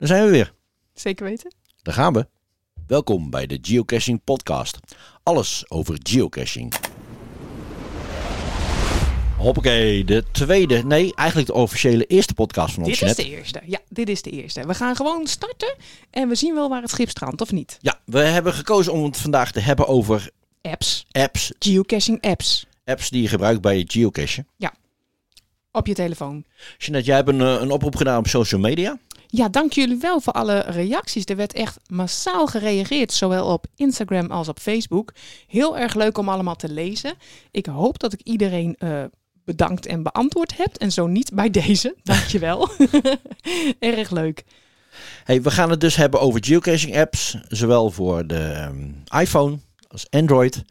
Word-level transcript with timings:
Daar 0.00 0.08
zijn 0.08 0.24
we 0.24 0.30
weer. 0.30 0.52
Zeker 0.94 1.24
weten. 1.24 1.54
Daar 1.82 1.94
gaan 1.94 2.12
we. 2.12 2.26
Welkom 2.86 3.30
bij 3.30 3.46
de 3.46 3.58
Geocaching 3.62 4.24
Podcast. 4.24 4.78
Alles 5.22 5.64
over 5.68 5.98
geocaching. 6.02 6.74
Hoppakee, 9.36 10.04
de 10.04 10.24
tweede, 10.32 10.84
nee, 10.84 11.14
eigenlijk 11.14 11.48
de 11.48 11.54
officiële 11.54 12.06
eerste 12.06 12.34
podcast 12.34 12.74
van 12.74 12.84
ons. 12.84 12.98
Dit 12.98 13.08
is 13.08 13.16
de 13.16 13.24
eerste. 13.24 13.60
Ja, 13.66 13.78
dit 13.88 14.08
is 14.08 14.22
de 14.22 14.30
eerste. 14.30 14.66
We 14.66 14.74
gaan 14.74 14.96
gewoon 14.96 15.26
starten 15.26 15.76
en 16.10 16.28
we 16.28 16.34
zien 16.34 16.54
wel 16.54 16.68
waar 16.68 16.82
het 16.82 16.90
schip 16.90 17.08
strandt, 17.08 17.40
of 17.40 17.52
niet? 17.52 17.78
Ja, 17.80 18.00
we 18.04 18.20
hebben 18.20 18.52
gekozen 18.52 18.92
om 18.92 19.04
het 19.04 19.16
vandaag 19.16 19.52
te 19.52 19.60
hebben 19.60 19.86
over 19.86 20.30
Apps. 20.62 21.06
apps. 21.12 21.52
Geocaching 21.58 22.20
apps. 22.20 22.66
Apps 22.84 23.10
die 23.10 23.22
je 23.22 23.28
gebruikt 23.28 23.60
bij 23.60 23.78
het 23.78 23.92
geocachen. 23.92 24.46
Op 25.72 25.86
je 25.86 25.94
telefoon. 25.94 26.44
Jeanette, 26.78 27.06
jij 27.06 27.16
hebt 27.16 27.28
een, 27.28 27.40
eh, 27.40 27.60
een 27.60 27.70
oproep 27.70 27.96
gedaan 27.96 28.18
op 28.18 28.26
social 28.26 28.60
media. 28.60 28.98
Ja, 29.32 29.48
dank 29.48 29.72
jullie 29.72 29.98
wel 29.98 30.20
voor 30.20 30.32
alle 30.32 30.58
reacties. 30.58 31.24
Er 31.24 31.36
werd 31.36 31.52
echt 31.52 31.78
massaal 31.86 32.46
gereageerd, 32.46 33.12
zowel 33.12 33.46
op 33.46 33.66
Instagram 33.76 34.30
als 34.30 34.48
op 34.48 34.58
Facebook. 34.58 35.12
Heel 35.46 35.78
erg 35.78 35.94
leuk 35.94 36.18
om 36.18 36.28
allemaal 36.28 36.56
te 36.56 36.72
lezen. 36.72 37.14
Ik 37.50 37.66
hoop 37.66 37.98
dat 37.98 38.12
ik 38.12 38.20
iedereen 38.22 38.76
eh, 38.78 39.04
bedankt 39.44 39.86
en 39.86 40.02
beantwoord 40.02 40.56
heb. 40.56 40.76
En 40.76 40.92
zo 40.92 41.06
niet 41.06 41.34
bij 41.34 41.50
deze. 41.50 41.96
Dankjewel. 42.02 42.68
erg 43.78 44.10
leuk. 44.10 44.44
Hey, 45.24 45.42
we 45.42 45.50
gaan 45.50 45.70
het 45.70 45.80
dus 45.80 45.96
hebben 45.96 46.20
over 46.20 46.44
geocaching 46.44 46.96
apps. 46.96 47.36
Zowel 47.48 47.90
voor 47.90 48.26
de 48.26 48.38
ehm, 48.38 49.20
iPhone 49.20 49.58
als 49.88 50.06
Android. 50.10 50.62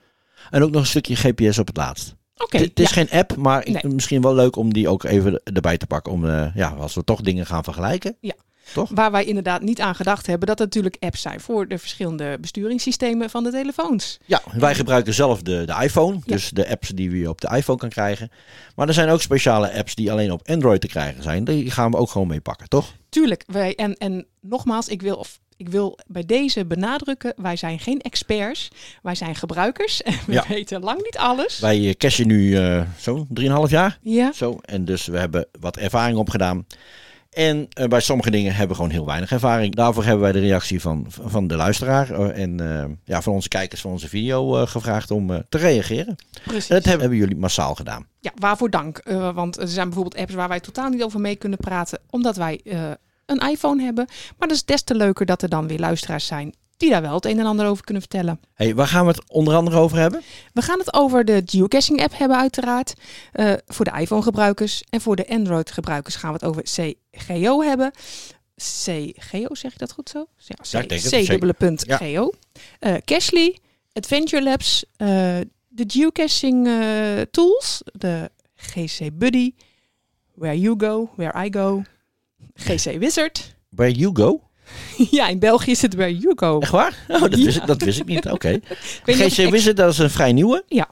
En 0.50 0.64
ook 0.64 0.72
nog 0.72 0.82
een 0.82 0.88
stukje 0.88 1.16
GPS 1.16 1.58
op 1.58 1.68
het 1.68 1.78
laatst. 1.78 2.16
Oké, 2.38 2.58
Het 2.58 2.70
het 2.70 2.80
is 2.80 2.90
ja. 2.90 2.94
geen 2.94 3.20
app, 3.20 3.36
maar 3.36 3.70
Nee. 3.70 3.94
misschien 3.94 4.22
wel 4.22 4.36
leuk 4.36 4.56
om 4.56 4.74
die 4.74 4.88
ook 4.88 5.04
even 5.04 5.42
erbij 5.44 5.78
te 5.78 5.88
pakken. 5.88 6.12
Om, 6.12 6.30
eh, 6.30 6.56
ja, 6.56 6.70
als 6.70 6.96
we 6.96 7.04
toch 7.04 7.22
dingen 7.22 7.46
gaan 7.46 7.64
vergelijken. 7.64 8.18
Ja. 8.20 8.34
Toch? 8.74 8.90
Waar 8.94 9.12
wij 9.12 9.24
inderdaad 9.26 9.62
niet 9.62 9.82
aan 9.82 9.96
gedacht 9.96 10.28
hebben 10.28 10.48
dat 10.48 10.60
er 10.60 10.66
natuurlijk 10.66 10.96
apps 11.00 11.22
zijn 11.22 11.40
voor 11.40 11.68
de 11.68 11.78
verschillende 11.78 12.38
besturingssystemen 12.42 13.30
van 13.30 13.44
de 13.44 13.52
telefoons. 13.52 14.20
Ja, 14.26 14.42
wij 14.54 14.76
gebruiken 14.76 15.14
zelf 15.14 15.42
de, 15.42 15.64
de 15.66 15.76
iPhone. 15.84 16.14
Ja. 16.16 16.22
Dus 16.26 16.50
de 16.50 16.70
apps 16.70 16.90
die 16.90 17.12
we 17.12 17.30
op 17.30 17.42
de 17.42 17.50
iPhone 17.56 17.78
kan 17.80 17.90
krijgen. 17.90 18.32
Maar 18.76 18.88
er 18.88 18.94
zijn 18.94 19.10
ook 19.10 19.22
speciale 19.22 19.74
apps 19.74 19.96
die 19.96 20.12
alleen 20.12 20.32
op 20.32 20.48
Android 20.50 20.82
te 20.82 20.88
krijgen 20.88 21.24
zijn. 21.24 21.44
Die 21.44 21.72
gaan 21.72 21.92
we 21.92 21.98
ook 21.98 22.10
gewoon 22.10 22.28
mee 22.28 22.42
pakken, 22.42 22.68
toch? 22.70 22.94
Tuurlijk, 23.10 23.44
wij, 23.48 23.76
en, 23.76 23.94
en 23.98 24.26
nogmaals, 24.42 24.88
ik 24.88 25.02
wil, 25.02 25.16
of, 25.16 25.40
ik 25.58 25.70
wil 25.70 26.00
bij 26.08 26.26
deze 26.26 26.66
benadrukken, 26.66 27.34
wij 27.38 27.56
zijn 27.56 27.80
geen 27.80 28.00
experts, 28.02 28.68
wij 29.02 29.16
zijn 29.16 29.36
gebruikers 29.36 30.02
en 30.02 30.14
we 30.28 30.34
Ja. 30.34 30.46
weten 30.48 30.82
lang 30.82 31.02
niet 31.04 31.18
alles. 31.18 31.60
Wij 31.60 31.88
eh, 31.88 31.94
cashen 31.94 32.28
nu 32.28 32.58
eh 32.58 32.82
zo'n 32.98 33.28
3,5 33.42 33.46
jaar. 33.70 33.98
Ja, 34.02 34.32
Zo. 34.34 34.58
En 34.62 34.86
dus 34.86 35.06
we 35.06 35.18
hebben 35.20 35.48
wat 35.60 35.78
ervaring 35.78 36.18
opgedaan. 36.18 36.66
En 37.40 37.68
eh, 37.70 37.88
bij 37.88 38.00
sommige 38.00 38.32
dingen 38.32 38.52
hebben 38.52 38.68
we 38.70 38.76
gewoon 38.76 38.90
heel 38.90 39.06
weinig 39.06 39.32
ervaring. 39.32 39.76
Daarvoor 39.76 40.04
hebben 40.04 40.22
wij 40.22 40.32
de 40.32 40.40
reactie 40.40 40.82
van, 40.82 41.06
van 41.10 41.48
de 41.48 41.56
luisteraar 41.56 42.12
eh, 42.12 42.44
en 42.44 42.60
eh, 42.60 42.86
ja, 43.04 43.22
van 43.22 43.34
onze 43.34 43.48
kijkers 43.48 43.82
van 43.82 43.92
onze 43.92 44.10
video 44.10 44.66
gevraagd 44.66 45.12
om 45.12 45.44
te 45.50 45.58
reageren. 45.58 46.16
precies. 46.44 46.70
En 46.70 46.76
dat 46.76 46.86
hebben, 46.86 47.02
hebben 47.02 47.18
jullie 47.18 47.36
massaal 47.36 47.76
gedaan. 47.76 48.08
Ja, 48.20 48.32
waarvoor 48.36 48.70
dank. 48.70 49.04
Want 49.34 49.60
er 49.60 49.68
zijn 49.68 49.86
bijvoorbeeld 49.86 50.22
apps 50.22 50.34
waar 50.34 50.48
wij 50.48 50.60
totaal 50.60 50.90
niet 50.90 51.04
over 51.04 51.20
mee 51.20 51.36
kunnen 51.36 51.60
praten, 51.60 52.00
omdat 52.10 52.36
wij 52.36 52.62
een 53.26 53.50
iPhone 53.50 53.84
hebben. 53.84 54.06
Maar 54.38 54.48
dat 54.48 54.58
is 54.58 54.66
des 54.66 54.82
te 54.82 54.96
leuker 54.96 55.26
dat 55.26 55.42
er 55.42 55.50
dan 55.50 55.68
weer 55.68 55.80
luisteraars 55.80 56.26
zijn 56.26 56.54
die 56.80 56.90
daar 56.90 57.02
wel 57.02 57.14
het 57.14 57.26
een 57.26 57.40
en 57.40 57.46
ander 57.46 57.68
over 57.68 57.84
kunnen 57.84 58.04
vertellen. 58.04 58.40
Hey, 58.54 58.76
waar 58.76 58.88
gaan 58.88 59.06
we 59.06 59.12
het 59.12 59.30
onder 59.30 59.56
andere 59.56 59.78
over 59.78 59.98
hebben? 59.98 60.22
We 60.54 60.62
gaan 60.62 60.80
het 60.80 60.94
over 60.94 61.26
de 61.26 61.42
geocaching 61.46 62.02
app 62.02 62.18
hebben 62.18 62.38
uiteraard. 62.38 62.94
Eh, 63.32 63.54
voor 63.68 63.86
de 63.86 64.00
iPhone 64.00 64.22
gebruikers. 64.22 64.84
En 64.90 65.02
voor 65.02 65.16
de 65.16 65.28
Android 65.28 65.72
gebruikers 65.72 66.16
gaan 66.16 66.34
we 66.34 66.40
het 66.42 66.46
over 66.46 66.64
CGO 67.12 67.62
hebben. 67.62 67.92
CGO, 68.56 69.56
zeg 69.56 69.72
ik 69.72 69.78
dat 69.78 69.92
goed 69.92 70.10
zo? 70.10 70.26
Ja, 70.38 70.56
C, 70.62 70.66
Ja, 70.66 70.80
ik 70.80 70.90
denk 70.90 71.02
het. 71.02 71.26
C 71.26 71.28
dubbele 71.28 71.54
punt 71.54 71.84
Ja. 71.88 71.98
GO. 71.98 72.32
Eh, 72.80 72.94
Cashly, 73.06 73.58
Adventure 73.94 74.44
Labs, 74.44 74.86
eh, 74.96 75.08
de 75.68 75.84
geocaching 75.88 76.68
tools, 77.32 77.82
de 77.92 78.32
GC 78.56 79.10
Buddy, 79.14 79.54
Where 80.34 80.60
You 80.60 80.76
Go, 80.80 81.10
Where 81.16 81.46
I 81.46 81.54
Go, 81.54 81.84
GC 82.54 82.98
Wizard. 83.00 83.56
Bij 83.70 83.92
You 83.92 84.16
Go? 84.16 84.42
ja, 85.12 85.28
in 85.28 85.40
België 85.40 85.72
is 85.72 85.82
het 85.82 85.94
Where 85.94 86.18
You 86.18 86.34
Go. 86.36 86.60
Echt 86.60 86.72
waar? 86.72 86.94
Oh, 87.08 87.22
dat, 87.22 87.38
Ja. 87.38 87.44
wist 87.46 87.58
ik, 87.58 87.66
dat 87.66 87.82
wist 87.82 88.00
ik 88.00 88.06
niet. 88.06 88.32
Oké. 88.36 88.60
GC 89.04 89.50
Wizard, 89.50 89.78
dat 89.78 89.92
is 89.92 89.98
een 89.98 90.10
vrij 90.10 90.34
nieuwe. 90.34 90.64
Ja. 90.68 90.90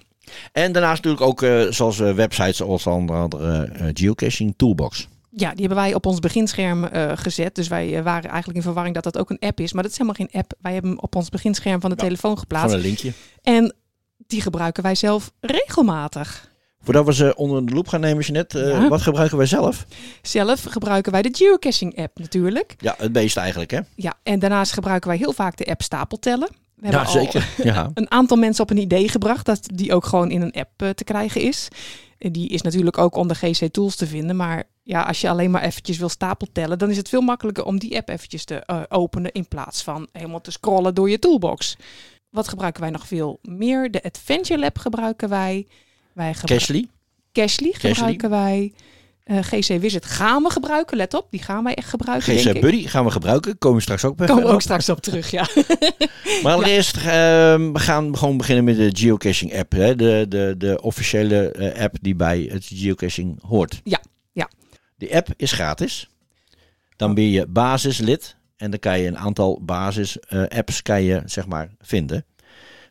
En 0.52 0.72
daarnaast 0.72 1.04
natuurlijk 1.04 1.30
ook 1.30 1.42
eh, 1.42 1.62
zoals 1.70 2.00
eh, 2.00 2.14
websites 2.14 2.58
zoals 2.58 2.88
onder 2.88 3.16
andere 3.16 3.64
eh, 3.64 3.88
Geocaching 3.94 4.54
Toolbox. 4.58 5.08
Ja, 5.30 5.50
die 5.52 5.60
hebben 5.66 5.84
wij 5.84 5.94
op 5.94 6.06
ons 6.06 6.20
beginscherm 6.20 6.90
gezet. 7.16 7.56
Dus 7.56 7.68
wij 7.68 8.04
waren 8.04 8.30
eigenlijk 8.30 8.58
in 8.58 8.62
verwarring 8.62 8.96
dat 8.96 9.04
dat 9.04 9.18
ook 9.18 9.30
een 9.30 9.40
app 9.40 9.60
is. 9.60 9.74
Maar 9.74 9.84
dat 9.84 9.92
is 9.92 9.98
helemaal 9.98 10.28
geen 10.28 10.40
app. 10.42 10.54
Wij 10.62 10.74
hebben 10.74 10.92
hem 10.92 11.00
op 11.00 11.16
ons 11.16 11.30
beginscherm 11.30 11.82
van 11.82 11.90
de 11.90 11.96
Ja, 11.96 12.04
telefoon 12.04 12.32
Van 12.32 12.40
geplaatst. 12.40 12.76
een 12.76 12.82
linkje. 12.82 13.12
En 13.42 13.74
die 14.28 14.42
gebruiken 14.42 14.84
wij 14.84 14.96
zelf 14.96 15.32
regelmatig. 15.40 16.52
Voordat 16.88 17.06
we 17.06 17.14
ze 17.14 17.36
onder 17.36 17.66
de 17.66 17.74
loep 17.74 17.88
gaan 17.88 18.00
nemen, 18.00 18.24
Jeanette, 18.24 18.62
eh, 18.64 18.70
Ja. 18.70 18.88
wat 18.88 19.02
gebruiken 19.02 19.38
wij 19.38 19.46
zelf? 19.46 19.86
Zelf 20.22 20.64
gebruiken 20.64 21.12
wij 21.12 21.22
de 21.22 21.30
geocaching 21.32 21.98
app 21.98 22.20
natuurlijk. 22.20 22.76
Ja, 22.78 22.96
het 22.98 23.12
beest 23.12 23.38
eigenlijk, 23.38 23.72
hè? 23.72 23.80
Ja, 23.96 24.14
en 24.24 24.40
daarnaast 24.40 24.72
gebruiken 24.72 25.10
wij 25.10 25.18
heel 25.18 25.34
vaak 25.34 25.58
de 25.58 25.66
app 25.66 25.82
stapeltellen. 25.82 26.48
We 26.76 26.88
hebben 26.88 27.00
Ja, 27.02 27.06
al 27.06 27.12
zeker. 27.12 27.48
Ja. 27.74 27.92
een 27.94 28.12
aantal 28.12 28.38
mensen 28.38 28.64
op 28.64 28.70
een 28.70 28.78
idee 28.78 29.10
gebracht 29.10 29.46
dat 29.46 29.60
die 29.74 29.94
ook 29.94 30.06
gewoon 30.06 30.32
in 30.32 30.42
een 30.42 30.52
app 30.54 30.70
eh, 30.82 30.90
te 30.90 31.04
krijgen 31.04 31.42
is. 31.42 31.68
En 32.18 32.32
Die 32.32 32.50
is 32.50 32.62
natuurlijk 32.62 32.98
ook 32.98 33.16
onder 33.16 33.36
GC 33.36 33.68
Tools 33.72 33.96
te 33.96 34.08
vinden. 34.08 34.36
Maar 34.36 34.64
ja, 34.84 35.02
als 35.02 35.22
je 35.22 35.30
alleen 35.30 35.52
maar 35.52 35.64
eventjes 35.64 35.98
wil 35.98 36.10
stapeltellen, 36.10 36.78
dan 36.80 36.90
is 36.90 36.98
het 36.98 37.10
veel 37.10 37.22
makkelijker 37.22 37.64
om 37.66 37.80
die 37.80 37.98
app 37.98 38.10
eventjes 38.10 38.46
te 38.46 38.56
eh, 38.56 38.82
openen 38.90 39.32
in 39.32 39.48
plaats 39.48 39.84
van 39.84 40.08
helemaal 40.12 40.42
te 40.42 40.52
scrollen 40.52 40.96
door 40.96 41.10
je 41.10 41.20
toolbox. 41.20 41.76
Wat 42.30 42.48
gebruiken 42.48 42.82
wij 42.82 42.92
nog 42.92 43.08
veel 43.08 43.40
meer? 43.42 43.92
De 43.92 44.04
Adventure 44.04 44.60
Lab 44.60 44.78
gebruiken 44.78 45.30
wij. 45.30 45.68
Wij 46.18 46.36
Cashly. 46.44 46.88
Cashly 47.32 47.74
gebruiken 47.74 48.30
wij. 48.30 48.74
Eh, 49.24 49.38
GC 49.42 49.80
Wizard 49.80 50.06
gaan 50.06 50.44
we 50.44 50.50
gebruiken. 50.50 50.98
Let 50.98 51.14
op, 51.14 51.28
die 51.32 51.42
gaan 51.42 51.64
wij 51.64 51.74
echt 51.74 51.90
gebruiken. 51.90 52.34
GC 52.34 52.44
denk 52.44 52.56
ik. 52.56 52.62
Buddy 52.62 52.88
gaan 52.88 53.06
we 53.06 53.12
gebruiken. 53.12 53.58
Komen 53.58 53.78
we 53.78 53.84
straks 53.84 54.06
ook 54.06 54.16
bij. 54.16 54.28
Komen 54.28 54.44
we 54.44 54.50
ook 54.50 54.62
straks 54.62 54.90
op 54.90 55.02
terug, 55.02 55.32
ja. 55.32 55.48
Maar 56.44 56.54
allereerst, 56.54 56.98
ehm, 56.98 57.72
we 57.72 57.80
gaan 57.80 58.18
gewoon 58.18 58.38
beginnen 58.38 58.64
met 58.64 58.76
de 58.78 58.90
geocaching 58.94 59.58
app. 59.58 59.72
Hè? 59.72 59.96
De, 59.96 60.26
de, 60.30 60.56
de 60.58 60.82
officiële 60.82 61.52
eh, 61.52 61.84
app 61.84 61.96
die 62.02 62.16
bij 62.16 62.50
het 62.52 62.66
geocaching 62.74 63.40
hoort. 63.44 63.82
Ja, 63.84 64.02
ja. 64.32 64.50
Die 64.98 65.16
app 65.16 65.28
is 65.36 65.52
gratis. 65.52 66.10
Dan 66.96 67.14
ben 67.14 67.30
je 67.30 67.48
basislid. 67.48 68.36
En 68.56 68.72
dan 68.72 68.80
kan 68.80 69.00
je 69.00 69.08
een 69.08 69.18
aantal 69.18 69.62
basis 69.62 70.20
eh, 70.20 70.44
apps 70.48 70.82
kan 70.82 71.04
je, 71.04 71.22
zeg 71.26 71.48
maar, 71.48 71.70
vinden. 71.80 72.26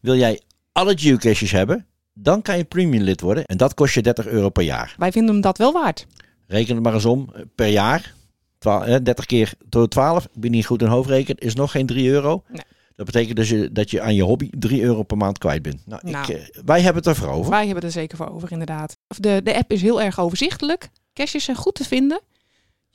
Wil 0.00 0.16
jij 0.16 0.40
alle 0.72 0.98
geocaches 0.98 1.50
hebben, 1.50 1.86
dan 2.18 2.42
kan 2.42 2.56
je 2.56 2.64
premium 2.64 3.02
lid 3.02 3.20
worden. 3.20 3.44
En 3.44 3.56
dat 3.56 3.74
kost 3.74 3.94
je 3.94 4.02
30 4.02 4.26
euro 4.26 4.48
per 4.48 4.62
jaar. 4.64 4.94
Wij 4.98 5.12
vinden 5.12 5.32
hem 5.32 5.42
dat 5.42 5.58
wel 5.58 5.72
waard. 5.72 6.06
Reken 6.46 6.74
het 6.74 6.84
maar 6.84 6.94
eens 6.94 7.04
om. 7.04 7.30
eh, 7.34 7.42
Per 7.54 7.66
jaar. 7.66 8.14
Twa- 8.58 8.84
eh, 8.84 8.96
30 9.02 9.26
keer 9.26 9.52
door 9.68 9.88
12. 9.88 10.24
Ik 10.24 10.40
ben 10.40 10.50
niet 10.50 10.66
goed 10.66 10.82
in 10.82 10.88
hoofdrekenen. 10.88 11.42
Is 11.42 11.54
nog 11.54 11.70
geen 11.70 11.86
3 11.86 12.08
euro. 12.10 12.42
Nee. 12.48 12.62
Dat 12.96 13.06
betekent 13.06 13.36
dus 13.36 13.48
je, 13.48 13.72
dat 13.72 13.90
je 13.90 14.00
aan 14.00 14.14
je 14.14 14.22
hobby 14.22 14.50
3 14.58 14.82
euro 14.82 15.02
per 15.02 15.16
maand 15.16 15.38
kwijt 15.38 15.62
bent. 15.62 15.82
Nou, 15.86 16.00
Nou. 16.10 16.32
Ik, 16.32 16.38
eh, 16.38 16.60
wij 16.64 16.80
hebben 16.80 17.02
het 17.02 17.16
ervoor 17.16 17.28
over. 17.32 17.50
Wij 17.50 17.64
hebben 17.66 17.84
er 17.84 17.90
zeker 17.90 18.16
voor 18.16 18.30
over, 18.30 18.52
inderdaad. 18.52 18.96
De, 19.06 19.40
de 19.44 19.56
app 19.56 19.72
is 19.72 19.82
heel 19.82 20.02
erg 20.02 20.20
overzichtelijk. 20.20 20.88
Caches 21.12 21.44
zijn 21.44 21.56
goed 21.56 21.74
te 21.74 21.84
vinden. 21.84 22.20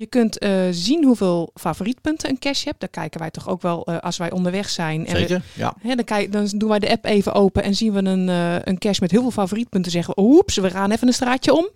Je 0.01 0.07
kunt 0.07 0.37
eh, 0.37 0.51
zien 0.71 1.03
hoeveel 1.03 1.51
favorietpunten 1.53 2.29
een 2.29 2.39
cache 2.39 2.67
hebt. 2.67 2.79
Daar 2.79 2.89
kijken 2.89 3.19
wij 3.19 3.31
toch 3.31 3.49
ook 3.49 3.61
wel 3.61 3.85
eh, 3.85 3.97
als 3.97 4.17
wij 4.17 4.31
onderweg 4.31 4.69
zijn. 4.69 5.05
En 5.05 5.13
we- 5.13 5.19
Zeker? 5.19 5.43
Ja. 5.55 5.73
hè, 5.79 5.95
dan, 5.95 6.05
kijk, 6.05 6.31
dan 6.31 6.45
doen 6.55 6.69
wij 6.69 6.79
de 6.79 6.89
app 6.91 7.05
even 7.05 7.33
open 7.33 7.63
en 7.63 7.75
zien 7.75 7.93
we 7.93 7.99
een, 8.03 8.29
eh, 8.29 8.55
een 8.63 8.77
cache 8.77 9.01
met 9.01 9.11
heel 9.11 9.21
veel 9.21 9.31
favorietpunten. 9.31 9.91
Zeggen 9.91 10.13
we, 10.15 10.21
oeps, 10.21 10.55
we 10.57 10.69
gaan 10.69 10.91
even 10.91 11.07
een 11.07 11.13
straatje 11.13 11.53
om. 11.53 11.69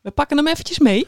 We 0.00 0.10
pakken 0.10 0.36
hem 0.36 0.46
eventjes 0.46 0.78
mee. 0.78 1.06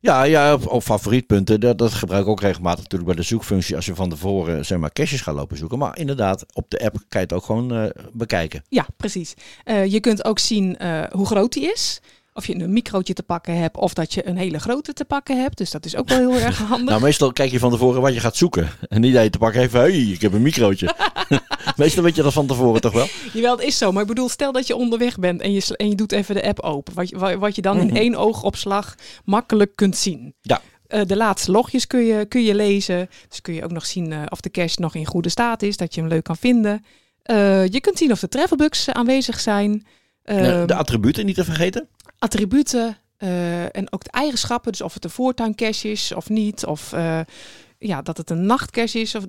Ja, 0.00 0.22
ja 0.22 0.54
op, 0.54 0.82
favorietpunten. 0.82 1.60
Dat, 1.60 1.78
dat 1.78 1.92
gebruik 1.92 2.22
ik 2.22 2.28
ook 2.28 2.40
regelmatig 2.40 2.82
natuurlijk 2.82 3.10
bij 3.10 3.20
de 3.20 3.28
zoekfunctie. 3.28 3.76
Als 3.76 3.86
je 3.86 3.94
van 3.94 4.08
tevoren 4.10 4.64
zeg 4.66 4.78
maar 4.78 4.92
caches 4.92 5.20
gaat 5.20 5.34
lopen 5.34 5.56
zoeken. 5.56 5.78
Maar 5.78 5.98
inderdaad, 5.98 6.46
op 6.52 6.70
de 6.70 6.78
app 6.84 6.94
kan 6.94 7.20
je 7.20 7.26
het 7.26 7.32
ook 7.32 7.44
gewoon 7.44 7.92
bekijken. 8.12 8.62
Ja, 8.68 8.86
precies. 8.96 9.34
Je 9.64 10.00
kunt 10.00 10.24
ook 10.24 10.38
zien 10.38 10.76
hoe 11.12 11.26
groot 11.26 11.52
die 11.52 11.72
is. 11.72 12.00
Of 12.34 12.46
je 12.46 12.54
een 12.60 12.72
microotje 12.72 13.12
te 13.14 13.22
pakken 13.22 13.56
hebt 13.58 13.76
of 13.76 13.94
dat 13.94 14.14
je 14.14 14.26
een 14.28 14.36
hele 14.36 14.58
grote 14.58 14.92
te 14.92 15.04
pakken 15.04 15.40
hebt. 15.40 15.58
Dus 15.58 15.70
dat 15.70 15.84
is 15.84 15.96
ook 15.96 16.08
wel 16.08 16.18
heel 16.18 16.34
erg 16.44 16.58
handig. 16.68 16.88
Nou, 16.88 17.00
meestal 17.02 17.32
kijk 17.32 17.50
je 17.50 17.58
van 17.58 17.70
tevoren 17.70 18.00
wat 18.00 18.14
je 18.14 18.20
gaat 18.20 18.36
zoeken. 18.36 18.68
En 18.88 19.00
niet 19.00 19.14
dat 19.14 19.22
je 19.22 19.30
te 19.30 19.38
pakken 19.38 19.60
heeft, 19.60 19.72
hey, 19.72 19.92
ik 20.00 20.20
heb 20.20 20.32
een 20.32 20.42
microotje. 20.42 20.94
meestal 21.76 22.02
weet 22.02 22.16
je 22.16 22.22
dat 22.22 22.32
van 22.32 22.46
tevoren 22.46 22.80
toch 22.80 22.92
wel? 22.92 23.06
Jawel, 23.32 23.56
het 23.56 23.66
is 23.66 23.78
zo. 23.78 23.92
Maar 23.92 24.02
ik 24.02 24.08
bedoel, 24.08 24.28
stel 24.28 24.52
dat 24.52 24.66
je 24.66 24.76
onderweg 24.76 25.18
bent 25.18 25.40
en 25.40 25.52
je, 25.52 25.74
en 25.76 25.88
je 25.88 25.94
doet 25.94 26.12
even 26.12 26.34
de 26.34 26.42
app 26.46 26.60
open. 26.60 26.94
Wat 26.94 27.08
je, 27.08 27.18
wa- 27.18 27.38
wat 27.38 27.54
je 27.56 27.62
dan 27.62 27.76
Mhm. 27.76 27.86
in 27.88 27.96
één 27.96 28.14
oogopslag 28.14 28.94
makkelijk 29.24 29.76
kunt 29.76 29.96
zien. 29.96 30.34
Ja. 30.40 30.60
Eh, 30.86 31.00
de 31.06 31.16
laatste 31.16 31.50
logjes 31.50 31.86
kun 31.86 32.04
je, 32.04 32.24
kun 32.26 32.42
je 32.42 32.54
lezen. 32.54 33.08
Dus 33.28 33.40
kun 33.40 33.54
je 33.54 33.64
ook 33.64 33.72
nog 33.72 33.86
zien 33.86 34.12
eh, 34.12 34.22
of 34.28 34.40
de 34.40 34.50
cache 34.50 34.80
nog 34.80 34.94
in 34.94 35.06
goede 35.06 35.28
staat 35.28 35.62
is. 35.62 35.76
Dat 35.76 35.94
je 35.94 36.00
hem 36.00 36.10
leuk 36.10 36.24
kan 36.24 36.36
vinden. 36.36 36.84
Eh, 37.22 37.66
je 37.66 37.80
kunt 37.80 37.98
zien 37.98 38.12
of 38.12 38.20
de 38.20 38.28
travelbugs 38.28 38.88
aanwezig 38.88 39.40
zijn. 39.40 39.86
Ehm, 40.22 40.66
de 40.66 40.74
attributen 40.74 41.26
niet 41.26 41.34
te 41.34 41.44
vergeten. 41.44 41.88
Attributen 42.22 42.96
eh, 43.16 43.76
en 43.76 43.92
ook 43.92 44.04
de 44.04 44.10
eigenschappen. 44.10 44.72
Dus 44.72 44.80
of 44.80 44.94
het 44.94 45.04
een 45.04 45.10
voortuincache 45.10 45.90
is 45.90 46.12
of 46.12 46.28
niet. 46.28 46.66
Of 46.66 46.92
eh, 46.92 47.20
ja, 47.78 48.02
dat 48.02 48.16
het 48.16 48.30
een 48.30 48.46
nachtcache 48.46 49.00
is 49.00 49.14
of 49.14 49.24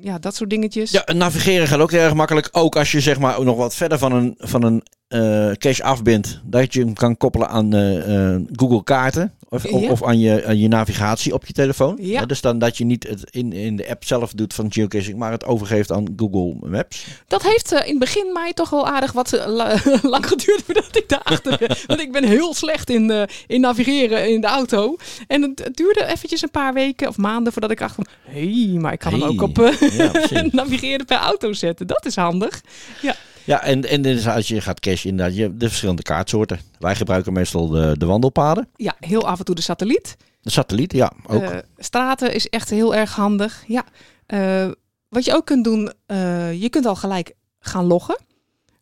ja, 0.00 0.18
dat 0.18 0.34
soort 0.34 0.50
dingetjes. 0.50 0.90
Ja, 0.90 1.04
navigeren 1.14 1.66
gaat 1.66 1.80
ook 1.80 1.92
erg 1.92 2.14
makkelijk. 2.14 2.48
Ook 2.52 2.76
als 2.76 2.92
je 2.92 3.00
zeg 3.00 3.18
maar 3.18 3.44
nog 3.44 3.56
wat 3.56 3.74
verder 3.74 3.98
van 3.98 4.12
een, 4.12 4.34
van 4.38 4.62
een 4.62 4.82
eh, 5.08 5.50
cache 5.52 5.82
afbindt. 5.82 6.40
Dat 6.44 6.72
je 6.72 6.80
hem 6.80 6.94
kan 6.94 7.16
koppelen 7.16 7.48
aan 7.48 7.74
eh, 7.74 8.32
eh, 8.34 8.40
Google 8.52 8.84
kaarten. 8.84 9.34
Of, 9.48 9.64
of, 9.64 9.80
Ja. 9.82 9.90
of 9.90 10.02
aan, 10.04 10.18
je, 10.18 10.44
aan 10.46 10.58
je 10.58 10.68
navigatie 10.68 11.32
op 11.34 11.46
je 11.46 11.52
telefoon. 11.52 11.98
Ja. 12.00 12.24
dus 12.26 12.40
dan 12.40 12.58
dat 12.58 12.76
je 12.78 12.84
niet 12.84 13.06
het 13.08 13.24
in, 13.30 13.52
in 13.52 13.76
de 13.76 13.88
app 13.88 14.04
zelf 14.04 14.32
doet 14.32 14.54
van 14.54 14.72
geocaching. 14.72 15.18
Maar 15.18 15.30
het 15.32 15.44
overgeeft 15.44 15.92
aan 15.92 16.06
Google 16.16 16.68
Maps. 16.68 17.06
Dat 17.26 17.42
heeft 17.42 17.72
in 17.72 17.78
het 17.90 17.98
begin 17.98 18.32
mij 18.32 18.52
toch 18.52 18.70
wel 18.70 18.86
aardig 18.86 19.12
wat 19.12 19.42
la- 19.46 19.80
lang 20.02 20.26
geduurd 20.26 20.62
voordat 20.64 20.96
ik 20.96 21.08
daarachter. 21.08 21.58
Want 21.86 22.00
ik 22.00 22.12
ben 22.12 22.24
heel 22.24 22.54
slecht 22.54 22.90
in, 22.90 23.26
in 23.46 23.60
navigeren 23.60 24.30
in 24.32 24.40
de 24.40 24.46
auto. 24.46 24.96
En 25.26 25.42
het, 25.42 25.64
het 25.64 25.76
duurde 25.76 26.04
eventjes 26.06 26.42
een 26.42 26.50
paar 26.50 26.74
weken 26.74 27.08
of 27.08 27.16
maanden 27.16 27.52
voordat 27.52 27.70
ik 27.70 27.78
dacht 27.78 27.94
van... 27.94 28.06
Hé, 28.22 28.52
hey, 28.70 28.78
maar 28.80 28.92
ik 28.92 28.98
kan 28.98 29.12
hem 29.12 29.22
ook 29.22 29.42
op 29.42 29.56
Ja, 29.90 30.10
navigeren 30.50 31.06
per 31.06 31.18
auto 31.18 31.52
zetten. 31.52 31.86
Dat 31.86 32.06
is 32.06 32.16
handig. 32.16 32.60
Ja, 33.02 33.14
en, 33.46 33.88
en 33.88 34.02
dus 34.02 34.28
als 34.28 34.48
je 34.48 34.60
gaat 34.60 34.80
cachen, 34.80 35.10
inderdaad, 35.10 35.36
je 35.36 35.42
hebt 35.42 35.60
de 35.60 35.68
verschillende 35.68 36.02
kaartsoorten. 36.02 36.60
Wij 36.78 36.94
gebruiken 36.94 37.32
meestal 37.32 37.68
de, 37.68 37.94
de 37.98 38.06
wandelpaden. 38.06 38.68
Ja, 38.76 38.96
heel 39.00 39.26
af 39.28 39.38
en 39.38 39.44
toe 39.44 39.54
de 39.54 39.62
satelliet. 39.62 40.16
De 40.40 40.50
satelliet, 40.50 40.92
ja, 40.92 41.12
ook. 41.26 41.42
Eh, 41.42 41.58
straten 41.76 42.34
is 42.34 42.48
echt 42.48 42.70
heel 42.70 42.94
erg 42.94 43.14
handig. 43.14 43.64
Ja. 43.66 43.84
Eh, 44.26 44.70
wat 45.08 45.24
je 45.24 45.34
ook 45.34 45.46
kunt 45.46 45.64
doen, 45.64 45.92
eh, 46.06 46.60
je 46.60 46.68
kunt 46.68 46.86
al 46.86 46.94
gelijk 46.94 47.34
gaan 47.58 47.84
loggen. 47.84 48.18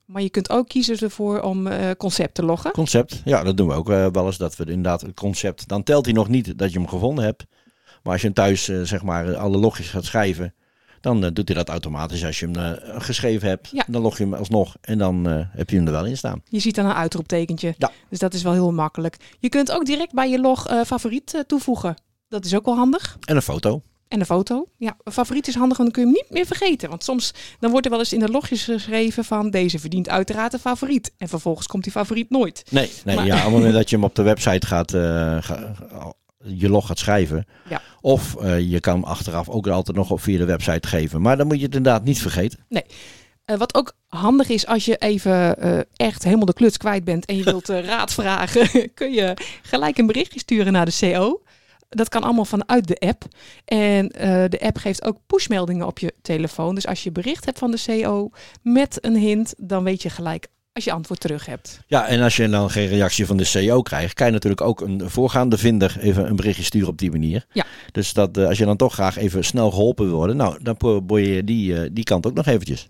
Maar 0.05 0.23
je 0.23 0.31
kunt 0.31 0.51
ook 0.51 0.69
kiezen 0.69 0.99
ervoor 0.99 1.41
om 1.41 1.69
concept 1.97 2.35
te 2.35 2.45
loggen. 2.45 2.71
Concept, 2.71 3.21
ja, 3.25 3.43
dat 3.43 3.57
doen 3.57 3.69
we 3.69 3.75
ook 3.75 3.89
wel 3.89 4.27
eens. 4.27 4.37
Dat 4.37 4.57
we 4.57 4.65
inderdaad 4.65 5.01
het 5.01 5.15
concept, 5.15 5.69
dan 5.69 5.83
telt 5.83 6.05
hij 6.05 6.15
nog 6.15 6.29
niet 6.29 6.59
dat 6.59 6.73
je 6.73 6.79
hem 6.79 6.89
gevonden 6.89 7.25
hebt. 7.25 7.45
Maar 8.03 8.13
als 8.13 8.21
je 8.21 8.27
hem 8.27 8.37
thuis, 8.37 8.65
zeg 8.65 9.03
maar, 9.03 9.37
alle 9.37 9.57
logjes 9.57 9.89
gaat 9.89 10.05
schrijven, 10.05 10.55
dan 11.05 11.25
eh, 11.25 11.31
doet 11.33 11.49
hij 11.49 11.57
dat 11.57 11.69
automatisch. 11.69 12.25
Als 12.25 12.39
je 12.41 12.49
hem 12.51 12.57
eh, 12.57 13.01
geschreven 13.01 13.49
hebt, 13.49 13.69
Ja. 13.73 13.85
dan 13.89 14.03
log 14.03 14.19
je 14.19 14.25
hem 14.25 14.35
alsnog 14.35 14.77
en 14.81 14.99
dan 14.99 15.29
eh, 15.29 15.41
heb 15.51 15.71
je 15.71 15.77
hem 15.77 15.87
er 15.87 15.93
wel 15.93 16.05
in 16.07 16.17
staan. 16.17 16.43
Je 16.49 16.59
ziet 16.59 16.75
dan 16.75 16.85
een 16.87 16.95
uitroeptekentje. 16.95 17.75
Ja. 17.79 17.91
Dus 18.11 18.19
dat 18.19 18.35
is 18.35 18.43
wel 18.43 18.53
heel 18.53 18.73
makkelijk. 18.73 19.17
Je 19.39 19.49
kunt 19.49 19.73
ook 19.73 19.85
direct 19.87 20.13
bij 20.13 20.31
je 20.31 20.41
log 20.41 20.67
favoriet 20.87 21.45
toevoegen. 21.47 21.95
Dat 22.29 22.45
is 22.45 22.55
ook 22.55 22.65
wel 22.65 22.75
handig. 22.77 23.17
En 23.25 23.37
een 23.37 23.43
foto. 23.43 23.83
En 24.09 24.21
een 24.21 24.27
foto. 24.27 24.67
Ja, 24.77 24.97
een 25.03 25.13
favoriet 25.13 25.49
is 25.49 25.55
handig, 25.55 25.77
want 25.79 25.95
dan 25.95 26.03
kun 26.05 26.13
je 26.13 26.17
hem 26.19 26.25
niet 26.29 26.37
meer 26.37 26.47
vergeten. 26.57 26.89
Want 26.89 27.05
soms 27.05 27.35
dan 27.61 27.71
wordt 27.71 27.85
er 27.87 27.91
wel 27.91 28.01
eens 28.01 28.13
in 28.13 28.19
de 28.19 28.29
logjes 28.29 28.65
geschreven 28.65 29.25
van 29.25 29.51
deze 29.51 29.79
verdient 29.79 30.09
uiteraard 30.09 30.53
een 30.53 30.59
favoriet. 30.59 31.13
En 31.19 31.29
vervolgens 31.29 31.67
komt 31.67 31.83
die 31.83 31.93
favoriet 31.93 32.31
nooit. 32.31 32.63
Nee, 32.71 32.91
nee 33.05 33.17
Maar- 33.17 33.27
ja, 33.27 33.37
op 33.37 33.43
het 33.43 33.53
moment 33.53 33.73
dat 33.75 33.91
je 33.91 33.97
hem 33.97 34.05
op 34.05 34.15
de 34.15 34.23
website 34.23 34.67
gaat, 34.67 34.91
ga- 35.45 35.75
je 36.45 36.69
log 36.69 36.87
gaat 36.87 36.99
schrijven. 36.99 37.47
Ja. 37.69 37.81
Of 38.01 38.37
eh, 38.37 38.71
je 38.71 38.81
kan 38.81 38.95
hem 38.95 39.05
achteraf 39.05 39.49
ook 39.49 39.67
altijd 39.67 39.97
nog 39.97 40.11
op 40.11 40.21
via 40.21 40.39
de 40.39 40.45
website 40.45 40.89
geven. 40.89 41.21
Maar 41.21 41.37
dan 41.37 41.47
moet 41.47 41.59
je 41.59 41.65
het 41.65 41.75
inderdaad 41.75 42.05
niet 42.05 42.21
vergeten. 42.21 42.59
Eh, 43.45 43.57
wat 43.57 43.75
ook 43.75 43.93
handig 44.09 44.49
is 44.49 44.67
als 44.67 44.85
je 44.85 44.97
even 44.97 45.59
eh, 45.59 45.79
echt 45.97 46.25
helemaal 46.25 46.47
de 46.47 46.53
kluts 46.53 46.77
kwijt 46.77 47.05
bent 47.05 47.25
en 47.25 47.37
je 47.37 47.45
wilt 47.45 47.69
raad 47.69 48.13
vragen, 48.13 48.69
kun 48.95 49.13
je 49.13 49.37
gelijk 49.63 49.99
een 49.99 50.07
berichtje 50.07 50.39
sturen 50.39 50.73
naar 50.73 50.87
de 50.87 50.97
CO. 51.01 51.43
Dat 51.89 52.09
kan 52.09 52.23
allemaal 52.23 52.45
vanuit 52.45 52.87
de 52.87 52.99
app. 52.99 53.25
En 53.65 54.09
de 54.49 54.59
app 54.61 54.77
geeft 54.77 55.05
ook 55.05 55.19
pushmeldingen 55.27 55.87
op 55.87 55.99
je 55.99 56.15
telefoon. 56.23 56.75
Dus 56.75 56.87
als 56.87 57.03
je 57.03 57.13
bericht 57.13 57.45
hebt 57.45 57.59
van 57.59 57.71
de 57.71 57.83
CO 57.87 58.31
met 58.63 58.99
een 59.05 59.17
hint, 59.17 59.55
dan 59.57 59.85
weet 59.85 60.03
je 60.03 60.11
gelijk 60.11 60.49
als 60.75 60.85
je 60.85 60.93
antwoord 60.93 61.21
terug 61.21 61.47
hebt. 61.47 61.81
Ja, 61.87 62.07
en 62.07 62.23
als 62.23 62.37
je 62.37 62.49
dan 62.49 62.71
geen 62.71 62.89
reactie 62.89 63.27
van 63.27 63.37
de 63.37 63.45
CEO 63.45 63.83
krijgt, 63.83 64.15
kan 64.15 64.27
je 64.27 64.33
natuurlijk 64.33 64.63
ook 64.63 64.81
een 64.81 65.11
voorgaande 65.11 65.59
vinder 65.59 65.97
even 66.01 66.29
een 66.29 66.37
berichtje 66.37 66.63
sturen 66.65 66.89
op 66.89 66.99
die 66.99 67.11
manier. 67.11 67.47
Ja. 67.53 67.65
Dus 67.93 68.13
dat 68.13 68.37
eh, 68.37 68.47
als 68.47 68.59
je 68.59 68.65
dan 68.65 68.77
toch 68.77 68.93
graag 68.93 69.17
even 69.17 69.45
snel 69.45 69.71
geholpen 69.71 70.07
wil 70.07 70.17
worden, 70.17 70.37
nou, 70.37 70.63
dan 70.63 70.77
probeer 70.77 71.35
je 71.35 71.45
die, 71.45 71.81
eh, 71.81 71.91
die 71.93 72.05
kant 72.05 72.27
ook 72.27 72.35
nog 72.35 72.47
eventjes. 72.47 72.89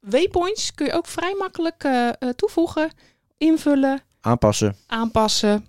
Waypoints 0.00 0.74
kun 0.74 0.86
je 0.86 0.92
ook 0.92 1.06
vrij 1.06 1.34
makkelijk 1.38 1.84
eh, 1.84 2.28
toevoegen, 2.36 2.90
invullen, 3.38 4.00
Aanpassen. 4.20 4.76
aanpassen. 4.86 5.66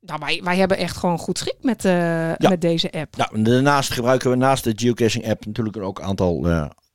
Nou, 0.00 0.20
wij, 0.20 0.40
wij 0.44 0.56
hebben 0.56 0.76
echt 0.76 0.96
gewoon 0.96 1.18
goed 1.18 1.38
schik 1.38 1.56
met, 1.60 1.84
eh, 1.84 2.32
met 2.38 2.60
deze 2.60 2.92
app. 2.92 3.16
En 3.32 3.42
daarnaast 3.42 3.90
gebruiken 3.90 4.30
we 4.30 4.36
naast 4.36 4.64
de 4.64 4.72
geocaching 4.76 5.28
app 5.28 5.46
natuurlijk 5.46 5.76
ook 5.76 5.98
een 5.98 6.04
aantal 6.04 6.48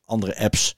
andere 0.06 0.38
apps. 0.38 0.76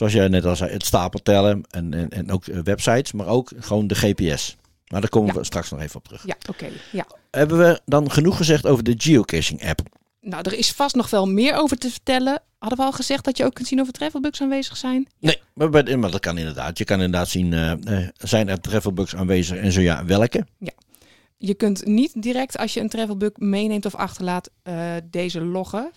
Zoals 0.00 0.14
jij 0.14 0.28
net 0.28 0.44
al 0.44 0.56
zei, 0.56 0.70
het 0.72 0.84
stapeltellen 0.84 1.62
en, 1.70 1.94
en, 1.94 2.08
en 2.10 2.30
ook 2.32 2.46
eh, 2.46 2.58
websites, 2.64 3.12
maar 3.12 3.26
ook 3.26 3.52
gewoon 3.58 3.86
de 3.86 3.94
GPS. 3.94 4.56
Maar 4.86 5.00
daar 5.00 5.10
komen 5.10 5.32
Ja. 5.34 5.38
we 5.40 5.44
straks 5.44 5.70
nog 5.70 5.80
even 5.80 5.96
op 5.96 6.04
terug. 6.04 6.26
Ja, 6.26 6.36
oké. 6.48 6.66
ja. 6.92 7.06
Hebben 7.30 7.58
we 7.58 7.80
dan 7.84 8.10
genoeg 8.10 8.36
gezegd 8.36 8.66
over 8.66 8.84
de 8.84 8.94
geocaching 8.96 9.68
app? 9.68 9.80
Nou, 10.20 10.42
er 10.42 10.58
is 10.58 10.72
vast 10.72 10.94
nog 10.94 11.10
wel 11.10 11.26
meer 11.26 11.54
over 11.54 11.76
te 11.78 11.90
vertellen. 11.90 12.42
Hadden 12.58 12.78
we 12.78 12.84
al 12.84 12.92
gezegd 12.92 13.24
dat 13.24 13.36
je 13.36 13.44
ook 13.44 13.54
kunt 13.54 13.68
zien 13.68 13.80
of 13.80 13.86
er 13.86 13.92
travelbugs 13.92 14.40
aanwezig 14.42 14.76
zijn? 14.76 15.08
Nee, 15.18 15.40
maar, 15.54 15.70
bij- 15.70 15.96
maar 15.96 16.10
dat 16.10 16.20
kan 16.20 16.38
inderdaad. 16.38 16.78
Je 16.78 16.84
kan 16.84 16.96
inderdaad 17.00 17.28
zien, 17.28 17.52
eh, 17.52 18.08
zijn 18.18 18.48
er 18.48 18.60
travelbugs 18.60 19.16
aanwezig 19.16 19.56
en 19.58 19.72
zo 19.72 19.80
ja, 19.80 20.04
welke? 20.04 20.46
Je 21.36 21.54
kunt 21.54 21.86
niet 21.86 22.22
direct 22.22 22.58
als 22.58 22.74
je 22.74 22.80
een 22.80 22.88
travelbug 22.88 23.30
meeneemt 23.36 23.86
of 23.86 23.94
achterlaat 23.94 24.50
deze 25.10 25.40
loggen 25.40 25.90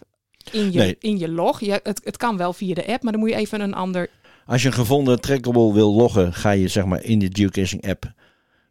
in 0.51 0.72
je, 0.72 0.78
Nee. 0.80 0.95
in 1.00 1.18
je 1.18 1.30
log. 1.30 1.60
Je, 1.60 1.80
het, 1.84 2.01
het 2.04 2.18
kan 2.18 2.38
wel 2.38 2.54
via 2.54 2.74
de 2.74 2.88
app, 2.88 3.04
maar 3.04 3.12
dan 3.12 3.22
moet 3.22 3.30
je 3.30 3.36
even 3.36 3.62
een 3.62 3.74
ander... 3.74 4.10
Als 4.45 4.62
je 4.62 4.68
een 4.68 4.74
gevonden 4.74 5.22
trackable 5.22 5.74
wil 5.74 5.94
loggen, 5.94 6.34
ga 6.34 6.51
je 6.51 6.68
zeg 6.68 6.86
maar 6.86 7.04
in 7.04 7.19
de 7.19 7.30
geocaching 7.31 7.88
app 7.90 8.12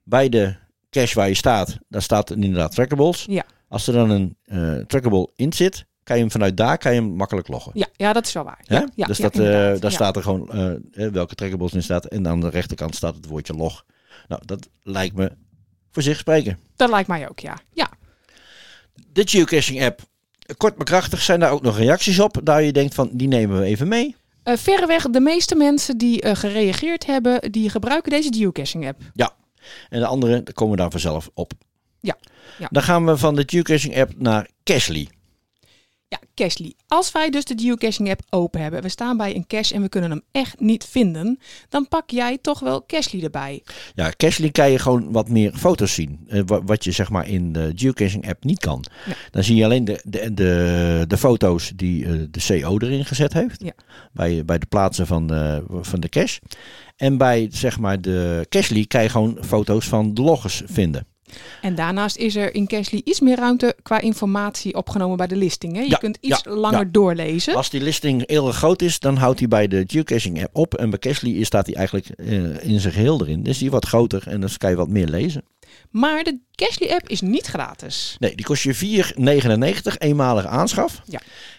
bij 0.05 0.29
de 0.29 0.55
cache 0.91 1.15
waar 1.15 1.29
je 1.29 1.35
staat. 1.35 1.79
Daar 1.89 2.03
staat 2.03 2.31
inderdaad 2.31 2.75
trackables. 2.75 3.25
Ja. 3.29 3.45
Als 3.69 3.87
er 3.87 3.93
dan 3.93 4.11
een 4.11 4.37
eh, 4.45 4.77
trackable 4.87 5.29
in 5.37 5.53
zit, 5.53 5.85
kan 6.03 6.17
je 6.17 6.23
hem 6.23 6.31
vanuit 6.31 6.57
daar 6.57 6.79
kan 6.79 6.95
je 6.95 7.01
hem 7.01 7.11
makkelijk 7.11 7.49
loggen. 7.49 7.73
Ja, 7.75 7.87
ja 7.97 8.13
dat 8.13 8.27
is 8.27 8.33
wel 8.33 8.45
waar. 8.45 8.61
Ja, 8.63 8.89
ja, 8.95 9.07
dus 9.07 9.17
ja, 9.17 9.23
dat, 9.23 9.35
eh, 9.35 9.43
daar 9.47 9.77
Ja. 9.81 9.91
staat 9.91 10.17
er 10.17 10.23
gewoon 10.23 10.51
eh, 10.53 11.09
welke 11.09 11.35
trackables 11.35 11.73
in 11.73 11.83
staat. 11.83 12.05
En 12.05 12.29
aan 12.29 12.41
de 12.41 12.49
rechterkant 12.49 12.95
staat 12.95 13.15
het 13.15 13.27
woordje 13.27 13.55
log. 13.55 13.85
Nou, 14.29 14.43
dat 14.45 14.69
lijkt 14.83 15.15
me 15.17 15.33
voor 15.91 16.03
zich 16.03 16.19
spreken. 16.19 16.59
Dat 16.77 16.91
lijkt 16.91 17.09
mij 17.09 17.29
ook, 17.29 17.39
ja. 17.39 17.59
Ja, 17.73 17.91
De 19.13 19.23
geocaching 19.29 19.83
app, 19.83 20.01
kort 20.57 20.77
maar 20.77 20.87
krachtig, 20.87 21.23
zijn 21.23 21.41
daar 21.41 21.51
ook 21.51 21.63
nog 21.63 21.79
reacties 21.79 22.19
op. 22.19 22.41
Daar 22.43 22.63
je 22.63 22.73
denkt 22.73 22.95
van, 22.95 23.11
die 23.13 23.29
nemen 23.29 23.59
we 23.59 23.65
even 23.65 23.89
mee. 23.89 24.17
Eh, 24.43 24.57
verreweg 24.57 25.11
de 25.11 25.21
meeste 25.21 25.55
mensen 25.55 25.99
die 25.99 26.21
eh, 26.21 26.37
gereageerd 26.37 27.07
hebben, 27.07 27.53
die 27.53 27.71
gebruiken 27.71 28.11
deze 28.11 28.35
geocaching 28.35 28.89
app. 28.89 29.01
En 29.89 30.01
de 30.01 30.07
andere, 30.07 30.43
daar 30.43 30.55
komen 30.55 30.75
we 30.77 30.81
daar 30.81 30.91
vanzelf 30.91 31.31
op. 31.35 31.53
Ja, 32.01 32.17
ja. 32.59 32.69
Dan 32.71 32.83
gaan 32.83 33.07
we 33.07 33.17
van 33.17 33.35
de 33.35 33.43
geocaching 33.47 33.99
app 33.99 34.13
naar 34.17 34.49
Cashly. 34.65 35.09
Ja, 36.13 36.19
Cashly. 36.35 36.73
Als 36.87 37.13
wij 37.13 37.31
dus 37.31 37.45
de 37.45 37.55
geocaching 37.59 38.11
app 38.11 38.21
open 38.31 38.61
hebben, 38.61 38.83
we 38.83 38.89
staan 38.89 39.17
bij 39.17 39.35
een 39.37 39.47
cache 39.47 39.75
en 39.75 39.83
we 39.83 39.89
kunnen 39.89 40.11
hem 40.11 40.23
echt 40.33 40.61
niet 40.61 40.85
vinden, 40.85 41.39
dan 41.69 41.89
pak 41.89 42.11
jij 42.11 42.39
toch 42.43 42.61
wel 42.61 42.87
Cashly 42.87 43.23
erbij. 43.25 43.63
Ja, 43.95 44.13
Cashly 44.17 44.51
kan 44.51 44.71
je 44.71 44.79
gewoon 44.79 45.13
wat 45.13 45.29
meer 45.29 45.53
foto's 45.55 45.95
zien. 45.95 46.21
eh, 46.29 46.43
wa- 46.47 46.63
wat 46.65 46.85
je 46.85 46.91
zeg 46.93 47.11
maar 47.11 47.29
in 47.29 47.53
de 47.53 47.73
geocaching 47.75 48.29
app 48.29 48.45
niet 48.45 48.59
kan. 48.59 48.85
Ja. 49.07 49.13
Dan 49.31 49.45
zie 49.45 49.57
je 49.57 49.65
alleen 49.65 49.85
de, 49.85 50.01
de, 50.05 50.35
de, 50.35 51.05
de 51.09 51.17
foto's 51.19 51.73
die 51.77 52.05
eh, 52.07 52.13
de 52.31 52.61
CO 52.61 52.79
erin 52.79 53.05
gezet 53.05 53.33
heeft. 53.33 53.63
Ja. 53.65 53.73
Bij, 54.13 54.45
bij 54.45 54.59
de 54.59 54.67
plaatsen 54.67 55.07
van 55.07 55.27
de, 55.27 55.65
van 55.81 56.01
de 56.01 56.09
cache. 56.09 56.41
En 56.97 57.17
bij 57.17 57.49
zeg 57.51 57.79
maar 57.79 58.01
de 58.01 58.47
Cashly 58.49 58.85
kan 58.87 59.03
je 59.03 59.09
gewoon 59.09 59.39
foto's 59.41 59.87
van 59.89 60.15
de 60.15 60.23
loggers 60.23 60.63
vinden. 60.67 61.07
En 61.61 61.75
daarnaast 61.75 62.17
is 62.17 62.37
er 62.37 62.55
in 62.55 62.67
Cashly 62.67 63.01
iets 63.05 63.21
meer 63.21 63.37
ruimte 63.37 63.77
qua 63.83 64.01
informatie 64.01 64.75
opgenomen 64.75 65.17
bij 65.17 65.27
de 65.27 65.37
listing. 65.37 65.75
Hè? 65.75 65.81
Je 65.81 65.89
Ja, 65.89 65.97
kunt 65.97 66.19
iets 66.21 66.41
ja, 66.45 66.55
langer 66.55 66.79
ja. 66.85 66.89
doorlezen. 66.93 67.55
Als 67.55 67.71
die 67.71 67.81
listing 67.81 68.23
heel 68.27 68.53
groot 68.53 68.83
is, 68.83 68.99
dan 68.99 69.17
houdt 69.17 69.39
hij 69.39 69.49
bij 69.49 69.69
de 69.69 69.85
geocaching 69.87 70.43
app 70.43 70.57
op. 70.57 70.75
En 70.75 70.91
bij 70.91 70.99
Cashly 70.99 71.45
staat 71.45 71.67
hij 71.67 71.75
eigenlijk 71.75 72.09
eh, 72.09 72.65
in 72.65 72.81
zijn 72.81 72.93
geheel 72.93 73.21
erin. 73.21 73.43
Dus 73.43 73.59
die 73.59 73.71
wat 73.71 73.87
groter 73.87 74.23
en 74.27 74.41
dan 74.41 74.51
kan 74.59 74.71
je 74.71 74.77
wat 74.77 74.89
meer 74.89 75.07
lezen. 75.09 75.43
Maar 75.91 76.25
de 76.25 76.39
Cashly 76.55 76.89
app 76.89 77.09
is 77.09 77.21
niet 77.21 77.47
gratis. 77.47 78.17
Nee, 78.19 78.35
die 78.37 78.45
kost 78.45 78.63
je 78.63 78.75
4,99 79.85 79.97
eenmalige 79.99 80.49
aanschaf. 80.49 81.03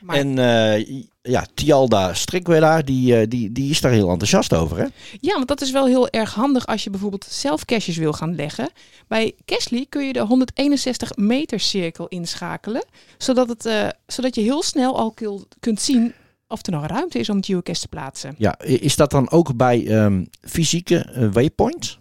Maar 0.01 0.15
En 0.15 0.37
eh, 0.39 1.03
ja, 1.23 1.45
Tialda 1.53 2.13
Strikwelaar, 2.13 2.85
die, 2.85 3.17
eh, 3.17 3.27
die, 3.29 3.51
die 3.51 3.69
is 3.69 3.81
daar 3.81 3.91
heel 3.91 4.09
enthousiast 4.09 4.53
over. 4.53 4.77
Hè? 4.77 4.85
Ja, 5.19 5.33
want 5.33 5.47
dat 5.47 5.61
is 5.61 5.71
wel 5.71 5.85
heel 5.85 6.09
erg 6.09 6.33
handig 6.33 6.65
als 6.65 6.83
je 6.83 6.89
bijvoorbeeld 6.89 7.25
zelf 7.29 7.65
caches 7.65 7.97
wil 7.97 8.13
gaan 8.13 8.35
leggen. 8.35 8.69
Bij 9.07 9.35
Cashly 9.45 9.85
kun 9.89 10.07
je 10.07 10.13
de 10.13 10.19
161 10.19 11.15
meter 11.15 11.59
cirkel 11.59 12.07
inschakelen, 12.07 12.85
zodat, 13.17 13.49
het, 13.49 13.65
eh, 13.65 13.87
zodat 14.07 14.35
je 14.35 14.41
heel 14.41 14.63
snel 14.63 14.97
al 14.97 15.13
kunt 15.59 15.81
zien 15.81 16.13
of 16.47 16.65
er 16.65 16.71
nog 16.71 16.85
ruimte 16.85 17.19
is 17.19 17.29
om 17.29 17.43
geocache 17.43 17.81
te 17.81 17.87
plaatsen. 17.87 18.35
Ja, 18.37 18.59
is 18.59 18.95
dat 18.95 19.11
dan 19.11 19.31
ook 19.31 19.55
bij 19.55 19.87
ehm, 19.87 20.23
fysieke 20.41 20.97
eh, 20.97 21.27
waypoints? 21.31 21.99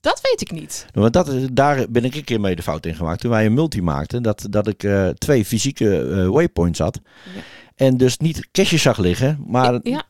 Dat 0.00 0.20
weet 0.22 0.40
ik 0.40 0.50
niet. 0.50 0.86
Want 0.92 1.12
dat, 1.12 1.30
daar 1.52 1.86
ben 1.90 2.04
ik 2.04 2.14
een 2.14 2.24
keer 2.24 2.40
mee 2.40 2.56
de 2.56 2.62
fout 2.62 2.86
in 2.86 2.94
gemaakt. 2.94 3.20
Toen 3.20 3.30
wij 3.30 3.46
een 3.46 3.54
multi 3.54 3.82
maakten, 3.82 4.22
dat, 4.22 4.46
dat 4.50 4.66
ik 4.66 4.88
twee 5.18 5.44
fysieke 5.44 6.26
waypoints 6.30 6.78
had. 6.78 7.00
Ja. 7.34 7.40
En 7.80 7.96
dus 7.96 8.16
niet 8.16 8.48
caches 8.52 8.82
zag 8.82 8.98
liggen, 8.98 9.44
maar 9.46 9.80
ja, 9.82 10.04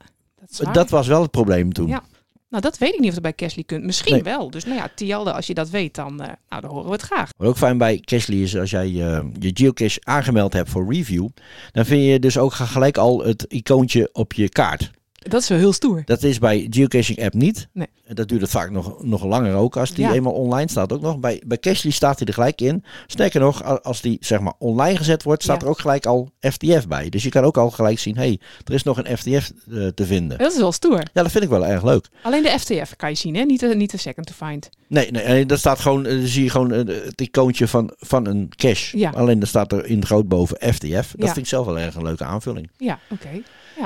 dat 0.73 0.91
was 0.91 1.07
wel 1.07 1.23
het 1.23 1.31
probleem 1.31 1.73
toen. 1.73 1.89
Ja. 1.89 2.03
Nou, 2.49 2.62
dat 2.62 2.79
weet 2.79 2.95
ik 2.95 2.99
niet 3.00 3.09
of 3.09 3.15
dat 3.15 3.23
bij 3.23 3.35
Cashly 3.35 3.62
kunt. 3.65 3.85
Misschien 3.85 4.12
Nee. 4.12 4.23
wel. 4.23 4.50
Dus 4.50 4.65
nou 4.65 4.77
ja, 4.77 4.89
Tialde, 4.95 5.33
als 5.33 5.47
je 5.47 5.55
dat 5.55 5.71
weet, 5.71 5.95
dan, 5.95 6.21
eh, 6.21 6.29
nou, 6.49 6.62
dan 6.62 6.71
horen 6.71 6.87
we 6.87 6.93
het 6.93 7.00
graag. 7.03 7.31
Wat 7.37 7.49
ook 7.49 7.57
fijn 7.57 7.79
bij 7.79 7.99
Cashly 8.00 8.43
is, 8.43 8.57
als 8.57 8.71
jij 8.71 8.87
eh, 8.87 9.25
je 9.39 9.50
geocache 9.55 10.00
aangemeld 10.03 10.53
hebt 10.53 10.71
voor 10.71 10.93
review, 10.95 11.29
dan 11.73 11.85
vind 11.85 12.05
je 12.05 12.19
dus 12.19 12.39
ook 12.39 12.53
gelijk 12.53 12.99
al 12.99 13.25
het 13.25 13.45
icoontje 13.49 14.09
op 14.12 14.33
je 14.33 14.49
kaart. 14.49 14.91
Dat 15.29 15.43
is 15.43 15.49
wel 15.49 15.59
heel 15.59 15.73
stoer. 15.73 16.03
Dat 16.05 16.23
is 16.23 16.39
bij 16.39 16.67
geocaching 16.71 17.23
app 17.25 17.35
niet. 17.35 17.69
Nee. 17.73 17.87
Dat 18.12 18.29
duurt 18.29 18.41
het 18.41 18.50
vaak 18.50 18.71
nog, 18.71 19.03
nog 19.03 19.25
langer 19.25 19.55
ook 19.55 19.77
als 19.77 19.95
die 19.95 20.05
Ja. 20.05 20.12
eenmaal 20.12 20.33
online 20.33 20.71
staat 20.71 20.93
ook 20.93 21.00
nog. 21.00 21.19
Bij, 21.19 21.43
bij 21.47 21.59
Cashly 21.59 21.91
staat 21.91 22.19
hij 22.19 22.27
er 22.29 22.35
gelijk 22.35 22.61
in. 22.61 22.85
Sterker 23.07 23.41
nog, 23.41 23.83
als 23.83 24.00
die 24.00 24.17
zeg 24.21 24.41
maar 24.41 24.53
online 24.59 24.97
gezet 24.97 25.23
wordt, 25.23 25.43
staat 25.43 25.57
Ja. 25.61 25.62
er 25.65 25.71
ook 25.71 25.79
gelijk 25.81 26.07
al 26.07 26.31
FTF 26.41 26.89
bij. 26.89 27.09
Dus 27.09 27.23
je 27.23 27.29
kan 27.29 27.45
ook 27.45 27.57
al 27.57 27.71
gelijk 27.71 27.99
zien, 27.99 28.17
hé, 28.17 28.23
hey, 28.23 28.41
er 28.65 28.75
is 28.75 28.83
nog 28.83 28.99
een 28.99 29.17
FTF 29.17 29.53
eh, 29.71 29.87
te 29.87 30.07
vinden. 30.07 30.39
Dat 30.39 30.53
is 30.53 30.59
wel 30.59 30.73
stoer. 30.73 30.99
Ja, 31.12 31.23
dat 31.23 31.31
vind 31.31 31.45
ik 31.45 31.50
wel 31.50 31.67
erg 31.67 31.83
leuk. 31.85 32.09
Alleen 32.23 32.43
de 32.43 32.59
FTF 32.59 32.97
kan 32.97 33.11
je 33.11 33.17
zien, 33.17 33.35
hè? 33.37 33.43
Niet 33.45 33.61
de, 33.61 33.75
niet 33.77 33.91
de 33.91 33.97
second 33.97 34.27
to 34.27 34.47
find. 34.47 34.69
Nee, 34.89 35.11
nee, 35.11 35.47
dat 35.47 35.59
staat 35.59 35.79
gewoon, 35.81 36.07
eh, 36.07 36.17
dan 36.19 36.27
zie 36.27 36.45
je 36.45 36.50
gewoon 36.50 36.73
eh, 36.73 37.05
het 37.05 37.21
icoontje 37.21 37.69
van, 37.69 37.93
van 37.99 38.27
een 38.27 38.49
cache. 38.57 38.99
Ja. 38.99 39.11
Alleen 39.11 39.39
dan 39.39 39.49
staat 39.49 39.73
er 39.73 39.87
in 39.87 40.07
groot 40.07 40.29
boven 40.29 40.57
FTF. 40.75 40.85
Dat 41.11 41.15
Ja. 41.17 41.25
vind 41.27 41.37
ik 41.37 41.47
zelf 41.47 41.67
wel 41.67 41.79
erg 41.79 41.95
een 41.95 42.03
leuke 42.03 42.25
aanvulling. 42.25 42.71
Ja, 42.79 42.99
oké. 43.11 43.29
Eh, 43.77 43.85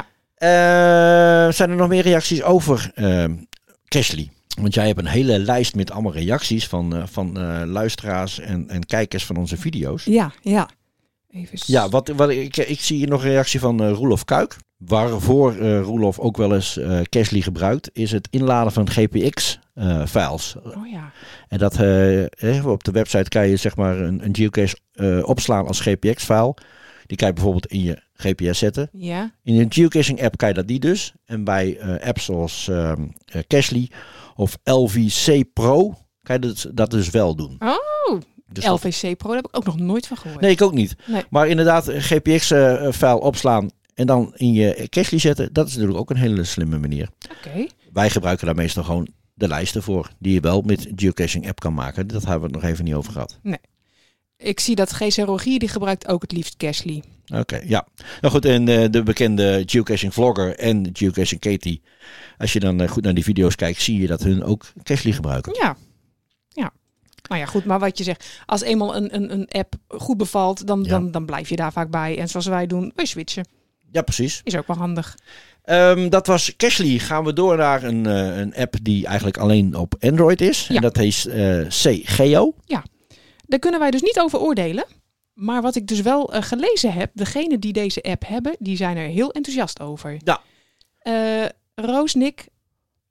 zijn 1.54 1.70
er 1.70 1.76
nog 1.76 1.88
meer 1.88 2.02
reacties 2.02 2.42
over 2.42 2.90
eh 2.94 3.24
Cashly? 3.88 4.30
Want 4.60 4.74
jij 4.74 4.86
hebt 4.86 4.98
een 4.98 5.06
hele 5.06 5.38
lijst 5.38 5.74
met 5.74 5.90
allemaal 5.90 6.12
reacties 6.12 6.68
van, 6.68 6.96
eh, 6.96 7.02
van 7.06 7.38
eh, 7.38 7.62
luisteraars 7.66 8.40
en, 8.40 8.68
en 8.68 8.86
kijkers 8.86 9.24
van 9.24 9.36
onze 9.36 9.56
video's. 9.56 10.04
Ja, 10.04 10.32
ja. 10.42 10.68
Even... 11.30 11.58
Ja, 11.66 11.88
wat, 11.88 12.08
wat, 12.16 12.30
ik, 12.30 12.56
ik 12.56 12.80
zie 12.80 12.96
hier 12.96 13.08
nog 13.08 13.22
een 13.22 13.30
reactie 13.30 13.60
van 13.60 13.82
eh 13.82 13.90
Roelof 13.92 14.24
Kuik. 14.24 14.56
Waarvoor 14.76 15.56
eh 15.56 15.80
Roelof 15.80 16.18
ook 16.18 16.36
wel 16.36 16.54
eens 16.54 16.78
eh 16.78 17.00
Cashly 17.02 17.40
gebruikt, 17.40 17.90
is 17.92 18.10
het 18.10 18.28
inladen 18.30 18.72
van 18.72 18.90
GPX-files. 18.90 20.56
Oh 20.64 20.88
ja. 20.90 21.12
En 21.48 21.58
dat 21.58 21.78
eh, 21.78 22.56
eh, 22.56 22.66
op 22.66 22.84
de 22.84 22.90
website 22.90 23.28
kan 23.28 23.48
je 23.48 23.56
zeg 23.56 23.76
maar 23.76 23.98
een, 23.98 24.24
een 24.24 24.36
geocache 24.36 24.76
eh, 24.92 25.28
opslaan 25.28 25.66
als 25.66 25.80
GPX-file. 25.80 26.54
Die 27.06 27.16
kan 27.16 27.28
je 27.28 27.34
bijvoorbeeld 27.34 27.66
in 27.66 27.82
je 27.82 28.02
GPS 28.14 28.58
zetten. 28.58 28.88
Ja. 28.92 29.34
In 29.42 29.60
een 29.60 29.72
geocaching 29.72 30.22
app 30.22 30.36
kan 30.36 30.48
je 30.48 30.54
dat 30.54 30.66
niet 30.66 30.82
dus. 30.82 31.12
En 31.24 31.44
bij 31.44 31.78
eh, 31.78 32.06
apps 32.08 32.24
zoals 32.24 32.68
eh, 32.68 32.92
Cashly 33.46 33.90
of 34.34 34.58
LVC 34.64 35.44
Pro 35.52 35.94
kan 36.22 36.34
je 36.40 36.40
dat, 36.40 36.66
dat 36.74 36.90
dus 36.90 37.10
wel 37.10 37.34
doen. 37.34 37.56
Oh, 37.58 38.20
Dus 38.48 38.64
dat- 38.64 38.84
LVC 38.84 39.16
Pro, 39.16 39.26
daar 39.28 39.36
heb 39.36 39.46
ik 39.46 39.56
ook 39.56 39.64
nog 39.64 39.78
nooit 39.78 40.06
van 40.06 40.16
gehoord. 40.16 40.40
Nee, 40.40 40.50
ik 40.50 40.62
ook 40.62 40.74
niet. 40.74 40.96
Nee. 41.06 41.22
Maar 41.30 41.48
inderdaad, 41.48 41.88
een 41.88 42.02
GPX-file 42.02 43.20
opslaan 43.20 43.70
en 43.94 44.06
dan 44.06 44.32
in 44.36 44.52
je 44.52 44.86
Cashly 44.88 45.18
zetten, 45.18 45.52
dat 45.52 45.66
is 45.66 45.72
natuurlijk 45.72 45.98
ook 46.00 46.10
een 46.10 46.16
hele 46.16 46.44
slimme 46.44 46.78
manier. 46.78 47.08
Oké. 47.38 47.66
Wij 47.92 48.10
gebruiken 48.10 48.46
daar 48.46 48.54
meestal 48.54 48.82
gewoon 48.84 49.08
de 49.34 49.48
lijsten 49.48 49.82
voor, 49.82 50.10
die 50.18 50.32
je 50.34 50.40
wel 50.40 50.60
met 50.62 50.88
geocaching 50.96 51.48
app 51.48 51.60
kan 51.60 51.74
maken. 51.74 52.06
Dat 52.06 52.22
hebben 52.22 52.40
we 52.40 52.54
het 52.54 52.62
nog 52.62 52.70
even 52.70 52.84
niet 52.84 52.94
over 52.94 53.12
gehad. 53.12 53.38
Ik 54.36 54.60
zie 54.60 54.74
dat 54.74 54.92
GC 54.92 55.16
Rogier, 55.16 55.58
die 55.58 55.68
gebruikt 55.68 56.08
ook 56.08 56.22
het 56.22 56.32
liefst 56.32 56.56
Cashly. 56.56 57.02
Oké, 57.34 57.60
ja. 57.64 57.86
Nou 58.20 58.32
goed, 58.34 58.44
en 58.44 58.68
eh, 58.68 58.90
de 58.90 59.02
bekende 59.02 59.62
geocaching 59.66 60.14
vlogger 60.14 60.58
en 60.58 60.90
geocaching 60.92 61.40
Katie. 61.40 61.82
Als 62.38 62.52
je 62.52 62.60
dan 62.60 62.80
eh, 62.80 62.88
goed 62.88 63.02
naar 63.04 63.14
die 63.14 63.24
video's 63.24 63.54
kijkt, 63.54 63.80
zie 63.82 64.00
je 64.00 64.06
dat 64.06 64.22
hun 64.22 64.44
ook 64.44 64.72
Cashly 64.82 65.12
gebruiken. 65.12 65.52
Ja. 65.60 65.76
Ja. 66.48 66.70
Nou 67.28 67.40
ja, 67.40 67.46
goed, 67.46 67.64
maar 67.64 67.78
wat 67.78 67.98
je 67.98 68.04
zegt, 68.04 68.26
als 68.46 68.62
eenmaal 68.62 68.96
een, 68.96 69.14
een, 69.14 69.32
een 69.32 69.48
app 69.48 69.74
goed 69.88 70.16
bevalt, 70.16 70.66
dan, 70.66 70.82
Ja. 70.82 70.88
dan, 70.88 71.10
dan 71.10 71.26
blijf 71.26 71.48
je 71.48 71.56
daar 71.56 71.72
vaak 71.72 71.90
bij. 71.90 72.18
En 72.18 72.28
zoals 72.28 72.46
wij 72.46 72.66
doen, 72.66 72.92
we 72.94 73.06
switchen. 73.06 73.48
Ja, 73.90 74.02
precies. 74.02 74.40
Is 74.44 74.56
ook 74.56 74.66
wel 74.66 74.76
handig. 74.76 75.14
Ehm, 75.62 76.08
dat 76.08 76.26
was 76.26 76.56
Cashly. 76.56 76.98
Gaan 76.98 77.24
we 77.24 77.32
door 77.32 77.56
naar 77.56 77.82
een, 77.82 78.06
eh, 78.06 78.36
een 78.38 78.54
app 78.54 78.74
die 78.82 79.06
eigenlijk 79.06 79.38
alleen 79.38 79.74
op 79.74 79.94
Android 80.00 80.40
is. 80.40 80.66
Ja. 80.66 80.74
En 80.74 80.82
dat 80.82 80.96
heet 80.96 81.26
eh 81.26 81.66
CGeo. 81.68 82.54
Daar 83.54 83.62
kunnen 83.62 83.80
wij 83.80 83.90
dus 83.90 84.02
niet 84.02 84.20
over 84.20 84.38
oordelen. 84.40 84.84
Maar 85.34 85.62
wat 85.62 85.74
ik 85.76 85.86
dus 85.86 86.00
wel 86.00 86.32
eh, 86.32 86.42
gelezen 86.42 86.92
heb, 86.92 87.10
degenen 87.14 87.60
die 87.60 87.72
deze 87.72 88.02
app 88.02 88.26
hebben, 88.26 88.56
die 88.58 88.76
zijn 88.76 88.96
er 88.96 89.08
heel 89.08 89.30
enthousiast 89.32 89.80
over. 89.80 90.16
Ja. 90.24 90.40
Eh, 90.98 91.48
Roos, 91.74 92.14
Nick, 92.14 92.46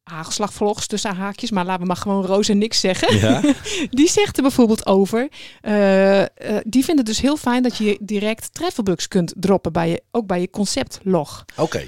hagelslagvlogs 0.03 0.87
tussen 0.87 1.15
haakjes, 1.15 1.51
maar 1.51 1.65
laten 1.65 1.81
we 1.81 1.87
maar 1.87 1.95
gewoon 1.95 2.25
Roos 2.25 2.49
en 2.49 2.57
Nick 2.57 2.73
zeggen. 2.73 3.17
Ja. 3.17 3.41
Die 3.89 4.09
zegt 4.09 4.35
er 4.37 4.41
bijvoorbeeld 4.43 4.85
over. 4.85 5.27
eh, 5.61 6.23
die 6.63 6.83
vindt 6.83 6.99
het 6.99 7.05
dus 7.05 7.21
heel 7.21 7.37
fijn 7.37 7.63
dat 7.63 7.77
je 7.77 7.97
direct 8.01 8.53
travelbugs 8.53 9.07
kunt 9.07 9.33
droppen, 9.35 9.71
bij 9.73 9.89
je, 9.89 10.03
ook 10.11 10.27
bij 10.27 10.41
je 10.41 10.49
conceptlog. 10.49 11.45
Oké. 11.57 11.87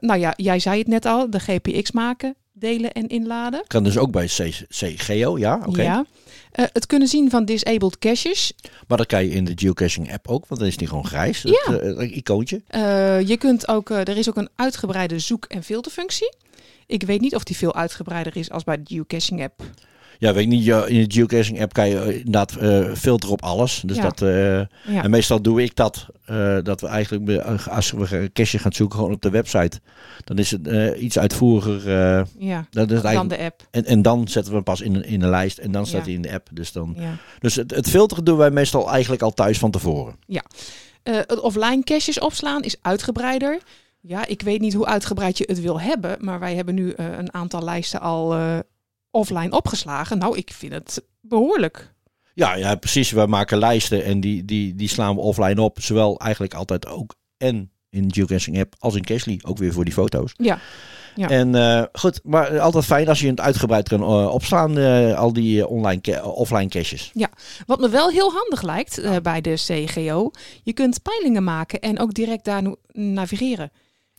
Nou 0.00 0.18
ja, 0.18 0.32
jij 0.36 0.58
zei 0.58 0.78
het 0.78 0.88
net 0.88 1.06
al, 1.06 1.30
de 1.30 1.40
GPX 1.40 1.90
maken, 1.92 2.34
delen 2.52 2.92
en 2.92 3.08
inladen. 3.08 3.62
Kan 3.66 3.84
dus 3.84 3.98
ook 3.98 4.10
bij 4.10 4.26
C- 4.26 4.64
CGeo, 4.68 5.38
ja. 5.38 5.60
Oké. 5.66 5.82
Ja. 5.82 6.04
Eh, 6.58 6.64
het 6.72 6.86
kunnen 6.86 7.08
zien 7.08 7.30
van 7.30 7.44
disabled 7.44 7.98
caches. 7.98 8.52
Maar 8.88 8.98
dat 8.98 9.06
kan 9.06 9.24
je 9.24 9.30
in 9.30 9.44
de 9.44 9.52
geocaching 9.54 10.12
app 10.12 10.28
ook, 10.28 10.46
want 10.46 10.60
dan 10.60 10.68
is 10.70 10.76
die 10.76 10.88
gewoon 10.88 11.06
grijs. 11.06 11.42
Ja. 11.42 11.72
Het, 11.72 11.80
eh, 11.80 11.96
het 11.96 12.10
icoontje. 12.10 12.62
Eh, 12.66 13.20
je 13.20 13.36
kunt 13.36 13.68
ook, 13.68 13.90
er 13.90 14.16
is 14.16 14.28
ook 14.28 14.36
een 14.36 14.48
uitgebreide 14.56 15.18
zoek- 15.18 15.44
en 15.44 15.62
filterfunctie. 15.62 16.36
Ik 16.86 17.02
weet 17.02 17.20
niet 17.20 17.34
of 17.34 17.44
die 17.44 17.56
veel 17.56 17.74
uitgebreider 17.74 18.36
is 18.36 18.50
als 18.50 18.64
bij 18.64 18.76
de 18.76 18.94
geocaching 18.94 19.42
app. 19.42 19.62
Ja, 20.18 20.32
weet 20.32 20.42
ik 20.42 20.48
niet. 20.48 20.64
ja, 20.64 20.84
In 20.86 21.08
de 21.08 21.14
geocaching 21.14 21.60
app 21.62 21.72
kan 21.72 21.88
je 21.88 21.98
eh, 22.00 22.16
inderdaad 22.16 22.56
eh, 22.56 22.92
filteren 22.94 23.32
op 23.34 23.42
alles. 23.42 23.82
Dus 23.86 23.96
Ja. 23.96 24.02
dat... 24.02 24.22
eh, 24.22 24.54
Ja. 24.94 25.02
En 25.02 25.10
meestal 25.10 25.42
doe 25.42 25.62
ik 25.62 25.76
dat. 25.76 26.06
dat 26.62 26.80
we 26.80 26.86
eigenlijk, 26.86 27.42
als 27.68 27.90
we 27.90 28.16
een 28.16 28.32
cache 28.32 28.58
gaan 28.58 28.72
zoeken 28.72 28.98
gewoon 28.98 29.12
op 29.14 29.22
de 29.22 29.30
website. 29.30 29.80
Dan 30.24 30.38
is 30.38 30.50
het 30.50 30.66
iets 30.98 31.18
uitvoeriger. 31.18 32.26
ja. 32.38 32.66
dat 32.70 32.90
is 32.90 33.02
Dan 33.02 33.28
de 33.28 33.38
app. 33.38 33.66
en, 33.70 33.84
en 33.84 34.02
dan 34.02 34.28
zetten 34.28 34.50
we 34.50 34.54
hem 34.56 34.64
pas 34.64 34.80
in 34.80 34.94
een, 34.94 35.04
in 35.04 35.22
een 35.22 35.28
lijst. 35.30 35.58
En 35.58 35.72
dan 35.72 35.86
staat 35.86 35.98
Ja. 36.00 36.04
hij 36.06 36.14
in 36.14 36.22
de 36.22 36.32
app. 36.32 36.48
Dus, 36.52 36.72
dan, 36.72 36.94
Ja. 36.98 37.16
dus 37.38 37.54
het, 37.54 37.74
het 37.74 37.88
filteren 37.88 38.24
doen 38.24 38.36
wij 38.36 38.50
meestal 38.50 38.90
eigenlijk 38.90 39.22
al 39.22 39.30
thuis 39.34 39.58
van 39.58 39.70
tevoren. 39.70 40.16
Eh, 40.26 41.14
het 41.16 41.40
offline 41.40 41.82
caches 41.82 42.18
opslaan 42.20 42.62
is 42.62 42.76
uitgebreider. 42.82 43.58
Ja, 44.00 44.26
ik 44.26 44.42
weet 44.42 44.60
niet 44.60 44.74
hoe 44.74 44.86
uitgebreid 44.86 45.38
je 45.38 45.44
het 45.46 45.60
wil 45.60 45.80
hebben, 45.80 46.16
maar 46.20 46.38
wij 46.40 46.54
hebben 46.54 46.74
nu 46.74 46.92
een 46.96 47.34
aantal 47.34 47.62
lijsten 47.64 48.00
al 48.00 48.36
offline 49.10 49.50
opgeslagen. 49.56 50.18
Nou, 50.18 50.36
ik 50.36 50.50
vind 50.52 50.72
het 50.72 51.02
behoorlijk. 51.20 51.94
Ja, 52.34 52.54
ja, 52.54 52.74
precies. 52.74 53.10
We 53.10 53.26
maken 53.26 53.58
lijsten 53.58 54.04
en 54.04 54.20
die, 54.20 54.44
die, 54.44 54.74
die 54.74 54.88
slaan 54.88 55.14
we 55.14 55.20
offline 55.20 55.62
op. 55.62 55.80
Zowel 55.80 56.18
eigenlijk 56.18 56.54
altijd 56.54 56.86
ook 56.86 57.14
en 57.36 57.70
in 57.90 58.08
de 58.08 58.14
geocaching 58.14 58.58
app 58.58 58.74
als 58.78 58.94
in 58.94 59.04
Cashly. 59.04 59.40
Ook 59.42 59.58
weer 59.58 59.72
voor 59.72 59.84
die 59.84 59.92
foto's. 59.92 60.32
Ja. 60.36 60.58
Ja. 61.18 61.28
En 61.28 61.54
eh, 61.54 61.82
goed, 61.92 62.20
maar 62.24 62.60
altijd 62.60 62.84
fijn 62.84 63.08
als 63.08 63.20
je 63.20 63.28
het 63.28 63.40
uitgebreid 63.40 63.88
kan 63.88 64.00
eh, 64.00 64.32
opslaan. 64.32 64.78
eh, 64.78 65.18
al 65.18 65.32
die 65.32 65.66
online 65.66 66.24
offline 66.24 66.68
caches. 66.68 67.12
Wat 67.66 67.80
me 67.80 67.88
wel 67.88 68.10
heel 68.10 68.32
handig 68.32 68.62
lijkt 68.62 69.22
bij 69.22 69.40
de 69.40 69.54
CGO, 69.54 70.30
je 70.62 70.72
kunt 70.72 71.02
peilingen 71.02 71.44
maken 71.44 71.80
en 71.80 71.98
ook 71.98 72.14
direct 72.14 72.44
daar 72.44 72.62
navigeren. 72.92 73.70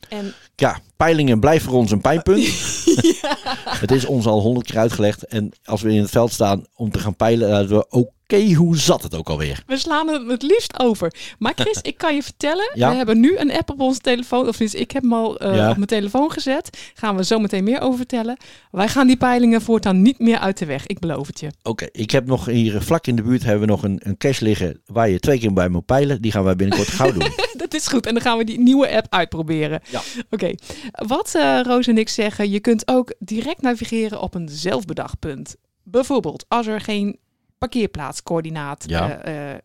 En 0.08 0.34
Ja, 0.56 0.80
peilingen 0.96 1.40
blijven 1.40 1.70
voor 1.70 1.78
ons 1.78 1.90
een 1.90 2.00
pijnpunt. 2.00 2.46
Het 3.80 3.90
is 3.90 4.04
ons 4.04 4.26
al 4.26 4.40
honderd 4.40 4.66
keer 4.66 4.78
uitgelegd. 4.78 5.26
En 5.26 5.52
als 5.64 5.82
we 5.82 5.92
in 5.92 6.00
het 6.00 6.10
veld 6.10 6.32
staan 6.32 6.66
om 6.74 6.90
te 6.90 6.98
gaan 6.98 7.16
peilen, 7.16 7.52
hadden 7.54 7.78
we 7.78 7.90
oké, 8.38 8.52
hoe 8.54 8.76
zat 8.76 9.02
het 9.02 9.14
ook 9.14 9.28
alweer? 9.28 9.62
we 9.66 9.76
slaan 9.76 10.08
het 10.08 10.26
het 10.26 10.42
liefst 10.42 10.78
over. 10.80 11.12
Maar 11.38 11.52
Chris, 11.56 11.78
ik 11.90 11.98
kan 11.98 12.14
je 12.14 12.22
vertellen, 12.22 12.70
Ja. 12.74 12.90
we 12.90 12.96
hebben 12.96 13.20
nu 13.20 13.36
een 13.36 13.52
app 13.52 13.70
op 13.70 13.80
onze 13.80 14.00
telefoon. 14.00 14.40
Of 14.48 14.50
tenminste, 14.50 14.78
ik 14.78 14.90
heb 14.90 15.02
hem 15.02 15.12
al 15.12 15.38
eh, 15.38 15.56
Ja. 15.56 15.68
op 15.70 15.74
mijn 15.76 15.86
telefoon 15.86 16.30
gezet. 16.32 16.90
Gaan 16.94 17.16
we 17.16 17.24
zo 17.24 17.38
meteen 17.38 17.64
meer 17.64 17.80
over 17.80 17.96
vertellen. 17.96 18.36
Wij 18.70 18.88
gaan 18.88 19.06
die 19.06 19.16
peilingen 19.16 19.62
voortaan 19.62 20.02
niet 20.02 20.18
meer 20.18 20.38
uit 20.38 20.58
de 20.58 20.66
weg. 20.66 20.86
Ik 20.86 20.98
beloof 20.98 21.26
het 21.26 21.40
je. 21.40 21.50
Oké, 21.62 21.86
ik 21.92 22.10
heb 22.10 22.26
nog 22.26 22.44
hier 22.44 22.82
vlak 22.82 23.06
in 23.06 23.16
de 23.16 23.22
buurt 23.22 23.42
hebben 23.42 23.60
we 23.60 23.66
nog 23.66 23.82
een, 23.82 24.00
een 24.02 24.16
cache 24.16 24.44
liggen 24.44 24.80
waar 24.86 25.08
je 25.08 25.18
twee 25.20 25.38
keer 25.38 25.52
bij 25.52 25.68
moet 25.68 25.86
peilen. 25.86 26.22
Die 26.22 26.32
gaan 26.32 26.44
wij 26.44 26.56
binnenkort 26.56 26.88
gauw 26.88 27.12
doen. 27.12 27.28
Dat 27.56 27.74
is 27.74 27.86
goed. 27.86 28.06
En 28.06 28.12
dan 28.14 28.22
gaan 28.22 28.38
we 28.38 28.44
die 28.44 28.60
nieuwe 28.60 28.90
app 28.96 29.06
uitproberen. 29.10 29.80
Ja. 29.90 30.00
Oké. 30.30 30.54
Wat 30.90 31.34
eh, 31.34 31.60
Roos 31.62 31.86
en 31.86 31.98
ik 31.98 32.08
zeggen, 32.08 32.50
je 32.50 32.60
kunt 32.60 32.88
ook 32.88 33.14
direct 33.18 33.62
navigeren 33.62 34.20
op 34.20 34.34
een 34.34 34.48
zelfbedacht 34.48 35.18
punt. 35.18 35.56
Bijvoorbeeld 35.84 36.44
als 36.48 36.66
er 36.66 36.80
geen 36.80 37.18
parkeerplaatscoördinaat 37.60 38.84
Ja. 38.86 39.10
eh, 39.22 39.52
eh, 39.52 39.58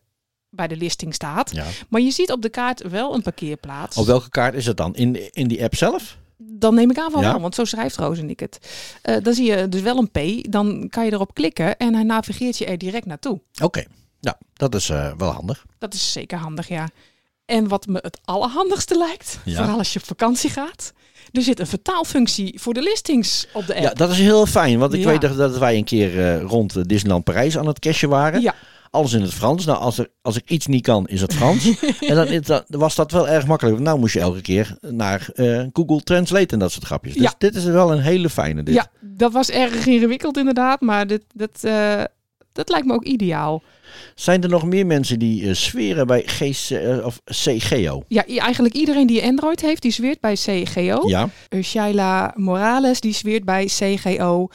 bij 0.50 0.68
de 0.68 0.76
listing 0.76 1.14
staat. 1.14 1.50
Ja. 1.52 1.64
Maar 1.88 2.00
je 2.00 2.10
ziet 2.10 2.32
op 2.32 2.42
de 2.42 2.48
kaart 2.48 2.82
wel 2.88 3.14
een 3.14 3.22
parkeerplaats. 3.22 3.96
Op 3.96 4.06
welke 4.06 4.28
kaart 4.28 4.54
is 4.54 4.66
het 4.66 4.76
dan? 4.76 4.94
In, 4.94 5.32
in 5.34 5.48
die 5.48 5.62
app 5.62 5.74
zelf? 5.74 6.16
Dan 6.38 6.74
neem 6.74 6.90
ik 6.90 6.98
aan 6.98 7.10
van 7.10 7.22
Ja. 7.22 7.30
wel, 7.32 7.40
want 7.40 7.54
zo 7.54 7.64
schrijft 7.64 7.96
Roos 7.96 8.18
en 8.18 8.30
ik 8.30 8.40
het. 8.40 8.58
Eh, 9.02 9.16
dan 9.22 9.34
zie 9.34 9.50
je 9.50 9.68
dus 9.68 9.80
wel 9.80 9.98
een 9.98 10.10
P. 10.10 10.50
Dan 10.52 10.88
kan 10.88 11.04
je 11.04 11.12
erop 11.12 11.34
klikken 11.34 11.76
en 11.76 11.94
hij 11.94 12.02
navigeert 12.02 12.58
je 12.58 12.64
er 12.66 12.78
direct 12.78 13.06
naartoe. 13.06 13.40
Oké, 13.62 13.84
ja, 14.20 14.38
dat 14.52 14.74
is 14.74 14.86
wel 14.88 15.30
handig. 15.30 15.64
Dat 15.78 15.94
is 15.94 16.12
zeker 16.12 16.38
handig, 16.38 16.68
ja. 16.68 16.88
En 17.44 17.68
wat 17.68 17.86
me 17.86 17.98
het 18.02 18.18
allerhandigste 18.24 18.96
lijkt, 18.98 19.38
Ja. 19.44 19.56
vooral 19.56 19.78
als 19.78 19.92
je 19.92 19.98
op 19.98 20.04
vakantie 20.06 20.50
gaat, 20.50 20.92
er 21.32 21.42
zit 21.42 21.60
een 21.60 21.66
vertaalfunctie 21.66 22.60
voor 22.60 22.74
de 22.74 22.82
listings 22.82 23.46
op 23.52 23.66
de 23.66 23.74
app. 23.74 23.82
Ja, 23.84 23.92
dat 23.92 24.10
is 24.10 24.18
heel 24.18 24.46
fijn. 24.46 24.78
Want 24.78 24.92
ik 24.92 25.00
Ja. 25.00 25.06
weet 25.06 25.20
dat, 25.20 25.36
dat 25.36 25.58
wij 25.58 25.76
een 25.76 25.84
keer 25.84 26.20
eh, 26.20 26.42
rond 26.42 26.76
eh, 26.76 26.82
Disneyland 26.86 27.24
Parijs 27.24 27.58
aan 27.58 27.66
het 27.66 27.78
cashen 27.78 28.08
waren. 28.08 28.40
Ja. 28.40 28.54
alles 28.90 29.12
in 29.12 29.20
het 29.22 29.34
Frans. 29.34 29.64
Nou, 29.64 29.78
als, 29.78 29.98
er, 29.98 30.08
als 30.22 30.36
ik 30.36 30.50
iets 30.50 30.66
niet 30.66 30.82
kan, 30.82 31.06
is 31.06 31.20
het 31.20 31.34
Frans. 31.34 31.70
en 32.00 32.42
dan, 32.42 32.62
was 32.68 32.94
dat 32.94 33.12
wel 33.12 33.28
erg 33.28 33.46
makkelijk. 33.46 33.78
Nou 33.78 33.98
moest 33.98 34.14
je 34.14 34.20
elke 34.20 34.40
keer 34.40 34.76
naar 34.80 35.28
eh, 35.34 35.64
Google 35.72 36.00
Translate 36.00 36.46
en 36.54 36.58
dat 36.58 36.72
soort 36.72 36.84
grapjes. 36.84 37.14
Dus 37.14 37.22
Ja. 37.22 37.34
dit 37.38 37.54
is 37.54 37.64
wel 37.64 37.92
een 37.92 38.00
hele 38.00 38.30
fijne. 38.30 38.62
Dit. 38.62 38.74
Ja, 38.74 38.86
dat 39.00 39.32
was 39.32 39.50
erg 39.50 39.86
ingewikkeld 39.86 40.36
inderdaad, 40.36 40.80
maar 40.80 41.06
dit, 41.06 41.24
dat, 41.34 41.64
dat 42.56 42.68
lijkt 42.68 42.86
me 42.86 42.92
ook 42.92 43.04
ideaal. 43.04 43.62
Zijn 44.14 44.42
er 44.42 44.48
nog 44.48 44.64
meer 44.64 44.86
mensen 44.86 45.18
die 45.18 45.48
eh 45.48 45.54
zweren 45.54 46.06
bij 46.06 46.22
GC, 46.26 46.70
eh, 46.70 47.06
of 47.06 47.20
CGO? 47.24 48.02
Ja, 48.08 48.24
eigenlijk 48.26 48.74
iedereen 48.74 49.06
die 49.06 49.22
Android 49.22 49.60
heeft, 49.60 49.82
die 49.82 49.92
zweert 49.92 50.20
bij 50.20 50.34
CGO. 50.34 51.08
Ja. 51.08 51.28
Uh, 51.48 51.62
Shaila 51.62 52.32
Morales, 52.36 53.00
die 53.00 53.14
zweert 53.14 53.44
bij 53.44 53.64
CGO. 53.64 54.48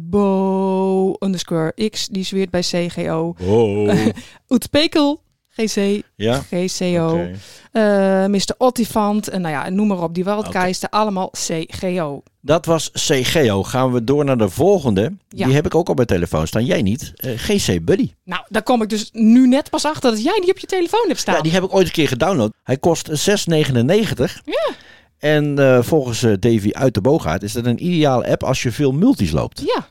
Bo 0.00 1.16
underscore 1.18 1.88
X, 1.90 2.06
die 2.06 2.24
zweert 2.24 2.50
bij 2.50 2.62
CGO. 2.62 3.34
Oh. 3.40 3.94
Oetpekel, 4.48 5.22
GC, 5.58 6.02
ja. 6.14 6.42
GCO. 6.50 7.08
Oké. 7.08 7.30
Uh, 7.72 8.26
Mr. 8.26 8.54
Ottifant, 8.58 9.28
en 9.28 9.40
nou 9.40 9.54
ja, 9.54 9.68
noem 9.68 9.86
maar 9.86 10.02
op. 10.02 10.14
Die 10.14 10.24
Waldkeister, 10.24 10.88
allemaal 10.88 11.30
CGO. 11.30 12.22
Dat 12.40 12.66
was 12.66 12.90
CGO. 12.92 13.62
Gaan 13.62 13.92
we 13.92 14.04
door 14.04 14.24
naar 14.24 14.38
de 14.38 14.48
volgende. 14.48 15.12
Ja. 15.28 15.46
Die 15.46 15.54
heb 15.54 15.66
ik 15.66 15.74
ook 15.74 15.88
op 15.88 15.94
mijn 15.94 16.06
telefoon 16.06 16.46
staan. 16.46 16.64
Jij 16.64 16.82
niet. 16.82 17.12
Eh, 17.16 17.32
GC 17.36 17.84
Buddy. 17.84 18.12
Nou, 18.24 18.42
daar 18.48 18.62
kom 18.62 18.82
ik 18.82 18.88
dus 18.88 19.10
nu 19.12 19.48
net 19.48 19.70
pas 19.70 19.84
achter 19.84 20.10
dat 20.10 20.22
jij 20.22 20.40
die 20.40 20.50
op 20.50 20.58
je 20.58 20.66
telefoon 20.66 21.04
hebt 21.06 21.20
staan. 21.20 21.34
Ja, 21.34 21.42
die 21.42 21.52
heb 21.52 21.62
ik 21.62 21.74
ooit 21.74 21.86
een 21.86 21.92
keer 21.92 22.08
gedownload. 22.08 22.52
Hij 22.62 22.76
kost 22.76 23.08
6,99. 23.08 24.40
Ja. 24.44 24.74
En 25.18 25.58
eh, 25.58 25.82
volgens 25.82 26.22
eh, 26.22 26.32
Davy 26.38 26.70
uit 26.72 26.94
de 26.94 27.00
Boogaard 27.00 27.42
is 27.42 27.52
dat 27.52 27.64
een 27.64 27.84
ideale 27.84 28.28
app 28.28 28.44
als 28.44 28.62
je 28.62 28.72
veel 28.72 28.92
multis 28.92 29.30
loopt. 29.30 29.62
Ja, 29.66 29.88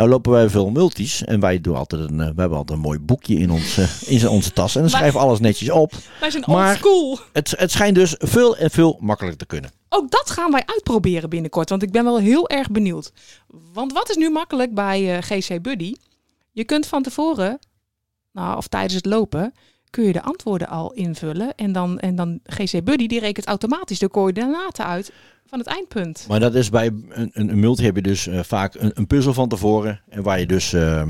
Nou 0.00 0.12
lopen 0.12 0.32
wij 0.32 0.48
veel 0.48 0.70
multis 0.70 1.24
en 1.24 1.40
wij 1.40 1.60
doen 1.60 1.76
altijd 1.76 2.10
een, 2.10 2.20
eh, 2.20 2.26
we 2.26 2.40
hebben 2.40 2.58
altijd 2.58 2.78
een 2.78 2.84
mooi 2.84 2.98
boekje 2.98 3.34
in, 3.34 3.50
ons, 3.50 3.78
eh, 3.78 3.88
in 4.20 4.28
onze 4.28 4.52
tas 4.52 4.74
en 4.74 4.80
dan 4.80 4.90
schrijven 4.90 5.20
alles 5.20 5.40
netjes 5.40 5.70
op. 5.70 5.92
wij 6.20 6.30
zijn 6.30 6.44
Maar- 6.46 6.68
old 6.68 6.78
school. 6.78 7.18
Het, 7.32 7.54
het 7.56 7.70
schijnt 7.70 7.94
dus 7.94 8.14
veel 8.18 8.56
en 8.56 8.70
veel 8.70 8.96
makkelijker 9.00 9.38
te 9.38 9.46
kunnen. 9.46 9.70
Ook 9.88 10.10
dat 10.10 10.30
gaan 10.30 10.50
wij 10.50 10.62
uitproberen 10.66 11.30
binnenkort, 11.30 11.68
want 11.68 11.82
ik 11.82 11.90
ben 11.90 12.04
wel 12.04 12.18
heel 12.18 12.48
erg 12.48 12.70
benieuwd. 12.70 13.12
Want 13.72 13.92
wat 13.92 14.10
is 14.10 14.16
nu 14.16 14.30
makkelijk 14.30 14.74
bij 14.74 15.16
eh, 15.16 15.22
GC 15.22 15.62
Buddy? 15.62 15.94
Je 16.52 16.64
kunt 16.64 16.86
van 16.86 17.02
tevoren, 17.02 17.58
nou, 18.32 18.56
of 18.56 18.66
tijdens 18.68 18.94
het 18.94 19.06
lopen, 19.06 19.52
kun 19.90 20.04
je 20.04 20.12
de 20.12 20.22
antwoorden 20.22 20.68
al 20.68 20.92
invullen. 20.92 21.54
En 21.54 21.72
dan, 21.72 21.98
en 21.98 22.14
dan 22.14 22.40
GC 22.44 22.84
Buddy, 22.84 23.06
die 23.06 23.20
rekent 23.20 23.46
automatisch 23.46 23.98
de 23.98 24.08
coördinaten 24.08 24.86
uit 24.86 25.12
van 25.46 25.58
het 25.58 25.68
eindpunt. 25.68 26.24
Maar 26.28 26.40
dat 26.40 26.54
is 26.54 26.70
bij 26.70 26.86
een, 26.86 27.30
een, 27.32 27.48
een 27.48 27.60
multi 27.60 27.84
heb 27.84 27.96
je 27.96 28.02
dus 28.02 28.26
eh, 28.26 28.40
vaak 28.42 28.74
een, 28.74 28.90
een 28.94 29.06
puzzel 29.06 29.34
van 29.34 29.48
tevoren. 29.48 30.00
En 30.08 30.22
waar 30.22 30.40
je 30.40 30.46
dus, 30.46 30.72
eh, 30.72 31.00
eh, 31.00 31.08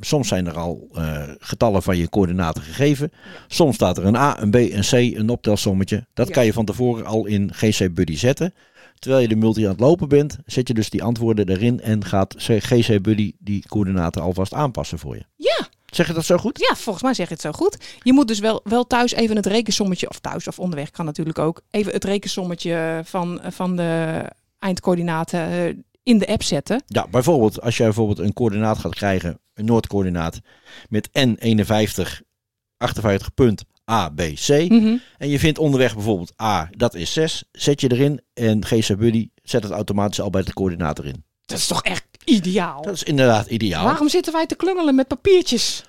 soms 0.00 0.28
zijn 0.28 0.46
er 0.46 0.58
al 0.58 0.88
getallen 1.38 1.82
van 1.82 1.96
je 1.96 2.08
coördinaten 2.08 2.62
gegeven. 2.62 3.12
Soms 3.48 3.74
staat 3.74 3.98
er 3.98 4.04
een 4.06 4.16
A, 4.16 4.40
een 4.42 4.50
B, 4.50 4.54
een 4.54 4.80
C, 4.82 4.92
een 4.92 5.28
optelsommetje. 5.28 6.06
Dat 6.14 6.28
Ja. 6.28 6.32
kan 6.34 6.44
je 6.44 6.52
van 6.52 6.64
tevoren 6.64 7.06
al 7.06 7.26
in 7.26 7.50
GC 7.54 7.94
Buddy 7.94 8.16
zetten. 8.16 8.54
Terwijl 8.98 9.22
je 9.22 9.28
de 9.28 9.36
multi 9.36 9.64
aan 9.64 9.70
het 9.70 9.80
lopen 9.80 10.08
bent, 10.08 10.38
zet 10.46 10.68
je 10.68 10.74
dus 10.74 10.90
die 10.90 11.02
antwoorden 11.02 11.48
erin 11.48 11.80
en 11.80 12.04
gaat 12.04 12.34
GC 12.38 13.02
Buddy 13.02 13.32
die 13.38 13.64
coördinaten 13.68 14.22
alvast 14.22 14.54
aanpassen 14.54 14.98
voor 14.98 15.14
je. 15.16 15.22
Ja, 15.36 15.59
Zeg 15.90 16.06
je 16.06 16.12
dat 16.12 16.24
zo 16.24 16.36
goed? 16.36 16.58
ja, 16.68 16.74
volgens 16.76 17.04
mij 17.04 17.14
zeg 17.14 17.26
je 17.26 17.32
het 17.32 17.42
zo 17.42 17.52
goed. 17.52 17.98
Je 18.02 18.12
moet 18.12 18.28
dus 18.28 18.38
wel, 18.38 18.60
wel 18.64 18.86
thuis 18.86 19.12
even 19.12 19.36
het 19.36 19.46
rekensommetje, 19.46 20.08
of 20.08 20.18
thuis 20.18 20.48
of 20.48 20.58
onderweg 20.58 20.90
kan 20.90 21.04
natuurlijk 21.04 21.38
ook, 21.38 21.60
even 21.70 21.92
het 21.92 22.04
rekensommetje 22.04 23.02
van, 23.04 23.40
van 23.48 23.76
de 23.76 24.24
eindcoördinaten 24.58 25.40
eh, 25.40 25.74
in 26.02 26.18
de 26.18 26.26
app 26.26 26.42
zetten. 26.42 26.82
Ja, 26.86 27.06
bijvoorbeeld 27.10 27.60
als 27.60 27.76
jij 27.76 27.86
bijvoorbeeld 27.86 28.18
een 28.18 28.32
coördinaat 28.32 28.78
gaat 28.78 28.94
krijgen, 28.94 29.40
een 29.54 29.64
noordcoördinaat 29.64 30.40
met 30.88 31.08
N51 31.08 32.28
58 32.76 33.34
punt 33.34 33.64
A, 33.90 34.08
B, 34.08 34.20
C. 34.34 34.48
Mhm. 34.48 34.96
En 35.18 35.28
je 35.28 35.38
vindt 35.38 35.58
onderweg 35.58 35.94
bijvoorbeeld 35.94 36.40
A, 36.42 36.68
dat 36.76 36.94
is 36.94 37.12
6. 37.12 37.44
Zet 37.52 37.80
je 37.80 37.92
erin 37.92 38.20
en 38.34 38.64
GC 38.64 38.96
Buddy 38.96 39.28
zet 39.42 39.62
het 39.62 39.72
automatisch 39.72 40.20
al 40.20 40.30
bij 40.30 40.42
de 40.42 40.52
coördinaat 40.52 40.98
erin. 40.98 41.24
Dat 41.44 41.58
is 41.58 41.66
toch 41.66 41.82
echt 41.82 42.06
ideaal? 42.30 42.82
Dat 42.82 42.94
is 42.94 43.02
inderdaad 43.02 43.46
ideaal. 43.46 43.84
Waarom 43.84 44.08
zitten 44.08 44.32
wij 44.32 44.46
te 44.46 44.54
klungelen 44.54 44.94
met 44.94 45.08
papiertjes? 45.08 45.84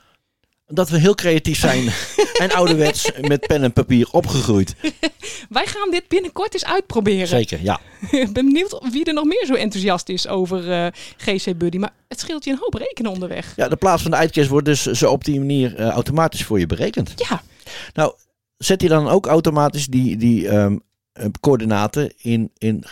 Dat 0.74 0.90
we 0.90 0.98
heel 0.98 1.16
creatief 1.16 1.60
zijn 1.60 1.92
en 2.44 2.52
ouderwets 2.52 3.12
met 3.22 3.48
pen 3.48 3.64
en 3.64 3.74
papier 3.74 4.08
opgegroeid. 4.12 4.76
Wij 5.50 5.66
gaan 5.66 5.92
dit 5.92 6.08
binnenkort 6.08 6.54
eens 6.54 6.66
uitproberen. 6.66 7.28
Zeker, 7.28 7.60
ja. 7.62 7.80
Ik 8.12 8.34
ben 8.34 8.46
benieuwd 8.46 8.80
wie 8.92 9.06
er 9.06 9.14
nog 9.14 9.26
meer 9.26 9.46
zo 9.46 9.54
enthousiast 9.54 10.10
is 10.10 10.28
over 10.28 10.72
eh, 10.72 10.88
GC 11.18 11.58
Buddy. 11.58 11.78
Maar 11.78 11.94
het 12.08 12.20
scheelt 12.20 12.44
je 12.44 12.52
een 12.52 12.58
hoop 12.62 12.74
rekenen 12.74 13.12
onderweg. 13.12 13.54
ja. 13.56 13.68
De 13.68 13.76
plaats 13.76 14.02
van 14.02 14.12
de 14.12 14.18
uitkers 14.18 14.48
wordt 14.48 14.66
dus 14.66 14.82
zo 14.86 15.12
op 15.12 15.24
die 15.24 15.40
manier 15.40 15.76
eh, 15.76 15.90
automatisch 15.90 16.44
voor 16.44 16.60
je 16.60 16.66
berekend. 16.66 17.14
Ja, 17.16 17.42
Nou, 17.94 18.14
zet 18.58 18.82
je 18.82 18.88
dan 18.88 19.08
ook 19.08 19.26
automatisch 19.26 19.88
die, 19.88 20.18
die 20.18 20.48
ehm, 20.48 20.78
eh, 21.14 21.26
coördinaten 21.40 22.14
in, 22.18 22.52
in, 22.58 22.84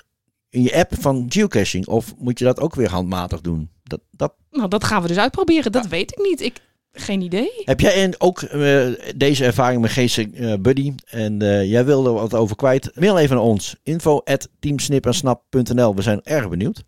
in 0.49 0.61
je 0.61 0.75
app 0.75 0.91
van 0.99 1.25
geocaching? 1.29 1.87
Of 1.87 2.15
moet 2.17 2.39
je 2.39 2.45
dat 2.45 2.59
ook 2.59 2.75
weer 2.75 2.89
handmatig 2.89 3.41
doen? 3.41 3.69
Dat, 3.83 3.99
dat, 4.11 4.33
nou 4.51 4.67
dat 4.67 4.83
gaan 4.83 5.01
we 5.01 5.07
dus 5.07 5.17
uitproberen. 5.17 5.71
Dat 5.71 5.87
weet 5.87 6.11
ik 6.11 6.17
niet. 6.17 6.41
Ik, 6.41 6.61
geen 6.91 7.21
idee. 7.21 7.51
heb 7.63 7.79
jij 7.79 7.93
en 8.03 8.21
ook 8.21 8.41
eh, 8.41 8.87
deze 9.15 9.45
ervaring 9.45 9.81
met 9.81 9.91
GC 9.91 10.17
eh, 10.17 10.53
Buddy 10.59 10.93
en 11.05 11.41
eh, 11.41 11.69
jij 11.71 11.85
wilde 11.85 12.09
wat 12.09 12.33
over 12.33 12.55
kwijt? 12.55 12.91
Mail 12.95 13.17
even 13.17 13.35
naar 13.35 13.45
ons. 13.45 13.75
info 13.83 14.21
at. 14.23 14.49
We 14.59 16.01
zijn 16.01 16.21
erg 16.23 16.49
benieuwd. 16.49 16.83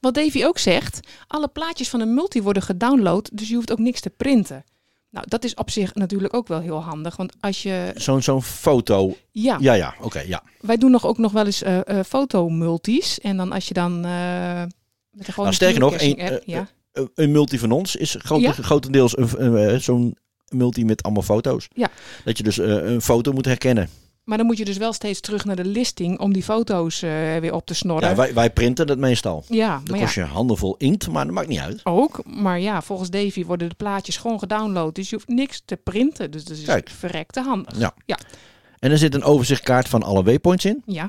Wat 0.00 0.14
Davy 0.14 0.44
ook 0.44 0.58
zegt, 0.58 1.00
alle 1.26 1.48
plaatjes 1.48 1.88
van 1.88 2.00
een 2.00 2.14
multi 2.14 2.42
worden 2.42 2.62
gedownload, 2.62 3.30
dus 3.32 3.48
je 3.48 3.54
hoeft 3.54 3.72
ook 3.72 3.78
niks 3.78 4.00
te 4.00 4.10
printen. 4.10 4.64
Nou, 5.12 5.26
dat 5.28 5.44
is 5.44 5.54
op 5.54 5.70
zich 5.70 5.94
natuurlijk 5.94 6.34
ook 6.34 6.48
wel 6.48 6.60
heel 6.60 6.82
handig, 6.82 7.16
want 7.16 7.32
als 7.40 7.62
je... 7.62 7.92
Zo'n 7.94 8.22
zo'n 8.22 8.42
foto. 8.42 9.16
Ja, 9.30 9.56
Ja, 9.60 9.72
ja, 9.72 9.94
oké, 10.00 10.20
ja. 10.20 10.42
wij 10.60 10.76
doen 10.76 10.90
nog 10.90 11.06
ook 11.06 11.18
nog 11.18 11.32
wel 11.32 11.46
eens 11.46 11.62
eh 11.62 11.98
eh, 11.98 12.04
fotomultis. 12.04 13.20
En 13.20 13.36
dan 13.36 13.52
als 13.52 13.68
je 13.68 13.74
dan 13.74 14.04
eh 14.04 14.62
met 15.10 15.36
Nou, 15.36 15.52
sterker 15.52 15.80
nog, 15.80 15.94
een- 16.00 16.20
app, 16.20 16.42
ja. 16.46 16.68
Een- 17.14 17.30
multi 17.32 17.58
van 17.58 17.70
ons 17.70 17.96
is 17.96 18.16
Ja. 18.38 18.52
grotendeels 18.52 19.18
een, 19.18 19.80
zo'n 19.80 20.16
multi 20.48 20.84
met 20.84 21.02
allemaal 21.02 21.22
foto's. 21.22 21.68
Ja. 21.74 21.90
Dat 22.24 22.36
je 22.36 22.42
dus 22.42 22.56
een 22.58 23.02
foto 23.02 23.32
moet 23.32 23.44
herkennen. 23.44 23.88
Maar 24.24 24.36
dan 24.38 24.46
moet 24.46 24.58
je 24.58 24.64
dus 24.64 24.76
wel 24.76 24.92
steeds 24.92 25.20
terug 25.20 25.44
naar 25.44 25.56
de 25.56 25.64
listing 25.64 26.18
om 26.18 26.32
die 26.32 26.42
foto's 26.42 27.02
eh, 27.02 27.10
weer 27.36 27.54
op 27.54 27.66
te 27.66 27.74
snorren. 27.74 28.08
Ja, 28.08 28.14
wij, 28.14 28.34
wij 28.34 28.50
printen 28.50 28.86
dat 28.86 28.98
meestal. 28.98 29.44
Ja, 29.48 29.68
Dan 29.74 29.82
maar 29.86 29.98
ja, 29.98 30.02
kost 30.04 30.14
je 30.14 30.22
handenvol 30.22 30.74
inkt, 30.78 31.08
maar 31.08 31.24
dat 31.24 31.34
maakt 31.34 31.48
niet 31.48 31.58
uit. 31.58 31.80
ook. 31.84 32.20
Maar 32.26 32.60
ja, 32.60 32.82
volgens 32.82 33.10
Davy 33.10 33.44
worden 33.44 33.68
de 33.68 33.74
plaatjes 33.74 34.16
gewoon 34.16 34.38
gedownload. 34.38 34.94
Dus 34.94 35.10
je 35.10 35.16
hoeft 35.16 35.28
niks 35.28 35.62
te 35.64 35.76
printen. 35.76 36.30
Dus 36.30 36.44
dat 36.44 36.56
is 36.56 36.64
Kijk. 36.64 36.90
verrekte 36.90 37.40
handig. 37.42 37.78
Ja. 37.78 37.94
Ja. 38.06 38.18
En 38.78 38.90
er 38.90 38.98
zit 38.98 39.14
een 39.14 39.22
overzichtkaart 39.24 39.88
van 39.88 40.02
alle 40.02 40.22
waypoints 40.22 40.64
in. 40.64 40.82
Ja, 40.86 41.08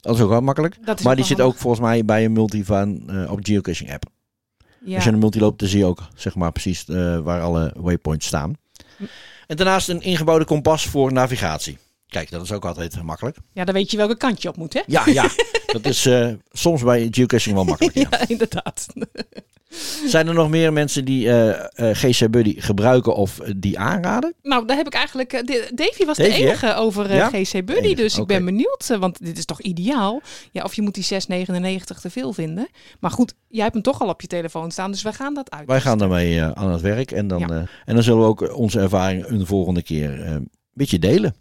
Dat 0.00 0.14
is 0.14 0.20
ook 0.20 0.28
wel 0.28 0.40
makkelijk. 0.40 0.76
dat 0.84 0.98
is 0.98 1.04
Maar 1.04 1.16
die 1.16 1.24
zit 1.24 1.40
ook 1.40 1.56
volgens 1.56 1.82
mij 1.82 2.04
bij 2.04 2.24
een 2.24 2.32
multi 2.32 2.64
van 2.64 3.02
eh, 3.10 3.30
op 3.32 3.38
geocaching 3.42 3.92
app. 3.92 4.04
handig. 4.04 4.94
Als 4.94 5.04
Ja. 5.04 5.10
je 5.10 5.14
een 5.14 5.18
multi 5.22 5.40
loopt, 5.40 5.58
dan 5.58 5.68
zie 5.68 5.78
je 5.78 5.84
ook 5.84 6.00
zeg 6.14 6.34
maar 6.34 6.52
precies 6.52 6.84
eh, 6.88 7.18
waar 7.18 7.42
alle 7.42 7.72
waypoints 7.76 8.26
staan. 8.26 8.52
Hm. 8.96 9.04
En 9.46 9.56
daarnaast 9.56 9.88
een 9.88 10.02
ingebouwde 10.02 10.44
kompas 10.44 10.86
voor 10.86 11.12
navigatie. 11.12 11.78
Kijk, 12.08 12.30
dat 12.30 12.42
is 12.42 12.52
ook 12.52 12.64
altijd 12.64 13.02
makkelijk. 13.02 13.36
ja, 13.52 13.64
dan 13.64 13.74
weet 13.74 13.90
je 13.90 13.96
welke 13.96 14.16
kant 14.16 14.42
je 14.42 14.48
op 14.48 14.56
moet, 14.56 14.72
hè? 14.74 14.80
Ja, 14.86 15.02
ja. 15.06 15.30
dat 15.72 15.86
is 15.86 16.06
eh, 16.06 16.28
soms 16.52 16.82
bij 16.82 17.08
geocaching 17.10 17.54
wel 17.54 17.64
makkelijk. 17.64 17.96
Ja. 17.96 18.06
Ja, 18.18 18.28
inderdaad. 18.28 18.86
Zijn 20.06 20.28
er 20.28 20.34
nog 20.34 20.48
meer 20.48 20.72
mensen 20.72 21.04
die 21.04 21.28
eh, 21.28 21.90
eh, 21.90 21.96
GC 21.96 22.30
Buddy 22.30 22.60
gebruiken 22.60 23.14
of 23.14 23.40
eh, 23.40 23.52
die 23.56 23.78
aanraden? 23.78 24.34
Nou, 24.42 24.66
daar 24.66 24.76
heb 24.76 24.86
ik 24.86 24.94
eigenlijk... 24.94 25.32
eh, 25.32 25.42
de- 25.44 25.70
Davy 25.74 26.04
was 26.04 26.16
de 26.16 26.22
hè? 26.22 26.28
enige 26.28 26.74
over 26.74 27.10
eh, 27.10 27.16
Ja? 27.16 27.28
GC 27.28 27.52
Buddy, 27.52 27.72
Enige, 27.72 27.94
dus 27.94 28.18
ik 28.18 28.26
ben 28.26 28.44
benieuwd. 28.44 28.86
eh, 28.90 28.98
want 28.98 29.24
dit 29.24 29.38
is 29.38 29.44
toch 29.44 29.60
ideaal? 29.60 30.20
Ja, 30.52 30.62
of 30.62 30.74
je 30.74 30.82
moet 30.82 30.94
die 30.94 31.04
6,99 31.04 32.00
te 32.00 32.10
veel 32.10 32.32
vinden. 32.32 32.68
Maar 33.00 33.10
goed, 33.10 33.34
jij 33.48 33.62
hebt 33.62 33.74
hem 33.74 33.82
toch 33.82 34.00
al 34.00 34.08
op 34.08 34.20
je 34.20 34.26
telefoon 34.26 34.70
staan, 34.70 34.90
dus 34.90 35.02
we 35.02 35.12
gaan 35.12 35.34
dat 35.34 35.50
uit. 35.50 35.66
Wij 35.66 35.80
gaan 35.80 35.98
daarmee 35.98 36.38
eh, 36.40 36.50
aan 36.50 36.70
het 36.70 36.80
werk 36.80 37.10
en 37.10 37.28
dan, 37.28 37.38
Ja. 37.38 37.48
eh, 37.48 37.56
en 37.84 37.94
dan 37.94 38.02
zullen 38.02 38.20
we 38.20 38.26
ook 38.26 38.56
onze 38.56 38.80
ervaring 38.80 39.26
een 39.26 39.46
volgende 39.46 39.82
keer 39.82 40.22
eh, 40.22 40.30
een 40.30 40.50
beetje 40.72 40.98
delen. 40.98 41.34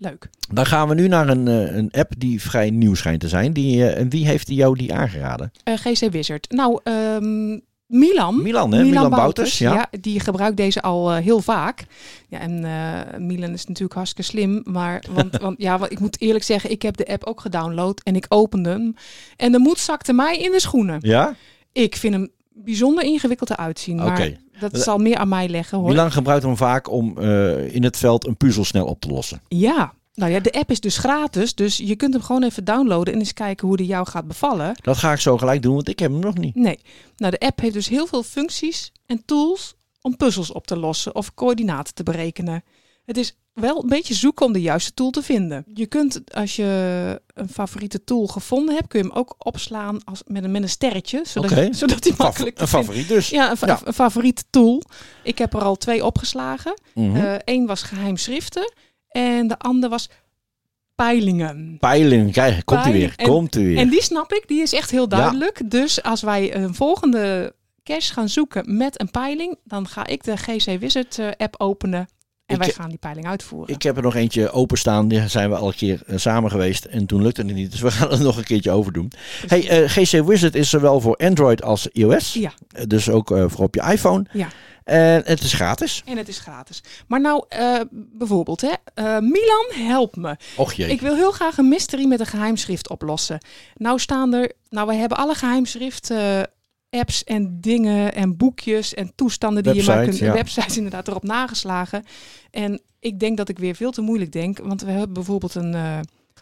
Leuk. 0.00 0.28
Dan 0.52 0.66
gaan 0.66 0.88
we 0.88 0.94
nu 0.94 1.08
naar 1.08 1.28
een, 1.28 1.48
eh, 1.48 1.76
een 1.76 1.90
app 1.90 2.12
die 2.18 2.42
vrij 2.42 2.70
nieuw 2.70 2.94
schijnt 2.94 3.20
te 3.20 3.28
zijn. 3.28 3.52
Die, 3.52 3.84
eh, 3.84 4.00
en 4.00 4.08
wie 4.08 4.26
heeft 4.26 4.46
die 4.46 4.56
jou 4.56 4.76
die 4.76 4.94
aangeraden? 4.94 5.52
Eh, 5.64 5.74
GC 5.74 6.10
Wizard. 6.10 6.50
Nou, 6.50 6.80
ehm, 6.82 7.58
Milan. 7.86 8.42
Milan, 8.42 8.72
hè? 8.72 8.82
Milan, 8.82 9.10
Bouters. 9.10 9.58
Ja. 9.58 9.88
die 10.00 10.20
gebruikt 10.20 10.56
deze 10.56 10.82
al 10.82 11.14
heel 11.14 11.40
vaak. 11.40 11.84
Ja, 12.28 12.38
en 12.40 13.26
Milan 13.26 13.52
is 13.52 13.66
natuurlijk 13.66 13.94
hartstikke 13.94 14.30
slim. 14.30 14.62
Maar 14.64 15.04
want, 15.14 15.36
want 15.36 15.62
ja, 15.62 15.78
want 15.78 15.92
ik 15.92 16.00
moet 16.00 16.20
eerlijk 16.20 16.44
zeggen, 16.44 16.70
ik 16.70 16.82
heb 16.82 16.96
de 16.96 17.06
app 17.06 17.24
ook 17.24 17.40
gedownload 17.40 18.00
en 18.02 18.16
ik 18.16 18.26
opende 18.28 18.68
hem. 18.68 18.94
En 19.36 19.52
de 19.52 19.58
moed 19.58 19.78
zakte 19.78 20.12
mij 20.12 20.36
in 20.36 20.50
de 20.50 20.60
schoenen. 20.60 20.98
Ja? 21.00 21.34
Ik 21.72 21.96
vind 21.96 22.14
hem 22.14 22.30
bijzonder 22.52 23.04
ingewikkeld 23.04 23.50
eruit 23.50 23.78
zien. 23.78 23.96
Maar 23.96 24.20
Oké. 24.20 24.36
Dat 24.60 24.78
zal 24.78 24.98
meer 24.98 25.16
aan 25.16 25.28
mij 25.28 25.48
leggen 25.48 25.78
hoor. 25.78 25.88
Milan 25.88 26.12
gebruikt 26.12 26.44
hem 26.44 26.56
vaak 26.56 26.90
om 26.90 27.18
eh, 27.18 27.74
in 27.74 27.84
het 27.84 27.96
veld 27.96 28.26
een 28.26 28.36
puzzel 28.36 28.64
snel 28.64 28.86
op 28.86 29.00
te 29.00 29.08
lossen. 29.08 29.40
Ja. 29.48 29.92
Nou 30.14 30.32
ja, 30.32 30.40
de 30.40 30.52
app 30.52 30.70
is 30.70 30.80
dus 30.80 30.96
gratis. 30.96 31.54
Dus 31.54 31.76
je 31.76 31.96
kunt 31.96 32.12
hem 32.12 32.22
gewoon 32.22 32.42
even 32.42 32.64
downloaden 32.64 33.14
en 33.14 33.18
eens 33.18 33.32
kijken 33.32 33.68
hoe 33.68 33.76
die 33.76 33.86
jou 33.86 34.06
gaat 34.08 34.26
bevallen. 34.26 34.74
Dat 34.82 34.96
ga 34.96 35.12
ik 35.12 35.18
zo 35.18 35.38
gelijk 35.38 35.62
doen, 35.62 35.74
want 35.74 35.88
ik 35.88 35.98
heb 35.98 36.10
hem 36.10 36.20
nog 36.20 36.38
niet. 36.38 36.54
Nee. 36.54 36.78
Nou, 37.16 37.32
de 37.32 37.46
app 37.46 37.60
heeft 37.60 37.74
dus 37.74 37.88
heel 37.88 38.06
veel 38.06 38.22
functies 38.22 38.92
en 39.06 39.22
tools 39.24 39.74
om 40.00 40.16
puzzels 40.16 40.52
op 40.52 40.66
te 40.66 40.76
lossen 40.76 41.14
of 41.14 41.34
coördinaten 41.34 41.94
te 41.94 42.02
berekenen. 42.02 42.64
Het 43.04 43.16
is 43.16 43.36
wel 43.60 43.82
een 43.82 43.88
beetje 43.88 44.14
zoeken 44.14 44.46
om 44.46 44.52
de 44.52 44.60
juiste 44.60 44.94
tool 44.94 45.10
te 45.10 45.22
vinden. 45.22 45.64
Je 45.74 45.86
kunt, 45.86 46.34
als 46.34 46.56
je 46.56 47.20
een 47.34 47.48
favoriete 47.48 48.04
tool 48.04 48.26
gevonden 48.26 48.74
hebt, 48.74 48.86
kun 48.88 49.00
je 49.02 49.06
hem 49.08 49.16
ook 49.16 49.34
opslaan 49.38 50.04
als, 50.04 50.22
met, 50.26 50.44
een, 50.44 50.50
met 50.50 50.62
een 50.62 50.68
sterretje. 50.68 51.22
Zodat, 51.24 51.50
Oké. 51.50 51.68
zodat 51.72 52.06
Fa- 52.06 52.22
makkelijk 52.24 52.60
een 52.60 52.68
favoriet 52.68 53.08
dus. 53.08 53.28
Ja, 53.28 53.50
een, 53.50 53.56
fa- 53.56 53.66
Ja. 53.66 53.80
een 53.84 53.92
favoriete 53.92 54.42
tool. 54.50 54.82
Ik 55.22 55.38
heb 55.38 55.54
er 55.54 55.62
al 55.62 55.76
twee 55.76 56.04
opgeslagen. 56.04 56.74
Mhm. 56.94 57.38
Eén 57.44 57.66
was 57.66 57.82
geheim 57.82 58.16
schriften 58.16 58.72
en 59.08 59.46
de 59.48 59.58
ander 59.58 59.90
was 59.90 60.08
peilingen. 60.94 61.76
Peiling, 61.80 62.32
kijk, 62.32 62.64
komt 62.64 62.82
hij 62.82 62.92
weer. 62.92 63.12
En- 63.16 63.26
Komt 63.26 63.54
hij 63.54 63.62
weer. 63.64 63.76
En 63.78 63.88
die 63.88 64.02
snap 64.02 64.32
ik, 64.32 64.44
die 64.48 64.62
is 64.62 64.72
echt 64.72 64.90
heel 64.90 65.08
duidelijk. 65.08 65.70
Dus 65.70 66.02
als 66.02 66.20
wij 66.22 66.54
een 66.54 66.74
volgende 66.74 67.54
cache 67.84 68.12
gaan 68.12 68.28
zoeken 68.28 68.76
met 68.76 69.00
een 69.00 69.10
peiling, 69.10 69.58
dan 69.64 69.88
ga 69.88 70.06
ik 70.06 70.24
de 70.24 70.36
GC 70.36 70.80
Wizard 70.80 71.18
eh, 71.18 71.28
app 71.36 71.54
openen 71.60 72.08
en 72.50 72.58
wij 72.58 72.70
gaan 72.70 72.88
die 72.88 72.98
peiling 72.98 73.26
uitvoeren. 73.26 73.74
Ik 73.74 73.82
heb 73.82 73.96
er 73.96 74.02
nog 74.02 74.14
eentje 74.14 74.50
openstaan. 74.50 75.08
Die 75.08 75.28
zijn 75.28 75.50
we 75.50 75.56
al 75.56 75.66
een 75.66 75.74
keer 75.74 76.02
eh, 76.06 76.16
samen 76.16 76.50
geweest. 76.50 76.84
En 76.84 77.06
toen 77.06 77.22
lukte 77.22 77.42
het 77.42 77.54
niet. 77.54 77.70
Dus 77.70 77.80
we 77.80 77.90
gaan 78.00 78.10
het 78.10 78.20
nog 78.20 78.36
een 78.36 78.44
keertje 78.44 78.70
overdoen. 78.70 79.12
Hey, 79.46 79.68
eh, 79.68 79.90
GC 79.90 80.26
Wizard 80.26 80.54
is 80.54 80.70
zowel 80.70 81.00
voor 81.00 81.16
Android 81.16 81.62
als 81.62 81.88
iOS. 81.92 82.32
Ja. 82.32 82.52
Eh, 82.68 82.84
Dus 82.86 83.10
ook 83.10 83.28
voor 83.46 83.64
op 83.64 83.74
je 83.74 83.82
iPhone. 83.82 84.26
Ja. 84.32 84.48
En 84.84 85.22
het 85.24 85.42
is 85.42 85.52
gratis. 85.52 86.02
En 86.04 86.16
het 86.16 86.28
is 86.28 86.38
gratis. 86.38 86.82
Maar 87.06 87.20
nou, 87.20 87.44
bijvoorbeeld, 87.90 88.60
hè, 88.60 88.72
Milan, 89.20 89.66
help 89.88 90.16
me. 90.16 90.36
Och 90.56 90.72
jee. 90.72 90.90
Ik 90.90 91.00
wil 91.00 91.14
heel 91.14 91.32
graag 91.32 91.58
een 91.58 91.68
mystery 91.68 92.04
met 92.04 92.20
een 92.20 92.26
geheimschrift 92.26 92.88
oplossen. 92.88 93.38
Nou 93.74 93.98
staan 93.98 94.34
er, 94.34 94.52
nou 94.68 94.86
we 94.86 94.94
hebben 94.94 95.18
alle 95.18 95.34
geheimschrift 95.34 96.10
eh, 96.10 96.40
apps 96.90 97.24
en 97.24 97.60
dingen 97.60 98.14
en 98.14 98.36
boekjes 98.36 98.94
en 98.94 99.12
toestanden 99.14 99.62
die 99.62 99.74
je 99.74 99.84
maar 99.84 100.04
kunt, 100.04 100.18
ja. 100.18 100.32
websites 100.32 100.76
inderdaad 100.76 101.08
erop 101.08 101.22
nageslagen. 101.22 102.04
En 102.50 102.80
ik 102.98 103.20
denk 103.20 103.36
dat 103.36 103.48
ik 103.48 103.58
weer 103.58 103.74
veel 103.74 103.90
te 103.90 104.00
moeilijk 104.00 104.32
denk, 104.32 104.58
want 104.58 104.82
we 104.82 104.90
hebben 104.90 105.12
bijvoorbeeld 105.12 105.54
een, 105.54 105.74
eh, 105.74 105.98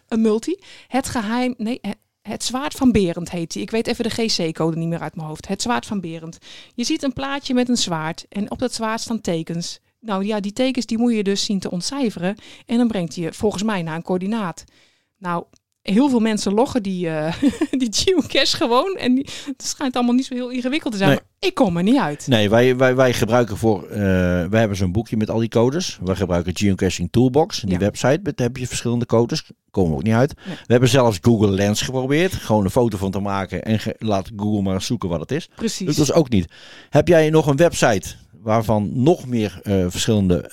een 0.08 0.20
multi. 0.20 0.58
Het 0.86 1.08
geheim, 1.08 1.54
nee, 1.56 1.78
het, 1.80 1.96
het 2.22 2.44
zwaard 2.44 2.74
van 2.74 2.92
Berend 2.92 3.30
heet 3.30 3.52
die. 3.52 3.62
Ik 3.62 3.70
weet 3.70 3.86
even 3.86 4.04
de 4.04 4.10
GC-code 4.10 4.76
niet 4.76 4.88
meer 4.88 5.00
uit 5.00 5.16
mijn 5.16 5.28
hoofd. 5.28 5.48
Het 5.48 5.62
zwaard 5.62 5.86
van 5.86 6.00
Berend. 6.00 6.38
Je 6.74 6.84
ziet 6.84 7.02
een 7.02 7.12
plaatje 7.12 7.54
met 7.54 7.68
een 7.68 7.76
zwaard 7.76 8.26
en 8.28 8.50
op 8.50 8.58
dat 8.58 8.74
zwaard 8.74 9.00
staan 9.00 9.20
tekens. 9.20 9.80
Nou 10.00 10.24
ja, 10.24 10.40
die 10.40 10.52
tekens 10.52 10.86
die 10.86 10.98
moet 10.98 11.14
je 11.14 11.22
dus 11.22 11.44
zien 11.44 11.58
te 11.58 11.70
ontcijferen. 11.70 12.36
En 12.66 12.76
dan 12.76 12.88
brengt 12.88 13.14
hij 13.14 13.24
je 13.24 13.32
volgens 13.32 13.62
mij 13.62 13.82
naar 13.82 13.96
een 13.96 14.02
coördinaat. 14.02 14.64
Nou, 15.18 15.44
heel 15.88 16.08
veel 16.08 16.20
mensen 16.20 16.52
loggen 16.54 16.82
die, 16.82 17.08
eh, 17.08 17.32
die 17.70 17.88
geocache 17.90 18.56
gewoon. 18.56 18.96
En 18.96 19.14
die, 19.14 19.26
het 19.46 19.62
schijnt 19.66 19.94
allemaal 19.96 20.14
niet 20.14 20.26
zo 20.26 20.34
heel 20.34 20.50
ingewikkeld 20.50 20.92
te 20.92 20.98
zijn. 20.98 21.10
Nee. 21.10 21.18
Maar 21.18 21.48
ik 21.48 21.54
kom 21.54 21.76
er 21.76 21.82
niet 21.82 21.98
uit. 21.98 22.26
Nee, 22.26 22.50
wij, 22.50 22.76
wij, 22.76 22.94
wij 22.96 23.12
gebruiken 23.12 23.56
voor. 23.56 23.82
eh 23.88 23.98
wij 24.48 24.58
hebben 24.60 24.76
zo'n 24.76 24.92
boekje 24.92 25.16
met 25.16 25.30
al 25.30 25.38
die 25.38 25.48
codes. 25.48 25.98
We 26.04 26.16
gebruiken 26.16 26.56
Geocaching 26.56 27.08
Toolbox. 27.10 27.60
Die 27.60 27.70
Ja. 27.72 27.78
website. 27.78 28.20
Daar 28.22 28.32
heb 28.46 28.56
je 28.56 28.66
verschillende 28.66 29.06
codes. 29.06 29.50
Komen 29.70 29.90
we 29.90 29.96
ook 29.96 30.02
niet 30.02 30.14
uit. 30.14 30.34
Nee. 30.46 30.54
We 30.56 30.62
hebben 30.72 30.88
zelfs 30.88 31.18
Google 31.20 31.50
Lens 31.50 31.82
geprobeerd. 31.82 32.32
Gewoon 32.32 32.64
een 32.64 32.70
foto 32.70 32.96
van 32.98 33.10
te 33.10 33.20
maken. 33.20 33.62
En 33.64 33.78
ge- 33.78 33.96
laat 33.98 34.30
Google 34.36 34.62
maar 34.62 34.82
zoeken 34.82 35.08
wat 35.08 35.20
het 35.20 35.30
is. 35.32 35.48
Precies. 35.56 35.86
Lukt 35.86 35.98
dus 35.98 36.12
ook 36.12 36.28
niet. 36.30 36.52
Heb 36.90 37.08
jij 37.08 37.30
nog 37.30 37.46
een 37.46 37.56
website 37.56 38.08
waarvan 38.42 38.90
nog 39.02 39.26
meer 39.26 39.60
eh, 39.62 39.84
verschillende 39.88 40.48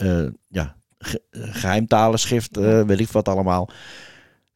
ja, 0.50 0.76
ge- 0.98 1.22
geheimtalen, 1.32 2.20
schrift, 2.20 2.58
eh, 2.58 2.82
weet 2.82 3.00
ik 3.00 3.10
wat 3.10 3.28
allemaal. 3.30 3.70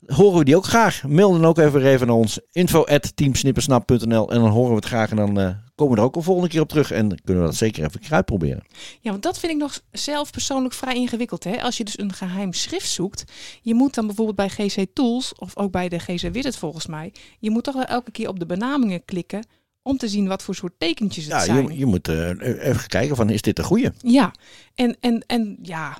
Horen 0.07 0.37
we 0.37 0.45
die 0.45 0.55
ook 0.55 0.65
graag? 0.65 1.03
Mail 1.07 1.31
dan 1.31 1.45
ook 1.45 1.57
even, 1.57 1.85
even 1.85 2.07
naar 2.07 2.15
ons. 2.15 2.39
info 2.51 2.83
at 2.85 3.15
teamsnippersnap.nl 3.15 4.31
En 4.31 4.39
dan 4.39 4.49
horen 4.49 4.69
we 4.69 4.75
het 4.75 4.85
graag. 4.85 5.09
En 5.09 5.15
dan 5.15 5.39
eh, 5.39 5.49
komen 5.75 5.93
we 5.95 5.99
er 5.99 6.05
ook 6.07 6.15
een 6.15 6.23
volgende 6.23 6.49
keer 6.49 6.61
op 6.61 6.69
terug. 6.69 6.91
En 6.91 7.07
dan 7.09 7.19
kunnen 7.23 7.43
we 7.43 7.49
dat 7.49 7.57
zeker 7.57 7.83
even 7.83 8.01
uitproberen. 8.15 8.63
Ja, 9.01 9.11
want 9.11 9.23
dat 9.23 9.39
vind 9.39 9.51
ik 9.51 9.57
nog 9.57 9.81
zelf 9.91 10.31
persoonlijk 10.31 10.73
vrij 10.73 10.95
ingewikkeld. 10.95 11.43
Hè? 11.43 11.61
Als 11.61 11.77
je 11.77 11.83
dus 11.83 11.99
een 11.99 12.13
geheim 12.13 12.53
schrift 12.53 12.89
zoekt, 12.89 13.23
je 13.61 13.73
moet 13.73 13.93
dan 13.93 14.05
bijvoorbeeld 14.05 14.37
bij 14.37 14.49
GC 14.49 14.85
Tools 14.93 15.33
of 15.35 15.57
ook 15.57 15.71
bij 15.71 15.89
de 15.89 15.99
GC 15.99 16.33
Wizard 16.33 16.55
volgens 16.57 16.85
mij, 16.87 17.13
je 17.39 17.49
moet 17.49 17.63
toch 17.63 17.75
wel 17.75 17.85
elke 17.85 18.11
keer 18.11 18.27
op 18.27 18.39
de 18.39 18.45
benamingen 18.45 19.05
klikken 19.05 19.45
om 19.81 19.97
te 19.97 20.07
zien 20.07 20.27
wat 20.27 20.43
voor 20.43 20.55
soort 20.55 20.73
tekentjes 20.77 21.23
het 21.23 21.33
Ja, 21.33 21.39
zijn. 21.43 21.67
je, 21.67 21.77
je 21.77 21.85
moet 21.85 22.07
eh, 22.07 22.29
even 22.67 22.87
kijken 22.87 23.15
van 23.15 23.29
is 23.29 23.41
dit 23.41 23.55
de 23.55 23.63
goede? 23.63 23.93
Ja, 23.97 24.33
en, 24.75 24.97
en, 24.99 25.23
en 25.27 25.57
ja, 25.61 25.97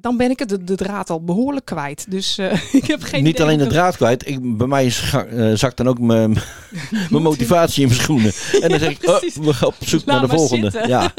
dan 0.00 0.16
ben 0.16 0.30
ik 0.30 0.38
het 0.38 0.48
de, 0.48 0.64
de 0.64 0.74
draad 0.74 1.10
al 1.10 1.24
behoorlijk 1.24 1.66
kwijt. 1.66 2.10
Dus 2.10 2.38
eh, 2.38 2.52
ik 2.82 2.86
heb 2.86 3.02
geen 3.02 3.22
Niet 3.22 3.40
alleen 3.40 3.58
de 3.58 3.66
draad 3.66 3.96
kwijt. 3.96 4.28
Ik, 4.28 4.56
bij 4.56 4.66
mij 4.66 4.92
eh, 5.12 5.50
zakt 5.54 5.76
dan 5.76 5.88
ook 5.88 5.98
mijn 5.98 6.36
motivatie 7.10 7.82
in 7.82 7.88
mijn 7.88 8.00
schoenen. 8.00 8.32
En 8.62 8.68
dan 8.68 8.78
zeg 8.78 8.90
ik, 8.90 9.08
oh, 9.08 9.20
we 9.44 9.54
gaan 9.54 9.68
op 9.68 9.74
zoek 9.80 10.02
Laat 10.04 10.20
naar 10.20 10.28
de 10.28 10.36
volgende. 10.36 10.70
zitten. 10.70 10.88
Ja. 10.90 11.12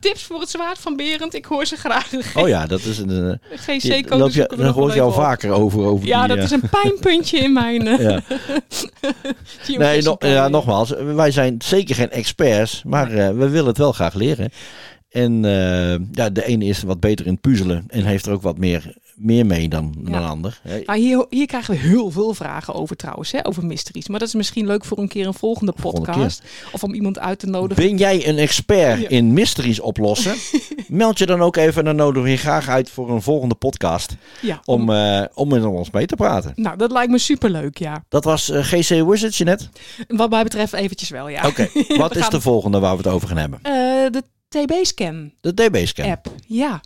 Tips 0.00 0.22
voor 0.22 0.40
het 0.40 0.50
zwaard 0.50 0.78
van 0.78 0.96
Berend, 0.96 1.34
ik 1.34 1.44
hoor 1.44 1.66
ze 1.66 1.76
graag. 1.76 2.10
Oh 2.34 2.48
ja, 2.48 2.66
dat 2.66 2.80
is 2.84 2.98
een. 2.98 3.40
eh, 3.50 3.58
GC-code 3.58 4.32
je, 4.32 4.52
dan 4.56 4.66
hoor 4.66 4.94
je 4.94 5.00
al 5.00 5.12
vaker 5.12 5.50
over. 5.50 5.80
over 5.84 6.06
Ja, 6.06 6.26
die, 6.26 6.36
dat 6.36 6.44
is 6.44 6.50
een 6.50 6.68
pijnpuntje 6.82 7.38
in 7.38 7.52
mijn 7.52 7.84
ja. 7.84 8.20
Nee, 9.66 10.02
no- 10.02 10.16
ja, 10.18 10.48
nogmaals, 10.48 10.90
wij 11.14 11.30
zijn 11.30 11.54
zeker 11.64 11.94
geen 11.94 12.10
experts, 12.10 12.82
maar 12.86 13.08
we 13.36 13.48
willen 13.48 13.66
het 13.66 13.78
wel 13.78 13.92
graag 13.92 14.14
leren. 14.14 14.50
En 15.08 15.44
eh, 15.44 15.98
ja, 16.12 16.30
de 16.30 16.44
ene 16.46 16.64
is 16.64 16.82
wat 16.82 17.00
beter 17.00 17.26
in 17.26 17.40
puzzelen 17.40 17.84
en 17.86 18.04
heeft 18.04 18.26
er 18.26 18.32
ook 18.32 18.42
wat 18.42 18.58
meer, 18.58 18.94
meer 19.16 19.46
mee 19.46 19.68
dan, 19.68 19.94
de 19.98 20.16
ander. 20.16 20.60
Nou, 20.84 20.98
hier, 20.98 21.26
hier 21.30 21.46
krijgen 21.46 21.74
we 21.74 21.80
heel 21.80 22.10
veel 22.10 22.34
vragen 22.34 22.74
over 22.74 22.96
trouwens, 22.96 23.32
hè, 23.32 23.46
over 23.46 23.66
mysteries. 23.66 24.08
Maar 24.08 24.18
dat 24.18 24.28
is 24.28 24.34
misschien 24.34 24.66
leuk 24.66 24.84
voor 24.84 24.98
een 24.98 25.08
keer 25.08 25.26
een 25.26 25.34
volgende 25.34 25.72
Volgende 25.76 26.06
podcast. 26.06 26.42
Of 26.72 26.82
om 26.82 26.94
iemand 26.94 27.18
uit 27.18 27.38
te 27.38 27.46
nodigen. 27.46 27.84
Ben 27.86 27.96
jij 27.96 28.28
een 28.28 28.38
expert 28.38 29.00
Ja. 29.00 29.08
in 29.08 29.32
mysteries 29.32 29.80
oplossen? 29.80 30.34
Meld 30.88 31.18
je 31.18 31.26
dan 31.26 31.40
ook 31.42 31.56
even, 31.56 31.84
dan 31.84 31.96
nodigen 31.96 32.22
we 32.22 32.30
je 32.30 32.36
graag 32.36 32.68
uit 32.68 32.90
voor 32.90 33.10
een 33.10 33.22
volgende 33.22 33.54
podcast. 33.54 34.16
Ja, 34.40 34.60
Om, 34.64 34.90
eh, 34.90 35.22
om 35.34 35.48
met 35.48 35.64
ons 35.64 35.90
mee 35.90 36.06
te 36.06 36.16
praten. 36.16 36.52
Nou, 36.56 36.76
dat 36.76 36.92
lijkt 36.92 37.10
me 37.10 37.18
superleuk, 37.18 37.78
ja. 37.78 38.04
Dat 38.08 38.24
was 38.24 38.50
eh, 38.50 38.64
GC 38.64 39.06
Wizards, 39.08 39.38
net. 39.38 39.68
Wat 40.08 40.30
mij 40.30 40.42
betreft 40.42 40.72
eventjes 40.72 41.08
wel, 41.08 41.28
ja. 41.28 41.46
Oké, 41.46 41.68
wat 41.96 42.16
is 42.16 42.28
de 42.28 42.40
volgende 42.40 42.78
waar 42.78 42.96
we 42.96 43.02
het 43.02 43.12
over 43.12 43.28
gaan 43.28 43.36
hebben? 43.36 43.60
De 44.12 44.22
TB-scan 44.48 45.32
De 45.40 45.54
DB-scan. 45.54 46.10
app, 46.10 46.32
ja. 46.46 46.80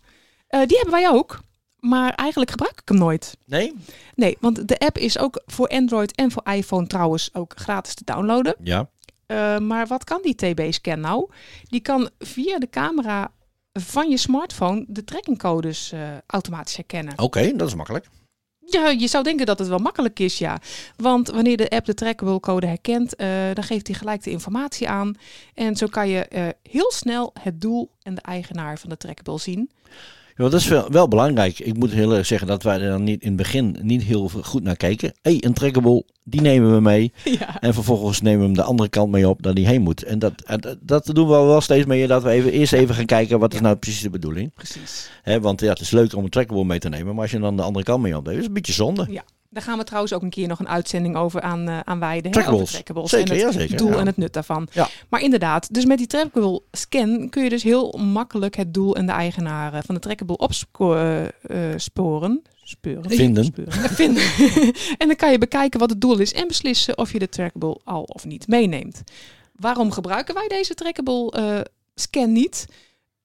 Eh, 0.46 0.66
die 0.66 0.76
hebben 0.76 0.94
wij 0.94 1.10
ook. 1.10 1.40
Maar 1.78 2.14
eigenlijk 2.14 2.50
gebruik 2.50 2.80
ik 2.80 2.88
hem 2.88 2.98
nooit. 2.98 3.36
Nee? 3.46 3.72
Nee, 4.14 4.36
want 4.40 4.68
de 4.68 4.78
app 4.78 4.98
is 4.98 5.18
ook 5.18 5.42
voor 5.46 5.68
Android 5.68 6.14
en 6.14 6.30
voor 6.30 6.42
iPhone 6.52 6.86
trouwens 6.86 7.30
ook 7.32 7.52
gratis 7.56 7.94
te 7.94 8.04
downloaden. 8.04 8.54
Ja. 8.62 8.90
Eh, 9.26 9.58
maar 9.58 9.86
wat 9.86 10.04
kan 10.04 10.22
die 10.22 10.34
TB-scan 10.34 11.00
nou? 11.00 11.30
Die 11.62 11.80
kan 11.80 12.10
via 12.18 12.58
de 12.58 12.68
camera 12.70 13.32
van 13.72 14.10
je 14.10 14.16
smartphone 14.16 14.84
de 14.88 15.04
trackingcodes 15.04 15.92
eh, 15.92 16.00
automatisch 16.26 16.76
herkennen. 16.76 17.18
Oké, 17.18 17.56
dat 17.56 17.68
is 17.68 17.74
makkelijk. 17.74 18.08
Ja, 18.66 18.88
je 18.88 19.06
zou 19.06 19.24
denken 19.24 19.46
dat 19.46 19.58
het 19.58 19.68
wel 19.68 19.78
makkelijk 19.78 20.18
is, 20.18 20.38
ja. 20.38 20.60
Want 20.96 21.28
wanneer 21.28 21.56
de 21.56 21.70
app 21.70 21.86
de 21.86 21.94
trackable 21.94 22.40
code 22.40 22.66
herkent, 22.66 23.16
eh, 23.16 23.28
dan 23.54 23.64
geeft 23.64 23.86
hij 23.86 23.96
gelijk 23.96 24.22
de 24.22 24.30
informatie 24.30 24.88
aan. 24.88 25.14
En 25.54 25.76
zo 25.76 25.86
kan 25.86 26.08
je 26.08 26.24
eh, 26.24 26.48
heel 26.62 26.92
snel 26.92 27.32
het 27.40 27.60
doel 27.60 27.90
en 28.02 28.14
de 28.14 28.20
eigenaar 28.20 28.78
van 28.78 28.88
de 28.88 28.96
trackable 28.96 29.38
zien. 29.38 29.70
Ja, 30.36 30.44
dat 30.48 30.52
is 30.60 30.68
wel, 30.68 30.90
wel 30.90 31.08
belangrijk. 31.08 31.58
Ik 31.58 31.76
moet 31.76 31.90
heel 31.92 32.14
erg 32.14 32.26
zeggen 32.26 32.48
dat 32.48 32.62
wij 32.62 32.80
er 32.80 32.90
dan 32.90 33.04
niet 33.04 33.22
in 33.22 33.28
het 33.28 33.36
begin 33.36 33.76
niet 33.82 34.02
heel 34.02 34.28
goed 34.28 34.62
naar 34.62 34.76
keken. 34.76 35.12
Hé, 35.22 35.30
hey, 35.30 35.44
een 35.44 35.52
trackable, 35.52 36.04
die 36.24 36.40
nemen 36.40 36.74
we 36.74 36.80
mee. 36.80 37.12
ja. 37.38 37.60
En 37.60 37.74
vervolgens 37.74 38.20
nemen 38.20 38.38
we 38.40 38.44
hem 38.44 38.54
de 38.54 38.62
andere 38.62 38.88
kant 38.88 39.10
mee 39.10 39.28
op, 39.28 39.42
dat 39.42 39.56
die 39.56 39.66
heen 39.66 39.82
moet. 39.82 40.02
En 40.02 40.18
dat, 40.18 40.32
en 40.44 40.78
dat- 40.80 41.06
doen 41.14 41.26
we 41.26 41.32
wel 41.32 41.60
steeds 41.60 41.86
meer, 41.86 42.08
dat 42.08 42.22
we 42.22 42.30
even, 42.30 42.52
eerst 42.52 42.72
even 42.72 42.94
gaan 42.94 43.06
kijken 43.06 43.38
wat 43.38 43.54
is 43.54 43.60
nou 43.60 43.76
precies 43.76 44.00
de 44.00 44.10
bedoeling. 44.10 44.54
Precies. 44.54 45.10
Want 45.40 45.60
ja, 45.60 45.68
het 45.68 45.80
is 45.80 45.90
leuker 45.90 46.18
om 46.18 46.24
een 46.24 46.30
trackable 46.30 46.64
mee 46.64 46.78
te 46.78 46.88
nemen, 46.88 47.12
maar 47.14 47.22
als 47.22 47.30
je 47.30 47.38
dan 47.38 47.56
de 47.56 47.62
andere 47.62 47.84
kant 47.84 48.02
mee 48.02 48.16
opneemt, 48.16 48.36
is 48.36 48.42
het 48.42 48.48
een 48.48 48.54
beetje 48.54 48.72
zonde. 48.72 49.06
Daar 49.52 49.62
gaan 49.62 49.78
we 49.78 49.84
trouwens 49.84 50.12
ook 50.12 50.22
een 50.22 50.30
keer 50.30 50.48
nog 50.48 50.58
een 50.58 50.68
uitzending 50.68 51.16
over 51.16 51.40
aan, 51.40 51.68
eh 51.68 51.80
aan 51.84 51.98
wijden. 51.98 52.30
Trackables. 52.30 52.70
Zeker, 52.70 52.96
en 52.96 53.20
het 53.20 53.40
ja, 53.40 53.52
zeker, 53.52 53.76
doel 53.76 53.90
ja. 53.90 53.98
en 53.98 54.06
het 54.06 54.16
nut 54.16 54.32
daarvan. 54.32 54.68
Ja. 54.72 54.88
Maar 55.08 55.20
inderdaad, 55.20 55.74
dus 55.74 55.84
met 55.84 55.98
die 55.98 56.06
trackable 56.06 56.62
scan 56.70 57.28
kun 57.28 57.44
je 57.44 57.50
dus 57.50 57.62
heel 57.62 57.98
makkelijk 57.98 58.56
het 58.56 58.74
doel 58.74 58.96
en 58.96 59.06
de 59.06 59.12
eigenaar 59.12 59.74
eh, 59.74 59.80
van 59.84 59.94
de 59.94 60.00
trackable 60.00 60.36
opsporen. 60.36 61.32
Speuren. 61.76 63.10
Vinden. 63.10 63.44
Speuren. 63.44 63.72
Vinden. 63.72 64.22
en 65.00 65.06
dan 65.06 65.16
kan 65.16 65.30
je 65.30 65.38
bekijken 65.38 65.80
wat 65.80 65.90
het 65.90 66.00
doel 66.00 66.18
is 66.18 66.32
en 66.32 66.48
beslissen 66.48 66.98
of 66.98 67.12
je 67.12 67.18
de 67.18 67.28
trackable 67.28 67.80
al 67.84 68.02
of 68.02 68.24
niet 68.24 68.48
meeneemt. 68.48 69.02
Waarom 69.56 69.90
gebruiken 69.90 70.34
wij 70.34 70.48
deze 70.48 70.74
trackable 70.74 71.30
eh, 71.30 71.60
scan 71.94 72.32
niet? 72.32 72.66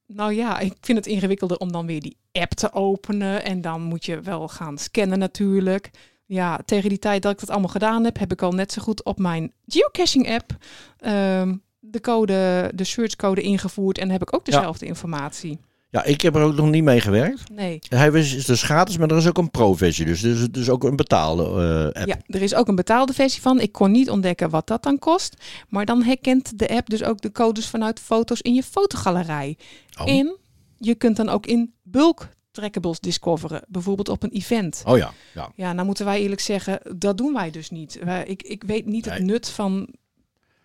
Nou 0.08 0.34
ja, 0.34 0.60
ik 0.60 0.74
vind 0.82 0.98
het 0.98 1.08
ingewikkelder 1.08 1.58
om 1.58 1.72
dan 1.72 1.86
weer 1.86 2.02
die 2.02 2.18
app 2.32 2.52
te 2.52 2.74
openen. 2.74 3.44
En 3.44 3.62
dan 3.62 3.82
moet 3.82 4.06
je 4.06 4.22
wel 4.22 4.48
gaan 4.48 4.78
scannen 4.78 5.20
natuurlijk. 5.20 5.90
Ja, 6.28 6.60
tegen 6.66 6.90
die 6.90 7.00
tijd 7.00 7.22
dat 7.22 7.32
ik 7.32 7.40
dat 7.40 7.50
allemaal 7.50 7.70
gedaan 7.70 8.04
heb, 8.04 8.20
heb 8.20 8.32
ik 8.32 8.42
al 8.42 8.52
net 8.52 8.72
zo 8.72 8.82
goed 8.82 9.04
op 9.04 9.20
mijn 9.20 9.52
geocaching 9.68 10.30
app 10.30 10.56
ehm, 10.98 11.56
de 11.80 12.02
code, 12.02 12.72
de 12.76 12.84
search 12.84 13.16
code 13.16 13.42
ingevoerd. 13.42 13.98
En 13.98 14.10
heb 14.10 14.22
ik 14.22 14.36
ook 14.36 14.46
dezelfde 14.46 14.86
informatie. 14.86 15.60
Ja, 15.90 16.04
ik 16.04 16.22
heb 16.22 16.36
er 16.36 16.42
ook 16.42 16.56
nog 16.56 16.70
niet 16.70 16.84
mee 16.84 17.02
gewerkt. 17.02 17.50
Nee. 17.50 17.80
Hij 17.90 18.10
is 18.10 18.46
dus 18.46 18.64
gratis, 18.64 18.98
maar 18.98 19.10
er 19.10 19.18
is 19.18 19.28
ook 19.28 19.38
een 19.38 19.52
pro-versie. 19.52 20.06
Dus 20.06 20.24
er 20.24 20.32
is 20.32 20.48
dus 20.52 20.70
ook 20.70 20.84
een 20.84 20.96
betaalde 20.96 21.44
eh, 21.44 22.02
app. 22.02 22.08
Ja, 22.08 22.18
er 22.28 22.42
is 22.42 22.56
ook 22.56 22.68
een 22.68 22.76
betaalde 22.76 23.14
versie 23.14 23.42
van. 23.42 23.60
Ik 23.60 23.72
kon 23.72 23.92
niet 23.92 24.10
ontdekken 24.10 24.50
wat 24.50 24.68
dat 24.68 24.84
dan 24.84 25.00
kost. 25.00 25.44
Maar 25.70 25.86
dan 25.86 26.04
herkent 26.04 26.60
de 26.60 26.70
app 26.70 26.90
dus 26.90 27.04
ook 27.04 27.22
de 27.22 27.32
codes 27.32 27.68
vanuit 27.68 28.00
foto's 28.00 28.42
in 28.42 28.54
je 28.54 28.64
fotogalerij. 28.64 29.58
Oh. 30.00 30.10
En 30.10 30.38
je 30.78 30.96
kunt 30.96 31.16
dan 31.18 31.30
ook 31.30 31.46
in 31.46 31.74
bulk 31.84 32.28
trackables 32.62 33.00
discoveren. 33.00 33.62
Bijvoorbeeld 33.68 34.10
op 34.10 34.24
een 34.24 34.30
event. 34.32 34.82
Oh 34.86 34.98
ja, 34.98 35.12
ja. 35.34 35.52
Ja, 35.56 35.74
nou 35.74 35.86
moeten 35.86 36.06
wij 36.06 36.22
eerlijk 36.22 36.42
zeggen, 36.42 36.80
dat 36.98 37.18
doen 37.18 37.34
wij 37.34 37.52
dus 37.52 37.70
niet. 37.70 38.00
Wij, 38.04 38.26
ik, 38.26 38.44
ik 38.44 38.64
weet 38.64 38.86
niet 38.86 39.06
het 39.06 39.24
nut 39.24 39.50
van 39.50 39.94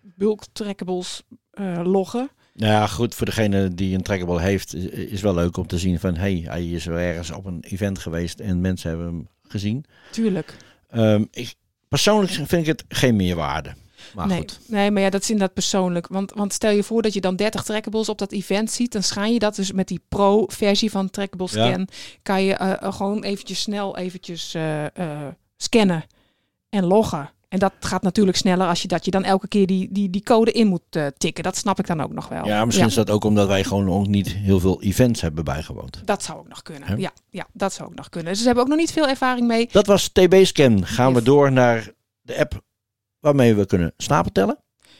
bulk 0.01 0.43
trackables 0.51 1.23
eh, 1.51 1.81
loggen. 1.83 2.29
Nou 2.53 2.71
ja, 2.71 2.87
goed, 2.87 3.15
voor 3.15 3.25
degene 3.25 3.73
die 3.73 3.95
een 3.95 4.01
trackable 4.01 4.41
heeft, 4.41 4.73
is- 4.75 4.85
is 4.85 5.21
wel 5.21 5.33
leuk 5.33 5.57
om 5.57 5.67
te 5.67 5.77
zien 5.77 5.99
van... 5.99 6.15
hey, 6.15 6.43
hij 6.47 6.67
is 6.67 6.85
wel 6.85 6.97
ergens 6.97 7.31
op 7.31 7.45
een 7.45 7.63
event 7.67 7.99
geweest 7.99 8.39
en 8.39 8.61
mensen 8.61 8.89
hebben 8.89 9.07
hem 9.07 9.27
gezien. 9.47 9.85
Tuurlijk. 10.11 10.57
Ehm, 10.89 11.25
ik, 11.31 11.53
persoonlijk 11.87 12.31
vind 12.31 12.51
ik 12.51 12.65
het 12.65 12.83
geen 12.87 13.15
meerwaarde. 13.15 13.73
Maar 14.15 14.27
nee, 14.27 14.37
goed. 14.37 14.59
nee, 14.67 14.91
maar 14.91 15.01
ja, 15.01 15.09
dat 15.09 15.21
is 15.21 15.29
inderdaad 15.29 15.53
persoonlijk. 15.53 16.07
Want, 16.07 16.31
want 16.35 16.53
stel 16.53 16.71
je 16.71 16.83
voor 16.83 17.01
dat 17.01 17.13
je 17.13 17.21
dan 17.21 17.35
30 17.35 17.63
trackables 17.63 18.09
op 18.09 18.17
dat 18.17 18.31
event 18.31 18.71
ziet. 18.71 18.91
Dan 18.91 19.03
schijn 19.03 19.33
je 19.33 19.39
dat 19.39 19.55
dus 19.55 19.71
met 19.71 19.87
die 19.87 20.01
pro-versie 20.09 20.91
van 20.91 21.09
Trackable 21.09 21.47
Ja. 21.51 21.67
Scan. 21.67 21.87
Kan 22.21 22.43
je 22.43 22.53
eh, 22.53 22.71
eh, 22.71 22.93
gewoon 22.93 23.23
eventjes 23.23 23.61
snel 23.61 23.97
eventjes 23.97 24.53
eh, 24.53 24.85
scannen 25.57 26.03
en 26.69 26.85
loggen. 26.85 27.29
En 27.49 27.59
dat 27.59 27.73
gaat 27.79 28.01
natuurlijk 28.01 28.37
sneller 28.37 28.67
als 28.67 28.81
je 28.81 28.87
dat 28.87 29.05
je 29.05 29.11
dan 29.11 29.23
elke 29.23 29.47
keer 29.47 29.67
die, 29.67 29.87
die, 29.91 30.09
die 30.09 30.23
code 30.23 30.51
in 30.51 30.67
moet 30.67 30.81
tikken. 31.17 31.43
Dat 31.43 31.57
snap 31.57 31.79
ik 31.79 31.87
dan 31.87 32.01
ook 32.01 32.11
nog 32.11 32.27
wel. 32.27 32.45
Ja, 32.45 32.65
misschien 32.65 32.87
is 32.87 32.93
dat 32.93 33.09
ook 33.09 33.23
omdat 33.23 33.47
wij 33.47 33.63
gewoon 33.63 33.89
ook 33.89 34.07
niet 34.07 34.33
heel 34.33 34.59
veel 34.59 34.81
events 34.81 35.21
hebben 35.21 35.43
bijgewoond. 35.43 36.01
Dat 36.05 36.23
zou 36.23 36.39
ook 36.39 36.47
nog 36.47 36.61
kunnen. 36.61 36.99
Ja, 36.99 37.11
ja, 37.29 37.47
dat 37.51 37.73
zou 37.73 37.89
ook 37.89 37.95
nog 37.95 38.09
kunnen. 38.09 38.31
Dus 38.31 38.39
ze 38.39 38.45
hebben 38.45 38.63
ook 38.63 38.69
nog 38.69 38.79
niet 38.79 38.91
veel 38.91 39.07
ervaring 39.07 39.47
mee. 39.47 39.69
Dat 39.71 39.85
was 39.85 40.07
TB-scan. 40.07 40.85
Gaan 40.85 41.13
we 41.13 41.21
door 41.21 41.51
naar 41.51 41.91
de 42.21 42.37
app 42.37 42.61
waarmee 43.23 43.55
we 43.55 43.65
kunnen 43.65 43.93
stapeltellen. 43.97 44.57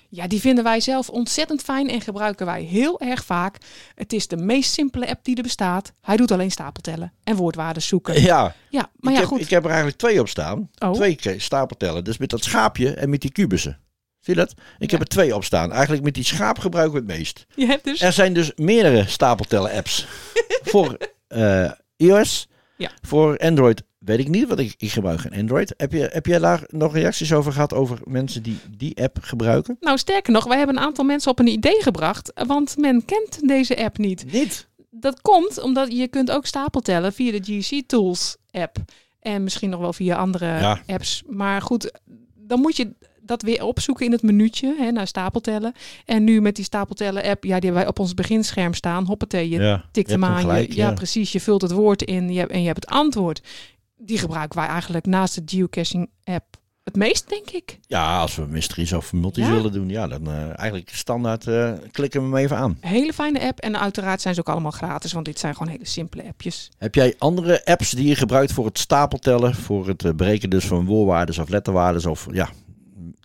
Ja, 0.09 0.27
die 0.27 0.39
vinden 0.39 0.63
wij 0.63 0.79
zelf 0.79 1.09
ontzettend 1.09 1.61
fijn 1.61 1.89
en 1.89 2.01
gebruiken 2.01 2.45
wij 2.45 2.61
heel 2.63 2.99
erg 2.99 3.25
vaak. 3.25 3.57
Het 3.95 4.13
is 4.13 4.27
de 4.27 4.37
meest 4.37 4.73
simpele 4.73 5.07
app 5.09 5.23
die 5.23 5.35
er 5.35 5.43
bestaat. 5.43 5.93
Hij 6.01 6.17
doet 6.17 6.31
alleen 6.31 6.51
stapeltellen 6.51 7.13
en 7.23 7.35
woordwaarden 7.35 7.81
zoeken. 7.83 8.21
Ja, 8.21 8.55
Ja, 8.69 8.89
maar 8.95 9.11
ik, 9.11 9.17
ja, 9.17 9.23
heb, 9.23 9.25
goed. 9.27 9.41
ik 9.41 9.49
heb 9.49 9.61
er 9.63 9.69
eigenlijk 9.69 9.97
twee 9.97 10.19
op 10.19 10.29
staan. 10.29 10.69
Oh. 10.79 10.91
Twee 10.93 11.15
keer 11.15 11.41
stapeltellen. 11.41 12.03
Dus 12.03 12.17
met 12.17 12.29
dat 12.29 12.43
schaapje 12.43 12.93
en 12.93 13.09
met 13.09 13.21
die 13.21 13.31
kubussen. 13.31 13.79
Zie 14.19 14.33
je 14.35 14.39
dat? 14.39 14.51
Ik 14.51 14.91
Ja. 14.91 14.97
heb 14.97 14.99
er 15.01 15.07
twee 15.13 15.35
op 15.35 15.43
staan. 15.43 15.71
Eigenlijk 15.71 16.03
met 16.03 16.13
die 16.13 16.23
schaap 16.23 16.59
gebruiken 16.59 16.93
we 16.93 16.99
het 17.11 17.17
meest. 17.17 17.45
Je 17.55 17.65
hebt 17.65 17.83
dus... 17.83 18.01
Er 18.01 18.13
zijn 18.13 18.33
dus 18.33 18.51
meerdere 18.55 19.07
stapeltellen 19.07 19.71
apps. 19.71 20.05
voor 20.71 20.97
eh, 21.27 21.71
iOS. 21.95 22.47
Ja. 22.77 22.91
Voor 23.01 23.37
Android 23.37 23.83
weet 24.05 24.19
ik 24.19 24.27
niet, 24.27 24.47
want 24.47 24.59
ik, 24.59 24.73
ik 24.77 24.91
gebruik 24.91 25.19
geen 25.19 25.33
Android. 25.33 25.73
Heb, 25.77 25.91
je, 25.91 26.09
heb 26.11 26.25
jij 26.25 26.39
daar 26.39 26.63
nog 26.67 26.93
reacties 26.93 27.33
over 27.33 27.51
gehad 27.53 27.73
over 27.73 27.97
mensen 28.05 28.43
die 28.43 28.57
die 28.77 29.01
app 29.03 29.17
gebruiken? 29.21 29.77
Nou, 29.79 29.97
sterker 29.97 30.33
nog, 30.33 30.43
wij 30.43 30.57
hebben 30.57 30.77
een 30.77 30.83
aantal 30.83 31.05
mensen 31.05 31.31
op 31.31 31.39
een 31.39 31.47
idee 31.47 31.81
gebracht. 31.81 32.31
Want 32.47 32.77
men 32.77 33.05
kent 33.05 33.47
deze 33.47 33.77
app 33.83 33.97
niet. 33.97 34.25
Niet. 34.31 34.67
Dat 34.91 35.21
komt 35.21 35.61
omdat 35.61 35.91
je 35.97 36.07
kunt 36.07 36.31
ook 36.31 36.45
stapeltellen 36.45 37.13
via 37.13 37.31
de 37.31 37.61
GC 37.61 37.81
Tools 37.87 38.35
app. 38.51 38.77
En 39.19 39.43
misschien 39.43 39.69
nog 39.69 39.79
wel 39.79 39.93
via 39.93 40.15
andere 40.15 40.45
Ja. 40.45 40.81
apps. 40.87 41.23
Maar 41.29 41.61
goed, 41.61 41.99
dan 42.35 42.59
moet 42.59 42.75
je 42.77 42.91
dat 43.21 43.41
weer 43.41 43.63
opzoeken 43.63 44.05
in 44.05 44.11
het 44.11 44.21
minuutje, 44.21 44.75
hè, 44.77 44.91
naar 44.91 45.07
stapeltellen. 45.07 45.73
En 46.05 46.23
nu 46.23 46.41
met 46.41 46.55
die 46.55 46.65
stapeltellen 46.65 47.23
app, 47.23 47.43
ja, 47.43 47.53
die 47.59 47.63
hebben 47.69 47.73
wij 47.73 47.87
op 47.87 47.99
ons 47.99 48.13
beginscherm 48.13 48.73
staan. 48.73 49.05
Hoppatee, 49.05 49.49
je 49.49 49.59
Ja, 49.59 49.85
tikt 49.91 50.07
je 50.07 50.13
hem 50.13 50.23
aan. 50.25 50.39
gelijk, 50.39 50.69
je, 50.71 50.75
ja. 50.77 50.87
ja. 50.87 50.93
precies. 50.93 51.31
Je 51.31 51.39
vult 51.39 51.61
het 51.61 51.71
woord 51.71 52.01
in 52.01 52.29
je, 52.33 52.39
hebt- 52.39 52.51
en 52.51 52.59
je 52.61 52.67
hebt 52.67 52.85
het 52.85 52.93
antwoord. 52.93 53.41
Die 53.97 54.17
gebruiken 54.17 54.59
wij 54.59 54.67
eigenlijk 54.67 55.05
naast 55.05 55.35
de 55.49 55.55
geocaching 55.55 56.09
app 56.23 56.61
het 56.83 56.95
meest, 56.95 57.29
denk 57.29 57.49
ik. 57.49 57.79
Ja, 57.87 58.19
als 58.19 58.35
we 58.35 58.45
mysteries 58.45 58.93
of 58.93 59.13
multis 59.13 59.45
Ja. 59.45 59.51
willen 59.51 59.71
doen, 59.71 59.89
ja, 59.89 60.07
dan 60.07 60.27
eh, 60.27 60.59
eigenlijk 60.59 60.89
standaard 60.89 61.47
eh, 61.47 61.71
klikken 61.91 62.19
we 62.21 62.25
hem 62.27 62.35
even 62.35 62.57
aan. 62.57 62.77
Hele 62.79 63.13
fijne 63.13 63.41
app. 63.41 63.59
En 63.59 63.79
uiteraard 63.79 64.21
zijn 64.21 64.33
ze 64.33 64.39
ook 64.39 64.49
allemaal 64.49 64.71
gratis, 64.71 65.13
want 65.13 65.25
dit 65.25 65.39
zijn 65.39 65.55
gewoon 65.55 65.71
hele 65.71 65.85
simpele 65.87 66.23
appjes. 66.27 66.69
Heb 66.77 66.95
jij 66.95 67.15
andere 67.17 67.65
apps 67.65 67.91
die 67.91 68.07
je 68.07 68.15
gebruikt 68.15 68.51
voor 68.51 68.65
het 68.65 68.79
stapeltellen, 68.79 69.55
voor 69.55 69.87
het 69.87 70.05
eh, 70.05 70.11
berekenen 70.13 70.49
dus 70.49 70.65
van 70.65 70.85
woordwaardes 70.85 71.37
of 71.37 71.49
letterwaardes 71.49 72.05
of 72.05 72.27
ja, 72.31 72.49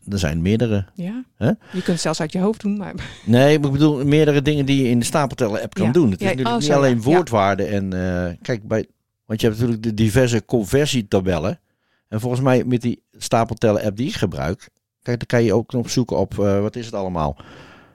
er 0.09 0.19
zijn 0.19 0.43
meerdere. 0.43 0.87
Ja. 0.95 1.25
Je 1.39 1.57
kunt 1.73 1.87
het 1.87 2.01
zelfs 2.01 2.21
uit 2.21 2.33
je 2.33 2.39
hoofd 2.41 2.61
doen. 2.61 2.77
Maar... 2.77 2.95
Nee, 3.25 3.55
ik 3.55 3.61
bedoel 3.61 4.05
meerdere 4.05 4.43
dingen 4.43 4.67
die 4.67 4.83
je 4.83 4.89
in 4.91 4.99
de 4.99 5.05
stapeltellen 5.05 5.63
app 5.63 5.75
kan 5.75 5.87
Ja. 5.87 5.93
doen. 5.93 6.11
Het 6.11 6.21
is 6.21 6.27
Ja, 6.27 6.33
natuurlijk 6.35 6.57
oh, 6.57 6.63
niet 6.63 6.73
alleen 6.73 7.03
woordwaarden 7.03 7.69
en 7.93 8.39
kijk 8.43 8.69
bij, 8.69 8.87
want 9.29 9.41
je 9.41 9.47
hebt 9.47 9.59
natuurlijk 9.59 9.83
de 9.83 9.95
diverse 9.95 10.45
conversietabellen 10.45 11.61
en 12.09 12.21
volgens 12.21 12.43
mij 12.43 12.65
met 12.65 12.81
die 12.81 13.03
stapeltellen 13.13 13.83
app 13.83 13.97
die 13.97 14.09
ik 14.09 14.15
gebruik, 14.15 14.69
kijk 15.03 15.19
dan 15.19 15.27
kan 15.27 15.43
je 15.43 15.55
ook 15.55 15.73
nog 15.73 15.91
zoeken 15.91 16.19
op 16.19 16.39
eh, 16.39 16.61
wat 16.61 16.77
is 16.77 16.85
het 16.85 16.95
allemaal. 16.95 17.37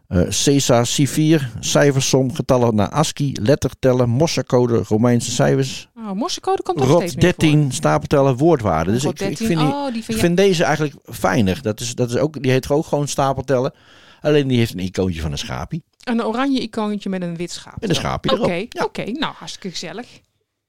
Eh 0.08 0.22
CESA, 0.30 0.86
C4, 0.86 1.42
cijfersom, 1.60 2.34
getallen 2.34 2.76
naar 2.76 2.90
ASCII, 2.90 3.38
lettertellen, 3.42 4.10
Morsecode, 4.10 4.84
Romeinse 4.88 5.32
cijfers, 5.32 5.90
Oh, 5.96 6.12
morsecode 6.12 6.62
komt 6.62 6.82
ook 6.82 6.88
ROT 6.88 6.98
steeds 6.98 7.16
meer 7.16 7.24
13, 7.38 7.72
stapeltellen, 7.72 8.38
woordwaarden. 8.38 8.94
Dus 8.94 9.04
voor. 9.04 9.12
ik, 9.12 9.20
ik 9.20 9.28
13, 9.28 9.48
vind, 9.48 9.60
die, 9.60 9.68
oh, 9.70 9.94
die 9.94 10.04
vind 10.04 10.38
deze 10.38 10.64
eigenlijk 10.64 10.96
fijner. 11.04 11.62
Dat 11.62 11.80
is, 11.80 11.96
dat 11.96 12.10
is 12.10 12.18
ook, 12.18 12.42
die 12.42 12.52
heet 12.52 12.70
ook 12.70 12.86
gewoon 12.86 13.08
stapeltellen. 13.08 13.74
Alleen 14.22 14.48
die 14.48 14.58
heeft 14.58 14.74
een 14.74 14.80
icoontje 14.80 15.22
van 15.22 15.32
een 15.32 15.38
schaapie. 15.38 15.84
Een 16.04 16.24
oranje 16.24 16.60
icoontje 16.60 17.10
met 17.10 17.22
een 17.22 17.36
wit 17.36 17.52
schaap. 17.52 17.82
Met 17.82 17.90
een 17.90 17.96
schaapje 17.96 18.42
Oké, 18.42 18.68
oké. 18.84 19.04
Nou, 19.04 19.34
hartstikke 19.34 19.70
gezellig. 19.70 20.08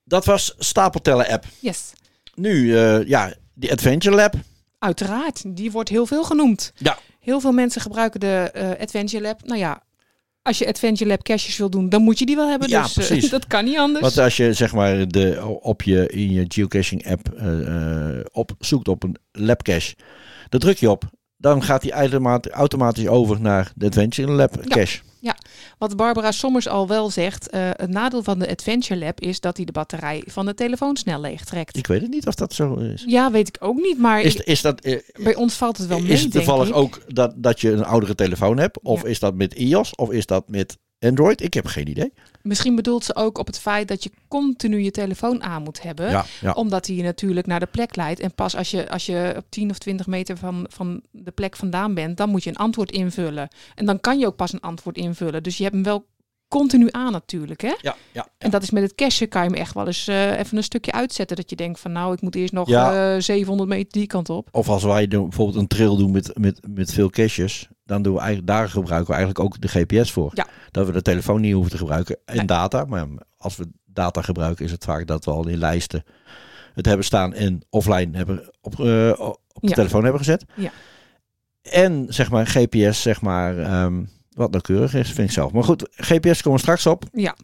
Dat 0.04 0.24
was 0.24 0.54
stapeltellen 0.58 1.28
app. 1.28 1.44
Yes. 1.58 1.92
Nu, 2.34 2.76
eh, 2.76 3.06
ja, 3.06 3.34
die 3.54 3.72
Adventure 3.72 4.16
Lab. 4.16 4.34
Uiteraard, 4.78 5.42
die 5.46 5.70
wordt 5.70 5.88
heel 5.88 6.06
veel 6.06 6.24
genoemd. 6.24 6.72
Ja. 6.76 6.98
Heel 7.20 7.40
veel 7.40 7.52
mensen 7.52 7.80
gebruiken 7.80 8.20
de 8.20 8.50
eh, 8.52 8.82
Adventure 8.82 9.22
Lab. 9.22 9.40
Nou 9.44 9.58
ja, 9.58 9.82
als 10.42 10.58
je 10.58 10.66
Adventure 10.66 11.10
Lab 11.10 11.22
caches 11.22 11.56
wil 11.56 11.70
doen, 11.70 11.88
dan 11.88 12.02
moet 12.02 12.18
je 12.18 12.26
die 12.26 12.36
wel 12.36 12.48
hebben. 12.48 12.68
Ja, 12.68 12.82
dus 12.82 12.96
eh, 12.96 13.06
precies. 13.06 13.30
dat 13.38 13.46
kan 13.46 13.64
niet 13.64 13.78
anders. 13.78 14.00
Want 14.00 14.18
als 14.18 14.36
je 14.36 14.52
zeg 14.52 14.72
maar 14.72 15.08
de, 15.08 15.58
op 15.60 15.82
je, 15.82 16.06
in 16.06 16.30
je 16.30 16.44
geocaching 16.48 17.06
app 17.10 17.28
op, 18.32 18.50
zoekt 18.58 18.88
op 18.88 19.02
een 19.02 19.16
lab 19.32 19.62
cache, 19.62 19.94
dan 20.48 20.60
druk 20.60 20.78
je 20.78 20.90
op. 20.90 21.04
Dan 21.36 21.62
gaat 21.62 21.82
die 21.82 21.92
automatisch, 21.92 22.52
automatisch 22.52 23.06
over 23.06 23.40
naar 23.40 23.72
de 23.74 23.86
Adventure 23.86 24.32
Lab 24.32 24.60
Ja. 24.64 24.86
Wat 25.78 25.96
Barbara 25.96 26.32
Sommers 26.32 26.68
al 26.68 26.88
wel 26.88 27.10
zegt, 27.10 27.48
eh, 27.48 27.70
het 27.72 27.90
nadeel 27.90 28.22
van 28.22 28.38
de 28.38 28.48
Adventure 28.50 29.00
Lab 29.00 29.20
is 29.20 29.40
dat 29.40 29.56
hij 29.56 29.66
de 29.66 29.72
batterij 29.72 30.22
van 30.26 30.46
de 30.46 30.54
telefoon 30.54 30.96
snel 30.96 31.20
leeg 31.20 31.44
trekt. 31.44 31.76
Ik 31.76 31.86
weet 31.86 32.00
het 32.00 32.10
niet 32.10 32.26
of 32.26 32.34
dat 32.34 32.52
zo 32.52 32.74
is. 32.74 33.04
Ja, 33.06 33.30
weet 33.30 33.48
ik 33.48 33.56
ook 33.60 33.76
niet, 33.76 33.98
maar 33.98 34.20
Is, 34.20 34.36
is 34.36 34.60
dat, 34.60 34.80
eh, 34.80 34.98
bij 35.24 35.34
ons 35.34 35.54
valt 35.54 35.76
het 35.76 35.86
wel 35.86 35.98
mee, 36.00 36.08
is 36.10 36.22
het 36.22 36.32
toevallig 36.32 36.72
ook 36.72 37.00
dat, 37.14 37.32
dat 37.36 37.60
je 37.60 37.70
een 37.70 37.84
oudere 37.84 38.14
telefoon 38.14 38.58
hebt? 38.58 38.80
Of 38.82 39.02
Ja. 39.02 39.08
is 39.08 39.18
dat 39.18 39.34
met 39.34 39.54
iOS? 39.54 39.94
Of 39.94 40.10
is 40.10 40.26
dat 40.26 40.48
met 40.48 40.78
Android? 40.98 41.42
Ik 41.42 41.54
heb 41.54 41.66
geen 41.66 41.88
idee. 41.88 42.12
Misschien 42.44 42.74
bedoelt 42.74 43.04
ze 43.04 43.16
ook 43.16 43.38
op 43.38 43.46
het 43.46 43.58
feit 43.58 43.88
dat 43.88 44.02
je 44.02 44.10
continu 44.28 44.82
je 44.82 44.90
telefoon 44.90 45.42
aan 45.42 45.62
moet 45.62 45.82
hebben. 45.82 46.10
Ja, 46.10 46.24
ja. 46.40 46.52
Omdat 46.52 46.86
hij 46.86 46.96
je 46.96 47.02
natuurlijk 47.02 47.46
naar 47.46 47.60
de 47.60 47.66
plek 47.66 47.96
leidt. 47.96 48.20
En 48.20 48.34
pas 48.34 48.56
als 48.56 48.70
je, 48.70 48.90
als 48.90 49.06
je 49.06 49.34
op 49.36 49.44
10 49.48 49.70
of 49.70 49.78
20 49.78 50.06
meter 50.06 50.36
van, 50.36 50.66
van 50.70 51.02
de 51.10 51.30
plek 51.30 51.56
vandaan 51.56 51.94
bent, 51.94 52.16
dan 52.16 52.28
moet 52.28 52.44
je 52.44 52.50
een 52.50 52.56
antwoord 52.56 52.90
invullen. 52.92 53.48
En 53.74 53.86
dan 53.86 54.00
kan 54.00 54.18
je 54.18 54.26
ook 54.26 54.36
pas 54.36 54.52
een 54.52 54.60
antwoord 54.60 54.96
invullen. 54.96 55.42
Dus 55.42 55.56
je 55.56 55.62
hebt 55.62 55.74
hem 55.74 55.84
wel 55.84 56.06
continu 56.48 56.88
aan 56.90 57.12
natuurlijk. 57.12 57.60
Hè? 57.60 57.74
ja, 57.80 57.96
ja. 58.12 58.28
En 58.38 58.50
dat 58.50 58.62
is 58.62 58.70
met 58.70 58.82
het 58.82 58.94
cachen 58.94 59.28
kan 59.28 59.42
je 59.42 59.48
hem 59.50 59.58
echt 59.58 59.74
wel 59.74 59.86
eens 59.86 60.06
eh, 60.08 60.38
even 60.38 60.56
een 60.56 60.62
stukje 60.62 60.92
uitzetten. 60.92 61.36
Dat 61.36 61.50
je 61.50 61.56
denkt 61.56 61.80
van 61.80 61.92
nou, 61.92 62.12
ik 62.14 62.20
moet 62.20 62.34
eerst 62.34 62.52
nog 62.52 62.68
Ja. 62.68 63.14
eh, 63.14 63.20
700 63.20 63.68
meter 63.68 63.92
die 63.92 64.06
kant 64.06 64.28
op. 64.28 64.48
Of 64.52 64.68
als 64.68 64.82
wij 64.82 65.08
doen, 65.08 65.22
bijvoorbeeld 65.28 65.58
een 65.58 65.66
trail 65.66 65.96
doen 65.96 66.10
met, 66.10 66.38
met, 66.38 66.60
met 66.68 66.92
veel 66.92 67.10
caches, 67.10 67.68
dan 67.84 68.02
doen 68.02 68.12
we 68.14 68.18
eigenlijk, 68.18 68.48
daar 68.48 68.68
gebruiken 68.68 69.06
we 69.14 69.16
eigenlijk 69.16 69.44
ook 69.44 69.60
de 69.60 69.68
GPS 69.68 70.12
voor. 70.12 70.30
Ja. 70.34 70.46
Dat 70.70 70.86
we 70.86 70.92
de 70.92 71.02
telefoon 71.02 71.40
niet 71.40 71.52
hoeven 71.52 71.70
te 71.72 71.78
gebruiken 71.78 72.18
en 72.24 72.36
Nee. 72.36 72.46
data. 72.46 72.84
Maar 72.84 73.06
als 73.36 73.56
we 73.56 73.68
data 73.84 74.22
gebruiken, 74.22 74.64
is 74.64 74.70
het 74.70 74.84
vaak 74.84 75.06
dat 75.06 75.24
we 75.24 75.30
al 75.30 75.48
in 75.48 75.58
lijsten 75.58 76.04
het 76.74 76.86
hebben 76.86 77.04
staan 77.04 77.32
en 77.34 77.60
offline 77.70 78.16
hebben 78.16 78.50
op, 78.60 78.80
eh, 78.80 79.12
op 79.18 79.60
de 79.60 79.68
Ja. 79.68 79.74
telefoon 79.74 80.02
hebben 80.02 80.20
gezet. 80.20 80.44
Ja. 80.54 80.70
En 81.62 82.06
zeg 82.08 82.30
maar 82.30 82.46
GPS, 82.46 83.02
zeg 83.02 83.20
maar, 83.20 83.58
ehm, 83.58 84.02
wat 84.30 84.50
nauwkeurig 84.50 84.94
is, 84.94 85.12
vind 85.12 85.28
ik 85.28 85.34
zelf. 85.34 85.52
Maar 85.52 85.64
goed, 85.64 85.88
GPS 85.90 86.42
komen 86.42 86.58
we 86.58 86.64
straks 86.64 86.86
op. 86.86 87.04
Ja, 87.12 87.36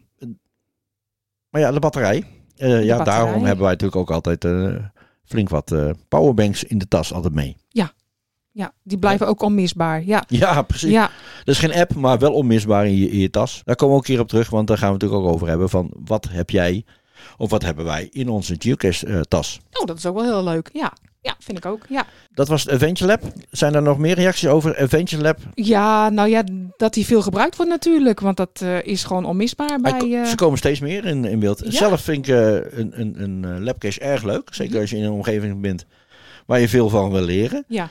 Maar 1.49 1.61
ja, 1.61 1.71
de 1.71 1.79
batterij. 1.79 2.23
Eh, 2.57 2.83
ja, 2.83 2.97
batterij. 2.97 3.19
daarom 3.23 3.43
hebben 3.43 3.61
wij 3.63 3.71
natuurlijk 3.71 4.01
ook 4.01 4.11
altijd 4.11 4.45
eh, 4.45 4.75
flink 5.23 5.49
wat 5.49 5.75
powerbanks 6.07 6.63
in 6.63 6.77
de 6.77 6.87
tas 6.87 7.13
altijd 7.13 7.33
mee. 7.33 7.57
ja 7.69 7.91
die 8.83 8.97
blijven 8.97 9.27
ook 9.27 9.41
onmisbaar. 9.41 10.03
Ja, 10.05 10.23
Ja, 10.27 10.61
precies. 10.61 10.91
ja, 10.91 11.09
Dat 11.43 11.55
is 11.55 11.59
geen 11.61 11.73
app, 11.73 11.95
maar 11.95 12.19
wel 12.19 12.33
onmisbaar 12.33 12.85
in 12.85 12.95
je, 12.97 13.09
in 13.09 13.19
je 13.19 13.29
tas. 13.29 13.61
Daar 13.65 13.75
komen 13.75 13.93
we 13.95 13.99
ook 14.01 14.07
een 14.07 14.13
keer 14.13 14.23
op 14.23 14.27
terug, 14.29 14.49
want 14.49 14.67
daar 14.67 14.77
gaan 14.77 14.87
we 14.87 14.93
het 14.93 15.01
natuurlijk 15.03 15.27
ook 15.29 15.35
over 15.35 15.47
hebben. 15.47 15.69
Van 15.69 15.91
wat 16.05 16.27
heb 16.29 16.49
jij, 16.49 16.85
of 17.37 17.49
wat 17.49 17.61
hebben 17.63 17.85
wij 17.85 18.07
in 18.11 18.29
onze 18.29 18.55
geocache-tas? 18.59 19.59
oh, 19.73 19.85
dat 19.85 19.97
is 19.97 20.05
ook 20.05 20.15
wel 20.15 20.23
heel 20.23 20.43
leuk. 20.43 20.69
Ja, 20.73 20.93
Ja, 21.21 21.35
vind 21.39 21.57
ik 21.57 21.65
ook. 21.65 21.85
Ja. 21.89 22.05
Dat 22.33 22.47
was 22.47 22.61
het 22.63 22.71
Adventure 22.73 23.09
Lab. 23.09 23.21
Zijn 23.51 23.73
er 23.75 23.81
nog 23.81 23.97
meer 23.97 24.15
reacties 24.15 24.47
over 24.49 24.77
Adventure 24.77 25.21
Lab? 25.21 25.37
ja, 25.53 26.09
nou 26.09 26.29
ja, 26.29 26.43
dat 26.77 26.93
die 26.93 27.05
veel 27.05 27.21
gebruikt 27.21 27.55
wordt 27.55 27.71
natuurlijk. 27.71 28.19
Want 28.19 28.37
dat 28.37 28.61
eh, 28.61 28.83
is 28.83 29.03
gewoon 29.03 29.25
onmisbaar 29.25 29.67
Hij 29.67 29.79
bij... 29.81 30.13
eh, 30.21 30.25
Ze 30.25 30.35
komen 30.35 30.57
steeds 30.57 30.79
meer 30.79 31.05
in, 31.05 31.25
in 31.25 31.39
beeld. 31.39 31.61
Ja. 31.63 31.71
Zelf 31.71 32.01
vind 32.01 32.27
ik 32.27 32.33
eh, 32.35 32.53
een, 32.79 32.91
een, 33.01 33.21
een 33.21 33.45
eh, 33.45 33.63
labcache 33.63 33.99
erg 33.99 34.23
leuk. 34.23 34.49
Zeker 34.53 34.79
als 34.79 34.89
je 34.89 34.97
in 34.97 35.03
een 35.03 35.11
omgeving 35.11 35.61
bent 35.61 35.85
waar 36.45 36.59
je 36.59 36.69
veel 36.69 36.89
van 36.89 37.11
wil 37.11 37.21
leren. 37.21 37.63
Ja. 37.67 37.89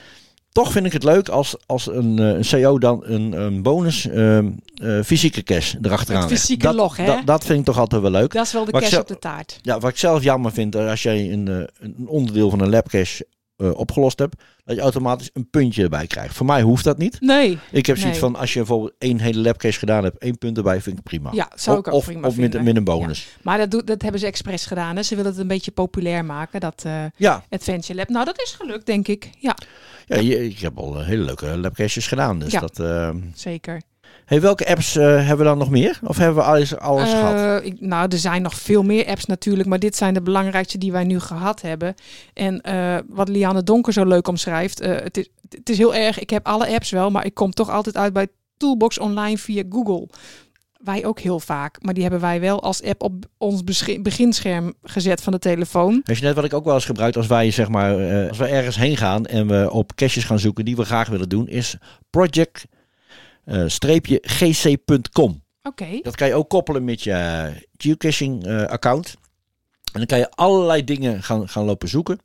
Toch 0.52 0.72
vind 0.72 0.86
ik 0.86 0.92
het 0.92 1.04
leuk 1.04 1.28
als, 1.28 1.56
als 1.66 1.86
een, 1.86 2.18
eh, 2.18 2.26
een 2.26 2.62
CO 2.62 2.78
dan 2.78 3.00
een, 3.04 3.32
een 3.32 3.62
bonus 3.62 4.08
ehm, 4.08 4.50
eh, 4.74 5.00
fysieke 5.04 5.42
cache 5.42 5.78
erachteraan 5.82 6.22
Het 6.22 6.30
fysieke 6.30 6.64
dat, 6.64 6.74
log, 6.74 6.96
hè? 6.96 7.04
Dat, 7.04 7.26
dat 7.26 7.44
vind 7.44 7.58
ik 7.58 7.64
toch 7.64 7.78
altijd 7.78 8.02
wel 8.02 8.10
leuk. 8.10 8.32
Dat 8.32 8.46
is 8.46 8.52
wel 8.52 8.64
de 8.64 8.70
Wat 8.70 8.84
zelf- 8.84 9.02
op 9.02 9.08
de 9.08 9.18
taart. 9.18 9.58
Ja, 9.62 9.78
wat 9.78 9.90
ik 9.90 9.96
zelf 9.96 10.22
jammer 10.22 10.52
vind, 10.52 10.74
eh, 10.74 10.88
als 10.88 11.02
jij 11.02 11.32
een, 11.32 11.46
een 11.80 11.94
onderdeel 12.06 12.50
van 12.50 12.60
een 12.60 12.70
labcache 12.70 13.26
eh, 13.60 13.78
opgelost 13.78 14.18
hebt, 14.18 14.42
dat 14.64 14.76
je 14.76 14.82
automatisch 14.82 15.30
een 15.32 15.50
puntje 15.50 15.82
erbij 15.82 16.06
krijgt. 16.06 16.34
Voor 16.36 16.46
mij 16.46 16.62
hoeft 16.62 16.84
dat 16.84 16.98
niet. 16.98 17.20
Nee. 17.20 17.58
Ik 17.70 17.86
heb 17.86 17.96
zoiets 17.96 18.20
Nee. 18.20 18.30
van, 18.30 18.40
als 18.40 18.52
je 18.52 18.58
bijvoorbeeld 18.58 18.92
één 18.98 19.20
hele 19.20 19.38
labcache 19.40 19.78
gedaan 19.78 20.04
hebt, 20.04 20.18
één 20.18 20.38
punt 20.38 20.56
erbij, 20.56 20.80
vind 20.80 20.98
ik 20.98 21.04
prima. 21.04 21.30
Ja, 21.32 21.50
zou 21.54 21.78
ik 21.78 21.86
of 21.86 21.92
ook 21.92 21.98
of, 21.98 22.04
prima 22.04 22.26
of 22.28 22.34
vinden. 22.34 22.64
met 22.64 22.76
een 22.76 22.84
bonus. 22.84 23.36
Maar 23.42 23.58
dat, 23.58 23.70
doet, 23.70 23.86
dat 23.86 24.02
hebben 24.02 24.20
ze 24.20 24.26
expres 24.26 24.66
gedaan. 24.66 24.96
Hè? 24.96 25.02
Ze 25.02 25.14
willen 25.16 25.30
het 25.30 25.40
een 25.40 25.48
beetje 25.48 25.70
populair 25.70 26.24
maken, 26.24 26.60
dat 26.60 26.82
eh, 26.86 27.04
Ja, 27.16 27.44
Adventure 27.50 27.94
Lab. 27.98 28.08
Nou, 28.08 28.24
dat 28.24 28.40
is 28.42 28.50
gelukt, 28.60 28.86
denk 28.86 29.08
ik. 29.08 29.30
Ja, 29.38 29.56
ja 30.06 30.16
je- 30.16 30.44
ik 30.48 30.58
heb 30.58 30.78
al 30.78 31.00
eh, 31.00 31.06
hele 31.06 31.22
leuke 31.24 31.58
labcaches 31.58 32.06
gedaan. 32.06 32.38
Dus 32.38 32.52
Ja. 32.52 32.60
dat, 32.60 32.82
zeker. 33.34 33.82
Hey, 34.30 34.40
welke 34.40 34.66
apps 34.66 34.96
eh, 34.96 35.04
hebben 35.04 35.36
we 35.36 35.44
dan 35.44 35.58
nog 35.58 35.70
meer? 35.70 35.98
Of 36.02 36.16
hebben 36.16 36.36
we 36.36 36.42
alles, 36.42 36.76
alles 36.76 37.10
gehad? 37.10 37.34
Eh, 37.34 37.66
ik, 37.66 37.80
nou, 37.80 38.08
er 38.08 38.18
zijn 38.18 38.42
nog 38.42 38.54
veel 38.54 38.82
meer 38.82 39.06
apps 39.06 39.24
natuurlijk, 39.24 39.68
maar 39.68 39.78
dit 39.78 39.96
zijn 39.96 40.14
de 40.14 40.22
belangrijkste 40.22 40.78
die 40.78 40.92
wij 40.92 41.04
nu 41.04 41.20
gehad 41.20 41.60
hebben. 41.60 41.94
En 42.34 42.60
eh, 42.60 42.96
wat 43.08 43.28
Lianne 43.28 43.62
Donker 43.62 43.92
zo 43.92 44.04
leuk 44.04 44.28
omschrijft, 44.28 44.78
het, 44.78 45.16
is, 45.16 45.28
het 45.48 45.68
is 45.68 45.78
heel 45.78 45.94
erg, 45.94 46.18
ik 46.18 46.30
heb 46.30 46.46
alle 46.46 46.68
apps 46.68 46.90
wel, 46.90 47.10
maar 47.10 47.24
ik 47.24 47.34
kom 47.34 47.50
toch 47.50 47.70
altijd 47.70 47.96
uit 47.96 48.12
bij 48.12 48.26
Toolbox 48.56 48.98
Online 48.98 49.38
via 49.38 49.62
Google. 49.68 50.08
Wij 50.72 51.04
ook 51.04 51.20
heel 51.20 51.40
vaak, 51.40 51.82
maar 51.82 51.94
die 51.94 52.02
hebben 52.02 52.20
wij 52.20 52.40
wel 52.40 52.62
als 52.62 52.82
app 52.82 53.02
op 53.02 53.24
ons 53.38 53.62
beginscherm 54.02 54.74
gezet 54.82 55.22
van 55.22 55.32
de 55.32 55.38
telefoon. 55.38 56.00
Weet 56.04 56.18
je 56.18 56.24
net 56.24 56.34
wat 56.34 56.44
ik 56.44 56.54
ook 56.54 56.64
wel 56.64 56.74
eens 56.74 56.84
gebruik 56.84 57.16
als 57.16 57.26
wij 57.26 57.50
zeg 57.50 57.68
maar, 57.68 58.28
als 58.28 58.38
we 58.38 58.46
ergens 58.46 58.76
heen 58.76 58.96
gaan 58.96 59.26
en 59.26 59.46
we 59.46 59.70
op 59.70 59.94
caches 59.94 60.24
gaan 60.24 60.38
zoeken 60.38 60.64
die 60.64 60.76
we 60.76 60.84
graag 60.84 61.08
willen 61.08 61.28
doen, 61.28 61.48
is 61.48 61.76
project-gc.com. 63.44 65.42
Oké, 65.62 66.00
Dat 66.03 66.16
kan 66.16 66.29
je 66.29 66.35
ook 66.35 66.48
koppelen 66.48 66.85
met 66.85 67.03
je 67.03 67.50
geocaching 67.76 68.44
eh, 68.44 68.64
account. 68.64 69.16
En 69.92 69.98
dan 69.98 70.07
kan 70.07 70.18
je 70.18 70.31
allerlei 70.31 70.85
dingen 70.85 71.22
gaan, 71.22 71.48
gaan 71.48 71.64
lopen 71.64 71.88
zoeken. 71.88 72.18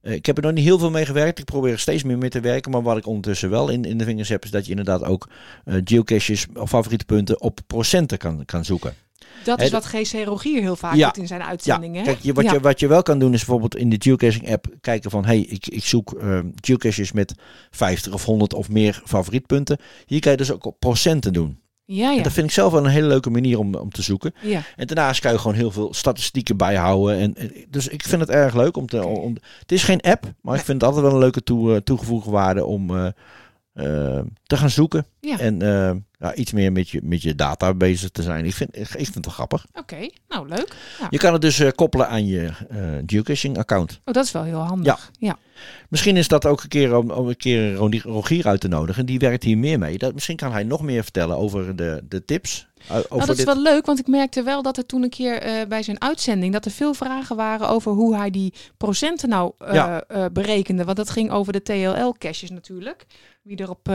Eh, 0.00 0.12
ik 0.12 0.26
heb 0.26 0.36
er 0.36 0.42
nog 0.42 0.52
niet 0.52 0.64
heel 0.64 0.78
veel 0.78 0.90
mee 0.90 1.06
gewerkt. 1.06 1.38
Ik 1.38 1.44
probeer 1.44 1.72
er 1.72 1.78
steeds 1.78 2.02
meer 2.02 2.18
mee 2.18 2.30
te 2.30 2.40
werken. 2.40 2.70
Maar 2.70 2.82
wat 2.82 2.96
ik 2.96 3.06
ondertussen 3.06 3.50
wel 3.50 3.68
in, 3.68 3.84
in 3.84 3.98
de 3.98 4.04
vingers 4.04 4.28
heb, 4.28 4.44
is 4.44 4.50
dat 4.50 4.64
je 4.64 4.70
inderdaad 4.70 5.04
ook 5.04 5.28
eh, 5.64 5.76
geocaches 5.84 6.46
of 6.54 6.68
favoriete 6.68 7.04
punten 7.04 7.40
op 7.40 7.60
procenten 7.66 8.18
kan, 8.18 8.44
kan 8.44 8.64
zoeken. 8.64 8.94
Dat 9.44 9.60
is 9.60 9.70
wat 9.70 9.84
GC 9.86 10.24
Rogier 10.24 10.60
heel 10.60 10.76
vaak 10.76 10.94
Ja. 10.94 11.06
doet 11.06 11.16
in 11.18 11.26
zijn 11.26 11.40
Ja, 11.40 11.46
uitzendingen. 11.46 12.04
kijk, 12.04 12.18
je, 12.20 12.32
wat, 12.32 12.44
Ja. 12.44 12.52
je, 12.52 12.60
wat 12.60 12.80
je 12.80 12.86
wel 12.86 13.02
kan 13.02 13.18
doen 13.18 13.32
is 13.32 13.38
bijvoorbeeld 13.38 13.76
in 13.76 13.88
de 13.90 13.96
geocaching 13.98 14.50
app 14.52 14.66
kijken 14.80 15.10
van... 15.10 15.24
hey, 15.24 15.38
ik, 15.40 15.66
ik 15.68 15.84
zoek 15.84 16.12
eh, 16.12 16.38
geocaches 16.60 17.12
met 17.12 17.34
50 17.70 18.12
of 18.12 18.24
100 18.24 18.54
of 18.54 18.68
meer 18.68 19.02
favorietpunten. 19.04 19.78
Hier 20.06 20.20
kan 20.20 20.30
je 20.30 20.36
dus 20.38 20.52
ook 20.52 20.64
op 20.64 20.76
procenten 20.78 21.32
doen. 21.32 21.58
ja, 21.84 22.10
En 22.10 22.16
ja. 22.16 22.22
dat 22.22 22.32
vind 22.32 22.46
ik 22.46 22.52
zelf 22.52 22.72
wel 22.72 22.84
een 22.84 22.90
hele 22.90 23.06
leuke 23.06 23.30
manier 23.30 23.58
om, 23.58 23.74
om 23.74 23.90
te 23.90 24.02
zoeken. 24.02 24.34
ja. 24.42 24.62
En 24.76 24.86
daarnaast 24.86 25.20
kan 25.20 25.32
je 25.32 25.38
gewoon 25.38 25.56
heel 25.56 25.70
veel 25.70 25.94
statistieken 25.94 26.56
bijhouden. 26.56 27.18
En, 27.18 27.34
en- 27.34 27.52
dus 27.68 27.88
ik 27.88 28.02
vind 28.02 28.20
het 28.20 28.30
erg 28.30 28.54
leuk 28.54 28.76
om 28.76 28.86
te. 28.86 29.06
Om, 29.06 29.36
het 29.58 29.72
is 29.72 29.84
geen 29.84 30.00
app, 30.00 30.32
maar 30.40 30.54
ik 30.58 30.64
vind 30.64 30.80
het 30.80 30.90
altijd 30.90 31.04
wel 31.06 31.14
een 31.14 31.20
leuke 31.20 31.42
toe, 31.42 31.74
eh, 31.74 31.80
toegevoegde 31.80 32.30
waarde 32.30 32.64
om 32.64 32.96
eh, 32.96 33.06
eh, 33.72 34.20
te 34.52 34.58
gaan 34.58 34.70
zoeken. 34.70 35.06
Ja. 35.20 35.38
En 35.38 35.62
eh, 35.62 35.96
ja, 36.18 36.34
iets 36.34 36.52
meer 36.52 36.72
met 36.72 36.88
je, 36.88 37.00
met 37.02 37.22
je 37.22 37.34
data 37.34 37.74
bezig 37.74 38.10
te 38.10 38.22
zijn. 38.22 38.44
Ik 38.44 38.54
vind, 38.54 38.76
ik 38.76 38.86
vind 38.86 39.14
het 39.14 39.24
wel 39.24 39.34
grappig. 39.34 39.66
Oké, 39.74 40.08
nou 40.28 40.48
leuk. 40.48 40.74
Je 41.10 41.18
kan 41.18 41.32
het 41.32 41.42
dus 41.42 41.58
eh, 41.58 41.70
koppelen 41.74 42.08
aan 42.08 42.26
je 42.26 42.50
eh, 42.68 42.78
geocaching 43.06 43.58
account. 43.58 44.00
Oh, 44.04 44.14
dat 44.14 44.24
is 44.24 44.32
wel 44.32 44.42
heel 44.42 44.58
handig. 44.58 45.10
Ja. 45.18 45.38
Misschien 45.88 46.16
is 46.16 46.28
dat 46.28 46.46
ook 46.46 46.62
een 46.62 46.68
keer 46.68 46.96
om, 46.96 47.10
om 47.10 47.28
een 47.28 47.36
keer 47.36 47.74
Rogier 48.02 48.46
uit 48.46 48.60
te 48.60 48.68
nodigen. 48.68 49.06
Die 49.06 49.18
werkt 49.18 49.42
hier 49.42 49.58
meer 49.58 49.78
mee. 49.78 49.98
Dat, 49.98 50.14
misschien 50.14 50.36
kan 50.36 50.52
hij 50.52 50.64
nog 50.64 50.82
meer 50.82 51.02
vertellen 51.02 51.36
over 51.36 51.76
de, 51.76 52.04
de 52.08 52.24
tips. 52.24 52.66
over 52.88 53.06
Nou, 53.10 53.26
dat 53.26 53.38
is 53.38 53.44
wel 53.44 53.62
leuk, 53.62 53.86
want 53.86 53.98
ik 53.98 54.06
merkte 54.06 54.42
wel 54.42 54.62
dat 54.62 54.76
er 54.76 54.86
toen 54.86 55.02
een 55.02 55.10
keer 55.10 55.66
bij 55.68 55.82
zijn 55.82 56.00
uitzending... 56.00 56.52
dat 56.52 56.64
er 56.64 56.70
veel 56.70 56.94
vragen 56.94 57.36
waren 57.36 57.68
over 57.68 57.92
hoe 57.92 58.16
hij 58.16 58.30
die 58.30 58.54
procenten 58.76 59.28
nou 59.28 59.52
Ja. 59.72 60.04
berekende. 60.32 60.84
Want 60.84 60.96
dat 60.96 61.10
ging 61.10 61.30
over 61.30 61.52
de 61.52 61.62
TLL-caches 61.62 62.50
natuurlijk. 62.50 63.06
Wie 63.42 63.56
er 63.56 63.70
op 63.70 63.88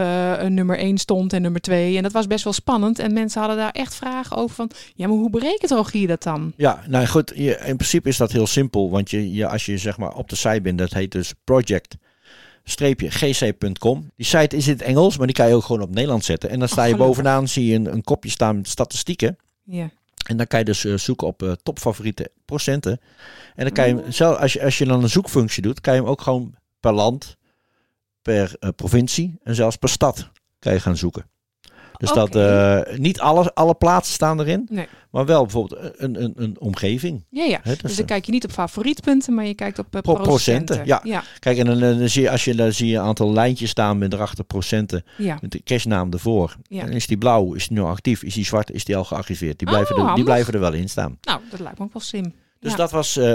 nummer 0.54 0.78
1 0.78 0.98
stond 0.98 1.32
en 1.32 1.42
nummer 1.42 1.60
2. 1.60 1.96
En 1.96 2.02
dat 2.02 2.12
was 2.12 2.26
best 2.26 2.44
wel 2.44 2.52
spannend. 2.52 2.98
En 2.98 3.12
mensen 3.12 3.40
hadden 3.40 3.58
daar 3.58 3.70
echt 3.70 3.94
vragen 3.94 4.36
over 4.36 4.54
van... 4.56 4.70
ja, 4.94 5.06
maar 5.06 5.16
hoe 5.16 5.30
berekent 5.30 5.70
Rogier 5.70 6.06
dat 6.08 6.22
dan? 6.22 6.52
Ja, 6.56 6.84
nou 6.88 7.06
goed, 7.06 7.32
je, 7.34 7.58
in 7.64 7.76
principe 7.76 8.08
is 8.08 8.16
dat 8.16 8.32
heel 8.32 8.46
simpel. 8.46 8.90
Want 8.90 9.10
je, 9.10 9.32
je, 9.32 9.46
als 9.48 9.66
je 9.66 9.78
zeg 9.78 9.98
maar 9.98 10.14
op 10.14 10.28
de 10.28 10.36
site 10.36 10.60
bent, 10.60 10.78
dat 10.78 10.92
heet 10.92 11.12
dus 11.12 11.32
project-gc.com. 11.44 14.10
Die 14.16 14.26
site 14.26 14.56
is 14.56 14.66
in 14.66 14.72
het 14.72 14.82
Engels, 14.82 15.16
maar 15.18 15.26
die 15.26 15.36
kan 15.36 15.48
je 15.48 15.54
ook 15.54 15.64
gewoon 15.64 15.82
op 15.82 15.94
Nederland 15.94 16.24
zetten. 16.24 16.50
En 16.50 16.58
dan 16.58 16.68
sta 16.68 16.82
Oh, 16.82 16.88
je 16.88 16.96
bovenaan, 16.96 17.48
zie 17.48 17.66
je 17.66 17.74
een, 17.74 17.92
een 17.92 18.02
kopje 18.04 18.30
staan 18.30 18.56
met 18.56 18.68
statistieken. 18.68 19.36
Ja. 19.64 19.90
En 20.26 20.36
dan 20.36 20.46
kan 20.46 20.58
je 20.58 20.64
dus 20.64 20.84
eh, 20.84 20.94
zoeken 20.94 21.26
op 21.26 21.42
eh, 21.42 21.52
topfavoriete 21.62 22.30
procenten. 22.44 23.00
En 23.54 23.64
dan 23.64 23.72
kan 23.72 23.88
je 23.88 23.94
Oh. 23.94 24.02
hem, 24.02 24.12
zelf, 24.12 24.38
als 24.38 24.52
je, 24.52 24.62
als 24.64 24.78
je 24.78 24.84
dan 24.84 25.02
een 25.02 25.08
zoekfunctie 25.08 25.62
doet, 25.62 25.80
kan 25.80 25.94
je 25.94 26.00
hem 26.00 26.08
ook 26.08 26.20
gewoon 26.20 26.54
per 26.80 26.92
land, 26.92 27.36
per 28.22 28.56
eh, 28.58 28.68
provincie 28.76 29.38
en 29.42 29.54
zelfs 29.54 29.76
per 29.76 29.88
stad 29.88 30.30
kan 30.58 30.72
je 30.72 30.80
gaan 30.80 30.96
zoeken. 30.96 31.26
Dus 31.96 32.12
dat 32.12 32.34
eh, 32.36 32.80
niet 32.98 33.20
alle, 33.20 33.54
alle 33.54 33.74
plaatsen 33.74 34.14
staan 34.14 34.40
erin, 34.40 34.66
Nee. 34.70 34.86
maar 35.10 35.26
wel 35.26 35.42
bijvoorbeeld 35.42 35.80
een, 35.96 36.22
een, 36.22 36.32
een 36.36 36.60
omgeving. 36.60 37.24
Ja, 37.30 37.44
ja. 37.44 37.60
Dus 37.82 37.96
dan 37.96 38.06
kijk 38.06 38.24
je 38.24 38.32
niet 38.32 38.44
op 38.44 38.50
favorietpunten, 38.50 39.34
maar 39.34 39.46
je 39.46 39.54
kijkt 39.54 39.78
op 39.78 39.94
eh, 39.94 40.00
Pro- 40.00 40.14
procenten, 40.14 40.64
procenten. 40.76 40.86
ja. 40.86 41.00
ja. 41.14 41.22
Kijk, 41.38 41.58
en 41.58 41.66
dan, 41.66 41.82
eh, 41.82 41.98
dan 41.98 42.08
zie 42.08 42.22
je, 42.22 42.30
als 42.30 42.44
je, 42.44 42.54
dan 42.54 42.72
zie 42.72 42.88
je 42.88 42.96
een 42.96 43.02
aantal 43.02 43.32
lijntjes 43.32 43.70
staan 43.70 43.98
met 43.98 44.12
erachter 44.12 44.44
procenten, 44.44 45.04
ja. 45.16 45.38
met 45.40 45.50
de 45.52 45.62
cashnaam 45.62 46.12
ervoor. 46.12 46.56
Ja. 46.62 46.82
En 46.82 46.92
is 46.92 47.06
die 47.06 47.18
blauw, 47.18 47.52
is 47.54 47.68
die 47.68 47.78
nu 47.78 47.84
actief, 47.84 48.22
is 48.22 48.34
die 48.34 48.44
zwart, 48.44 48.70
is 48.70 48.84
die 48.84 48.96
al 48.96 49.04
gearchiveerd. 49.04 49.58
Die 49.58 49.68
Oh, 49.68 49.74
blijven, 49.74 49.96
er, 49.96 50.14
die 50.14 50.24
blijven 50.24 50.54
er 50.54 50.60
wel 50.60 50.72
in 50.72 50.88
staan. 50.88 51.18
Nou, 51.20 51.40
dat 51.50 51.60
lijkt 51.60 51.78
me 51.78 51.84
ook 51.84 51.92
wel 51.92 52.02
slim. 52.02 52.34
Dus 52.60 52.74
dat 52.74 52.90
was 52.90 53.16
eh 53.16 53.34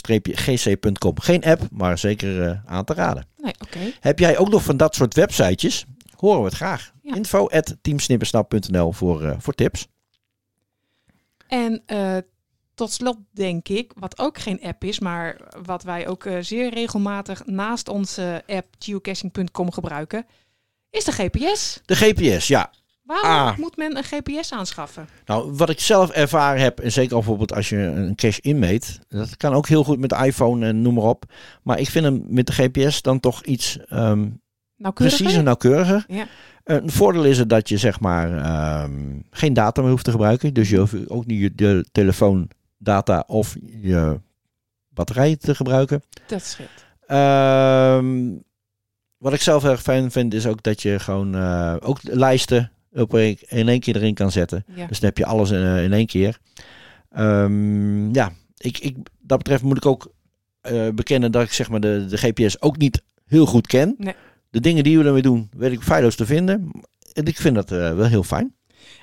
project-gc.com. 0.00 1.20
Geen 1.20 1.44
app, 1.44 1.62
maar 1.70 1.98
zeker 1.98 2.42
eh, 2.42 2.58
aan 2.66 2.84
te 2.84 2.94
raden. 2.94 3.26
Nee. 3.36 3.94
Heb 4.00 4.18
jij 4.18 4.38
ook 4.38 4.48
nog 4.48 4.62
van 4.62 4.76
dat 4.76 4.94
soort 4.94 5.14
websitejes? 5.14 5.84
Horen 6.16 6.38
we 6.38 6.44
het 6.44 6.54
graag. 6.54 6.92
Ja. 7.02 7.14
Info 7.14 7.48
at 7.48 7.76
teamsnippersnap.nl 7.82 8.92
voor, 8.92 9.22
eh, 9.22 9.36
voor 9.38 9.54
tips. 9.54 9.88
En 11.46 11.82
eh, 11.86 12.16
tot 12.74 12.92
slot 12.92 13.16
denk 13.30 13.68
ik, 13.68 13.92
wat 13.98 14.18
ook 14.18 14.38
geen 14.38 14.62
app 14.62 14.84
is, 14.84 15.00
maar 15.00 15.40
wat 15.66 15.82
wij 15.82 16.08
ook 16.08 16.28
zeer 16.40 16.74
regelmatig 16.74 17.46
naast 17.46 17.88
onze 17.88 18.42
app 18.46 18.66
geocaching.com 18.78 19.72
gebruiken, 19.72 20.26
is 20.90 21.04
de 21.04 21.12
GPS. 21.12 21.80
De 21.84 21.96
GPS, 21.96 22.46
ja. 22.46 22.70
Waarom 23.04 23.30
Ah. 23.30 23.56
moet 23.58 23.76
men 23.76 23.96
een 23.96 24.04
GPS 24.04 24.52
aanschaffen? 24.52 25.08
Nou, 25.26 25.52
wat 25.52 25.68
ik 25.70 25.80
zelf 25.80 26.10
ervaren 26.10 26.60
heb, 26.62 26.80
en 26.80 26.92
zeker 26.92 27.14
bijvoorbeeld 27.14 27.54
als 27.54 27.68
je 27.68 27.76
een 27.76 28.14
cache 28.14 28.40
inmeet, 28.40 29.00
dat 29.08 29.36
kan 29.36 29.52
ook 29.54 29.68
heel 29.68 29.84
goed 29.84 29.98
met 29.98 30.10
de 30.10 30.16
iPhone 30.26 30.66
en 30.66 30.82
noem 30.82 30.94
maar 30.94 31.04
op. 31.04 31.24
Maar 31.62 31.78
ik 31.78 31.90
vind 31.90 32.04
hem 32.04 32.24
met 32.28 32.46
de 32.46 32.52
GPS 32.52 33.02
dan 33.02 33.20
toch 33.20 33.42
iets 33.44 33.78
ehm 33.88 34.28
Nauwkeuriger? 34.76 35.18
preciezer, 35.18 35.42
nauwkeuriger. 35.44 36.04
Ja. 36.08 36.26
Een 36.64 36.90
voordeel 36.90 37.24
is 37.24 37.38
het 37.38 37.48
dat 37.48 37.68
je 37.68 37.76
zeg 37.78 38.00
maar 38.00 38.36
ehm, 38.38 39.18
geen 39.30 39.52
data 39.52 39.80
meer 39.82 39.90
hoeft 39.90 40.04
te 40.04 40.10
gebruiken. 40.10 40.54
Dus 40.54 40.70
je 40.70 40.78
hoeft 40.78 41.08
ook 41.08 41.26
niet 41.26 41.40
je 41.40 41.54
de 41.54 41.86
telefoondata 41.92 43.24
of 43.26 43.56
je 43.80 44.20
batterij 44.88 45.36
te 45.36 45.54
gebruiken. 45.54 46.02
Dat 46.26 46.42
scheelt. 46.44 46.84
Ehm, 47.06 48.32
wat 49.16 49.32
ik 49.32 49.40
zelf 49.40 49.64
erg 49.64 49.82
fijn 49.82 50.10
vind 50.10 50.34
is 50.34 50.46
ook 50.46 50.62
dat 50.62 50.82
je 50.82 50.98
gewoon 50.98 51.34
eh, 51.34 51.76
ook 51.80 51.98
lijsten 52.02 52.72
op 52.94 53.12
een- 53.12 53.38
in 53.48 53.68
één 53.68 53.80
keer 53.80 53.96
erin 53.96 54.14
kan 54.14 54.30
zetten. 54.32 54.64
Ja. 54.74 54.86
Dus 54.86 55.00
dan 55.00 55.08
heb 55.08 55.18
je 55.18 55.26
alles 55.26 55.50
in, 55.50 55.62
eh, 55.62 55.84
in 55.84 55.92
één 55.92 56.06
keer. 56.06 56.38
Ehm, 57.10 58.14
ja, 58.14 58.32
ik, 58.56 58.78
ik, 58.78 58.96
dat 59.20 59.38
betreft 59.38 59.62
moet 59.62 59.76
ik 59.76 59.86
ook 59.86 60.12
eh, 60.60 60.88
bekennen 60.94 61.32
dat 61.32 61.42
ik 61.42 61.52
zeg 61.52 61.70
maar 61.70 61.80
de, 61.80 62.06
de 62.08 62.16
GPS 62.16 62.60
ook 62.62 62.76
niet 62.76 63.02
heel 63.26 63.46
goed 63.46 63.66
ken. 63.66 63.94
Nee. 63.98 64.14
De 64.50 64.60
dingen 64.60 64.84
die 64.84 64.98
we 64.98 65.04
ermee 65.04 65.22
doen, 65.22 65.48
weet 65.56 65.72
ik 65.72 65.80
feilloos 65.82 66.16
te 66.16 66.26
vinden. 66.26 66.70
En 67.12 67.24
ik 67.24 67.36
vind 67.36 67.54
dat 67.54 67.72
eh, 67.72 67.78
wel 67.94 68.06
heel 68.06 68.22
fijn. 68.22 68.54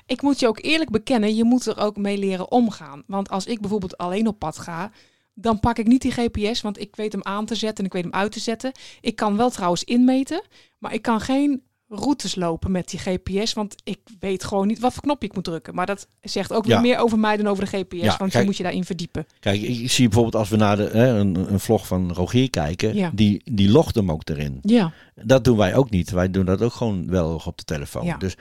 Ik 0.06 0.22
moet 0.22 0.40
je 0.40 0.46
ook 0.46 0.62
eerlijk 0.62 0.90
bekennen, 0.90 1.34
je 1.34 1.44
moet 1.44 1.66
er 1.66 1.78
ook 1.78 1.96
mee 1.96 2.18
leren 2.18 2.50
omgaan. 2.50 3.02
Want 3.06 3.28
als 3.30 3.46
ik 3.46 3.60
bijvoorbeeld 3.60 3.96
alleen 3.98 4.26
op 4.26 4.38
pad 4.38 4.58
ga, 4.58 4.90
dan 5.34 5.60
pak 5.60 5.78
ik 5.78 5.86
niet 5.86 6.02
die 6.02 6.12
GPS, 6.12 6.60
want 6.60 6.80
ik 6.80 6.96
weet 6.96 7.12
hem 7.12 7.22
aan 7.24 7.46
te 7.46 7.54
zetten 7.54 7.78
en 7.78 7.84
ik 7.84 7.92
weet 7.92 8.02
hem 8.12 8.20
uit 8.22 8.32
te 8.32 8.40
zetten. 8.40 8.72
Ik 9.00 9.16
kan 9.16 9.36
wel 9.36 9.50
trouwens 9.50 9.84
inmeten, 9.84 10.42
maar 10.78 10.94
ik 10.94 11.02
kan 11.02 11.20
geen 11.20 11.62
routes 11.94 12.34
lopen 12.34 12.70
met 12.70 12.88
die 12.90 12.98
GPS. 13.00 13.52
Want 13.52 13.74
ik 13.84 13.98
weet 14.20 14.44
gewoon 14.44 14.66
niet 14.66 14.78
wat 14.78 14.92
voor 14.92 15.02
knopje 15.02 15.28
ik 15.28 15.34
moet 15.34 15.44
drukken. 15.44 15.74
Maar 15.74 15.86
dat 15.86 16.06
zegt 16.20 16.52
ook 16.52 16.66
Ja. 16.66 16.80
meer 16.80 16.98
over 16.98 17.18
mij 17.18 17.36
dan 17.36 17.46
over 17.46 17.64
de 17.64 17.70
GPS. 17.78 18.00
Ja, 18.02 18.16
want 18.16 18.30
kijk- 18.30 18.32
je 18.32 18.44
moet 18.44 18.56
je 18.56 18.62
daarin 18.62 18.84
verdiepen. 18.84 19.26
Kijk, 19.40 19.60
ik, 19.62 19.90
zie 19.90 20.04
bijvoorbeeld 20.04 20.36
als 20.36 20.48
we 20.48 20.56
naar 20.56 20.76
de, 20.76 20.88
hè, 20.92 21.08
een, 21.08 21.52
een 21.52 21.60
vlog 21.60 21.86
van 21.86 22.12
Rogier 22.12 22.50
kijken, 22.50 22.94
Ja. 22.94 23.10
die, 23.14 23.40
die 23.52 23.70
logt 23.70 23.94
hem 23.94 24.10
ook 24.10 24.28
erin. 24.28 24.58
Ja. 24.62 24.92
Dat 25.14 25.44
doen 25.44 25.56
wij 25.56 25.74
ook 25.74 25.90
niet. 25.90 26.10
Wij 26.10 26.30
doen 26.30 26.44
dat 26.44 26.62
ook 26.62 26.72
gewoon 26.72 27.10
wel 27.10 27.40
op 27.44 27.58
de 27.58 27.64
telefoon. 27.64 28.04
Ja. 28.04 28.16
Dus 28.16 28.34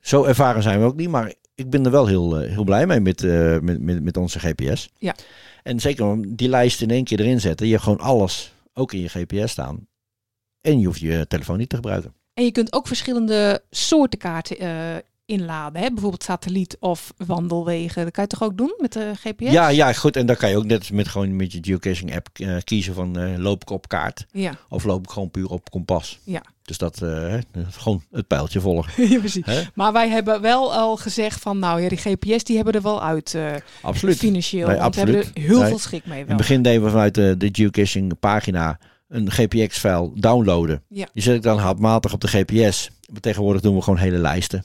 zo 0.00 0.24
ervaren 0.24 0.62
zijn 0.62 0.80
we 0.80 0.86
ook 0.86 0.96
niet. 0.96 1.08
Maar 1.08 1.32
ik 1.54 1.70
ben 1.70 1.84
er 1.84 1.90
wel 1.90 2.06
heel, 2.06 2.38
eh, 2.40 2.50
heel 2.52 2.64
blij 2.64 2.86
mee 2.86 3.00
met, 3.00 3.22
eh, 3.24 3.58
met, 3.58 3.80
met, 3.80 4.02
met 4.02 4.16
onze 4.16 4.38
GPS. 4.38 4.88
Ja. 4.98 5.14
En 5.62 5.80
zeker 5.80 6.04
om 6.06 6.36
die 6.36 6.48
lijst 6.48 6.82
in 6.82 6.90
één 6.90 7.04
keer 7.04 7.20
erin 7.20 7.40
zetten. 7.40 7.66
Je 7.66 7.72
hebt 7.72 7.84
gewoon 7.84 8.00
alles 8.00 8.52
ook 8.74 8.92
in 8.92 9.00
je 9.00 9.08
GPS 9.08 9.50
staan. 9.52 9.86
En 10.60 10.80
je 10.80 10.86
hoeft 10.86 11.00
je 11.00 11.26
telefoon 11.28 11.58
niet 11.58 11.68
te 11.68 11.76
gebruiken. 11.76 12.12
En 12.38 12.44
je 12.44 12.52
kunt 12.52 12.72
ook 12.72 12.86
verschillende 12.86 13.62
soorten 13.70 14.18
kaarten 14.18 14.58
eh, 14.58 14.70
inladen. 15.26 15.82
Hè? 15.82 15.88
Bijvoorbeeld 15.88 16.22
satelliet 16.22 16.76
of 16.80 17.12
wandelwegen. 17.26 18.04
Dat 18.04 18.12
kan 18.12 18.24
je 18.24 18.30
toch 18.30 18.42
ook 18.42 18.56
doen 18.56 18.74
met 18.78 18.92
de 18.92 19.12
GPS? 19.14 19.50
Ja, 19.52 19.68
ja, 19.68 19.92
goed. 19.92 20.16
En 20.16 20.26
dan 20.26 20.36
kan 20.36 20.50
je 20.50 20.56
ook 20.56 20.64
net 20.64 20.92
met, 20.92 21.08
gewoon 21.08 21.36
met 21.36 21.52
je 21.52 21.58
geocaching 21.62 22.14
app 22.16 22.28
eh, 22.32 22.56
kiezen 22.64 22.94
van 22.94 23.18
eh, 23.18 23.36
loop 23.36 23.62
ik 23.62 23.70
op 23.70 23.88
kaart. 23.88 24.26
Ja, 24.32 24.52
Of 24.68 24.84
loop 24.84 25.02
ik 25.04 25.10
gewoon 25.10 25.30
puur 25.30 25.48
op 25.48 25.70
kompas. 25.70 26.18
Ja. 26.24 26.42
Dus 26.62 26.78
dat 26.78 26.98
hè, 26.98 27.38
gewoon 27.70 28.02
het 28.10 28.26
pijltje 28.26 28.60
volgen. 28.60 29.06
Ja, 29.10 29.18
precies. 29.18 29.44
Maar 29.74 29.92
wij 29.92 30.08
hebben 30.08 30.40
wel 30.40 30.74
al 30.74 30.96
gezegd 30.96 31.40
van, 31.40 31.58
nou 31.58 31.80
ja, 31.82 31.88
die 31.88 31.98
GPS 31.98 32.44
die 32.44 32.56
hebben 32.56 32.74
er 32.74 32.82
wel 32.82 33.02
uit 33.02 33.36
Absoluut. 33.82 34.16
financieel. 34.16 34.66
Nee, 34.68 34.76
want 34.76 34.94
we 34.94 35.00
hebben 35.00 35.18
absoluut. 35.20 35.36
er 35.46 35.50
heel 35.50 35.60
Nee. 35.60 35.68
veel 35.68 35.78
schik 35.78 36.06
mee 36.06 36.18
In 36.20 36.26
wel. 36.26 36.36
het 36.36 36.46
begin 36.46 36.62
deden 36.62 36.82
we 36.84 36.90
vanuit 36.90 37.14
de 37.14 37.48
geocaching 37.52 38.18
pagina 38.18 38.78
een 39.08 39.30
GPX-file 39.30 40.10
downloaden. 40.14 40.82
Ja. 40.88 41.06
Die 41.12 41.22
zet 41.22 41.34
ik 41.34 41.42
dan 41.42 41.58
handmatig 41.58 42.12
op 42.12 42.20
de 42.20 42.28
GPS. 42.28 42.90
Maar 43.12 43.20
tegenwoordig 43.20 43.62
doen 43.62 43.74
we 43.76 43.82
gewoon 43.82 43.98
hele 43.98 44.18
lijsten. 44.18 44.64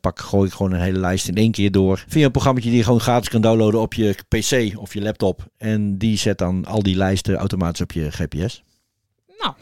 Pak, 0.00 0.18
gooi 0.20 0.46
ik 0.48 0.54
gewoon 0.54 0.72
een 0.72 0.80
hele 0.80 0.98
lijst 0.98 1.28
in 1.28 1.34
één 1.34 1.50
keer 1.50 1.70
door. 1.70 2.04
Via 2.08 2.24
een 2.24 2.30
programma 2.30 2.60
die 2.60 2.72
je 2.76 2.84
gewoon 2.84 3.00
gratis 3.00 3.28
kan 3.28 3.40
downloaden 3.40 3.80
op 3.80 3.94
je 3.94 4.14
PC 4.28 4.78
of 4.78 4.94
je 4.94 5.00
laptop. 5.02 5.46
En 5.56 5.98
die 5.98 6.16
zet 6.18 6.38
dan 6.38 6.64
al 6.64 6.82
die 6.82 6.96
lijsten 6.96 7.34
automatisch 7.36 7.80
op 7.80 7.92
je 7.92 8.10
GPS. 8.10 8.62
Nou, 9.38 9.54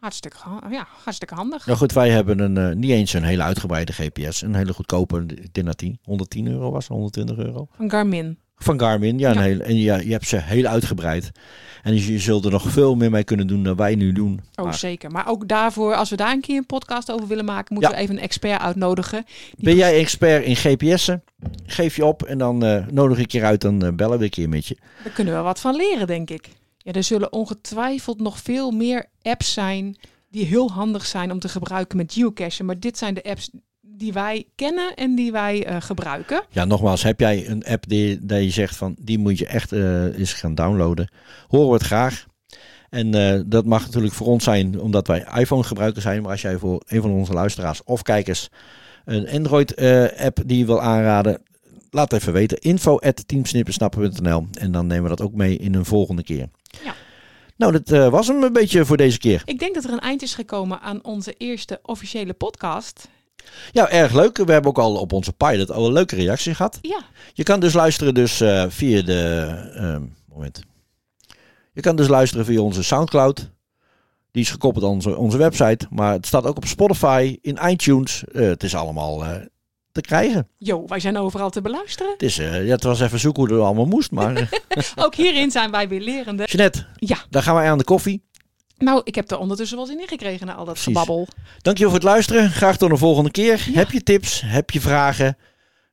hartstikke, 0.00 0.36
ha- 0.40 0.66
ja, 0.70 0.86
hartstikke 1.04 1.34
handig. 1.34 1.66
Nou 1.66 1.78
goed, 1.78 1.92
wij 1.92 2.10
hebben 2.10 2.38
een, 2.38 2.56
eh, 2.56 2.76
niet 2.76 2.90
eens 2.90 3.12
een 3.12 3.22
hele 3.22 3.42
uitgebreide 3.42 3.92
GPS. 3.92 4.42
Een 4.42 4.54
hele 4.54 4.72
goedkope, 4.72 5.24
ik 5.26 5.54
denk 5.54 5.66
dat 5.66 5.78
die 5.78 5.98
110 6.02 6.46
euro 6.48 6.70
was, 6.70 6.86
120 6.86 7.36
euro. 7.36 7.66
Van 7.76 7.90
Garmin. 7.90 8.38
Van 8.62 8.80
Garmin, 8.80 9.18
ja. 9.18 9.28
Een 9.30 9.34
Ja. 9.36 9.40
hele, 9.42 9.62
en 9.62 9.76
ja, 9.76 9.96
je 9.96 10.12
hebt 10.12 10.28
ze 10.28 10.36
heel 10.36 10.64
uitgebreid. 10.66 11.30
En 11.82 11.94
je 11.94 12.18
zult 12.18 12.44
er 12.44 12.50
nog 12.50 12.70
veel 12.70 12.94
meer 12.94 13.10
mee 13.10 13.24
kunnen 13.24 13.46
doen 13.46 13.62
dan 13.62 13.76
wij 13.76 13.94
nu 13.94 14.12
doen. 14.12 14.40
Oh, 14.54 14.64
Maar 14.64 14.74
zeker. 14.74 15.10
Maar 15.10 15.28
ook 15.28 15.48
daarvoor, 15.48 15.94
als 15.94 16.10
we 16.10 16.16
daar 16.16 16.32
een 16.32 16.40
keer 16.40 16.56
een 16.56 16.66
podcast 16.66 17.10
over 17.12 17.26
willen 17.28 17.44
maken, 17.44 17.74
moeten 17.74 17.90
Ja. 17.90 17.96
we 17.96 18.02
even 18.02 18.16
een 18.16 18.22
expert 18.22 18.60
uitnodigen. 18.60 19.24
Ben 19.58 19.76
jij 19.76 19.98
expert 19.98 20.44
in 20.44 20.56
GPS'en? 20.56 21.22
Geef 21.66 21.96
je 21.96 22.04
op 22.04 22.22
en 22.22 22.38
dan 22.38 22.64
eh, 22.64 22.86
nodig 22.90 23.18
ik 23.18 23.32
je 23.32 23.42
uit. 23.42 23.60
Dan 23.60 23.84
eh, 23.84 23.92
bellen 23.92 24.18
we 24.18 24.24
een 24.24 24.30
keer 24.30 24.48
met 24.48 24.66
je. 24.66 24.76
Daar 25.04 25.12
kunnen 25.12 25.34
we 25.34 25.40
wat 25.40 25.60
van 25.60 25.76
leren, 25.76 26.06
denk 26.06 26.30
ik. 26.30 26.48
Ja, 26.78 26.92
er 26.92 27.02
zullen 27.04 27.32
ongetwijfeld 27.32 28.20
nog 28.20 28.38
veel 28.38 28.70
meer 28.70 29.06
apps 29.22 29.52
zijn 29.52 29.96
die 30.30 30.44
heel 30.44 30.70
handig 30.70 31.06
zijn 31.06 31.32
om 31.32 31.38
te 31.38 31.48
gebruiken 31.48 31.96
met 31.96 32.12
geocachen. 32.12 32.64
Maar 32.64 32.80
dit 32.80 32.98
zijn 32.98 33.14
de 33.14 33.22
apps 33.22 33.50
die 34.00 34.12
wij 34.12 34.44
kennen 34.54 34.94
en 34.94 35.14
die 35.14 35.32
wij 35.32 35.66
eh, 35.66 35.76
gebruiken. 35.80 36.42
Ja, 36.50 36.64
nogmaals, 36.64 37.02
heb 37.02 37.20
jij 37.20 37.48
een 37.48 37.64
app 37.64 37.88
die, 37.88 38.26
dat 38.26 38.42
je 38.42 38.50
zegt 38.50 38.76
van 38.76 38.96
die 38.98 39.18
moet 39.18 39.38
je 39.38 39.46
echt 39.46 39.72
eh, 39.72 40.18
eens 40.18 40.32
gaan 40.32 40.54
downloaden? 40.54 41.10
Horen 41.48 41.68
we 41.68 41.74
het 41.74 41.82
graag. 41.82 42.26
En 42.90 43.14
eh, 43.14 43.40
dat 43.46 43.64
mag 43.64 43.84
natuurlijk 43.84 44.14
voor 44.14 44.26
ons 44.26 44.44
zijn 44.44 44.80
omdat 44.80 45.06
wij 45.06 45.26
iPhone 45.34 45.62
gebruikers 45.62 46.04
zijn. 46.04 46.22
Maar 46.22 46.30
als 46.30 46.40
jij 46.40 46.58
voor 46.58 46.82
een 46.86 47.02
van 47.02 47.10
onze 47.10 47.32
luisteraars 47.32 47.84
of 47.84 48.02
kijkers 48.02 48.48
een 49.04 49.28
Android 49.28 49.76
app 50.16 50.42
die 50.46 50.58
je 50.58 50.66
wil 50.66 50.80
aanraden, 50.80 51.42
laat 51.90 52.12
even 52.12 52.32
weten. 52.32 52.58
Info 52.58 52.98
at 52.98 53.24
En 53.26 54.72
dan 54.72 54.86
nemen 54.86 55.02
we 55.02 55.08
dat 55.08 55.20
ook 55.20 55.34
mee 55.34 55.56
in 55.56 55.74
een 55.74 55.84
volgende 55.84 56.22
keer. 56.22 56.48
Ja. 56.84 56.94
Nou, 57.56 57.80
dat 57.82 58.10
was 58.10 58.26
hem 58.26 58.42
een 58.42 58.52
beetje 58.52 58.84
voor 58.84 58.96
deze 58.96 59.18
keer. 59.18 59.42
Ik 59.44 59.58
denk 59.58 59.74
dat 59.74 59.84
er 59.84 59.92
een 59.92 60.00
eind 60.00 60.22
is 60.22 60.34
gekomen 60.34 60.80
aan 60.80 61.04
onze 61.04 61.32
eerste 61.32 61.78
officiële 61.82 62.32
podcast. 62.32 63.08
Ja, 63.72 63.88
erg 63.90 64.12
leuk. 64.12 64.36
We 64.36 64.52
hebben 64.52 64.70
ook 64.70 64.78
al 64.78 64.96
op 64.96 65.12
onze 65.12 65.32
pilot 65.32 65.70
al 65.70 65.86
een 65.86 65.92
leuke 65.92 66.16
reactie 66.16 66.54
gehad. 66.54 66.78
Ja, 66.82 67.00
Je 67.32 67.42
kan 67.42 67.60
dus 67.60 67.72
luisteren 67.72 68.14
dus, 68.14 68.40
eh, 68.40 68.64
via 68.68 69.02
de... 69.02 69.46
ehm, 69.74 70.02
moment. 70.28 70.60
Je 71.72 71.80
kan 71.80 71.96
dus 71.96 72.08
luisteren 72.08 72.44
via 72.44 72.60
onze 72.60 72.82
Soundcloud. 72.82 73.50
Die 74.30 74.42
is 74.42 74.50
gekoppeld 74.50 74.84
aan 74.84 74.90
onze, 74.90 75.16
onze 75.16 75.36
website. 75.36 75.86
Maar 75.90 76.12
het 76.12 76.26
staat 76.26 76.44
ook 76.46 76.56
op 76.56 76.64
Spotify, 76.66 77.38
in 77.42 77.58
iTunes. 77.66 78.24
Eh, 78.32 78.46
het 78.48 78.62
is 78.62 78.74
allemaal 78.74 79.24
eh, 79.24 79.34
te 79.92 80.00
krijgen. 80.00 80.48
jo, 80.58 80.84
wij 80.86 81.00
zijn 81.00 81.18
overal 81.18 81.50
te 81.50 81.60
beluisteren. 81.60 82.12
Het, 82.12 82.22
is, 82.22 82.36
ja, 82.36 82.44
het 82.52 82.82
was 82.82 83.00
even 83.00 83.18
zoeken 83.18 83.42
hoe 83.46 83.52
het 83.54 83.64
allemaal 83.64 83.84
moest. 83.86 84.10
Maar 84.10 84.48
Ook 84.96 85.14
hierin 85.14 85.50
zijn 85.50 85.70
wij 85.70 85.88
weer 85.88 86.00
lerende. 86.00 86.44
Jeanette, 86.44 86.86
Ja, 86.96 87.16
daar 87.30 87.42
gaan 87.42 87.54
wij 87.54 87.70
aan 87.70 87.78
de 87.78 87.84
koffie. 87.84 88.22
Nou, 88.80 89.00
ik 89.04 89.14
heb 89.14 89.30
er 89.30 89.38
ondertussen 89.38 89.76
wel 89.76 89.86
zin 89.86 90.00
in 90.00 90.08
gekregen 90.08 90.46
na 90.46 90.54
al 90.54 90.64
dat 90.64 90.74
Precies. 90.74 90.92
gebabbel. 90.92 91.28
Dankjewel 91.62 91.92
voor 91.92 92.00
het 92.00 92.08
luisteren. 92.10 92.50
Graag 92.50 92.76
tot 92.76 92.90
een 92.90 92.98
volgende 92.98 93.30
keer. 93.30 93.66
Heb 93.72 93.90
je 93.90 94.02
tips? 94.02 94.42
Heb 94.44 94.70
je 94.70 94.80
vragen? 94.80 95.36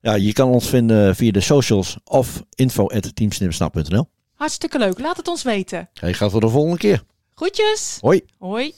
Ja, 0.01 0.13
je 0.13 0.33
kan 0.33 0.49
ons 0.49 0.69
vinden 0.69 1.15
via 1.15 1.31
de 1.31 1.39
socials 1.39 1.97
of 2.03 2.43
info.teamsnipsnap.nl. 2.55 4.09
Hartstikke 4.35 4.77
leuk, 4.77 4.99
laat 4.99 5.17
het 5.17 5.27
ons 5.27 5.43
weten. 5.43 5.89
Hey, 5.93 6.13
graag 6.13 6.31
tot 6.31 6.41
de 6.41 6.49
volgende 6.49 6.77
keer. 6.77 7.03
Groetjes. 7.35 7.97
Hoi. 8.01 8.21
Hoi. 8.39 8.73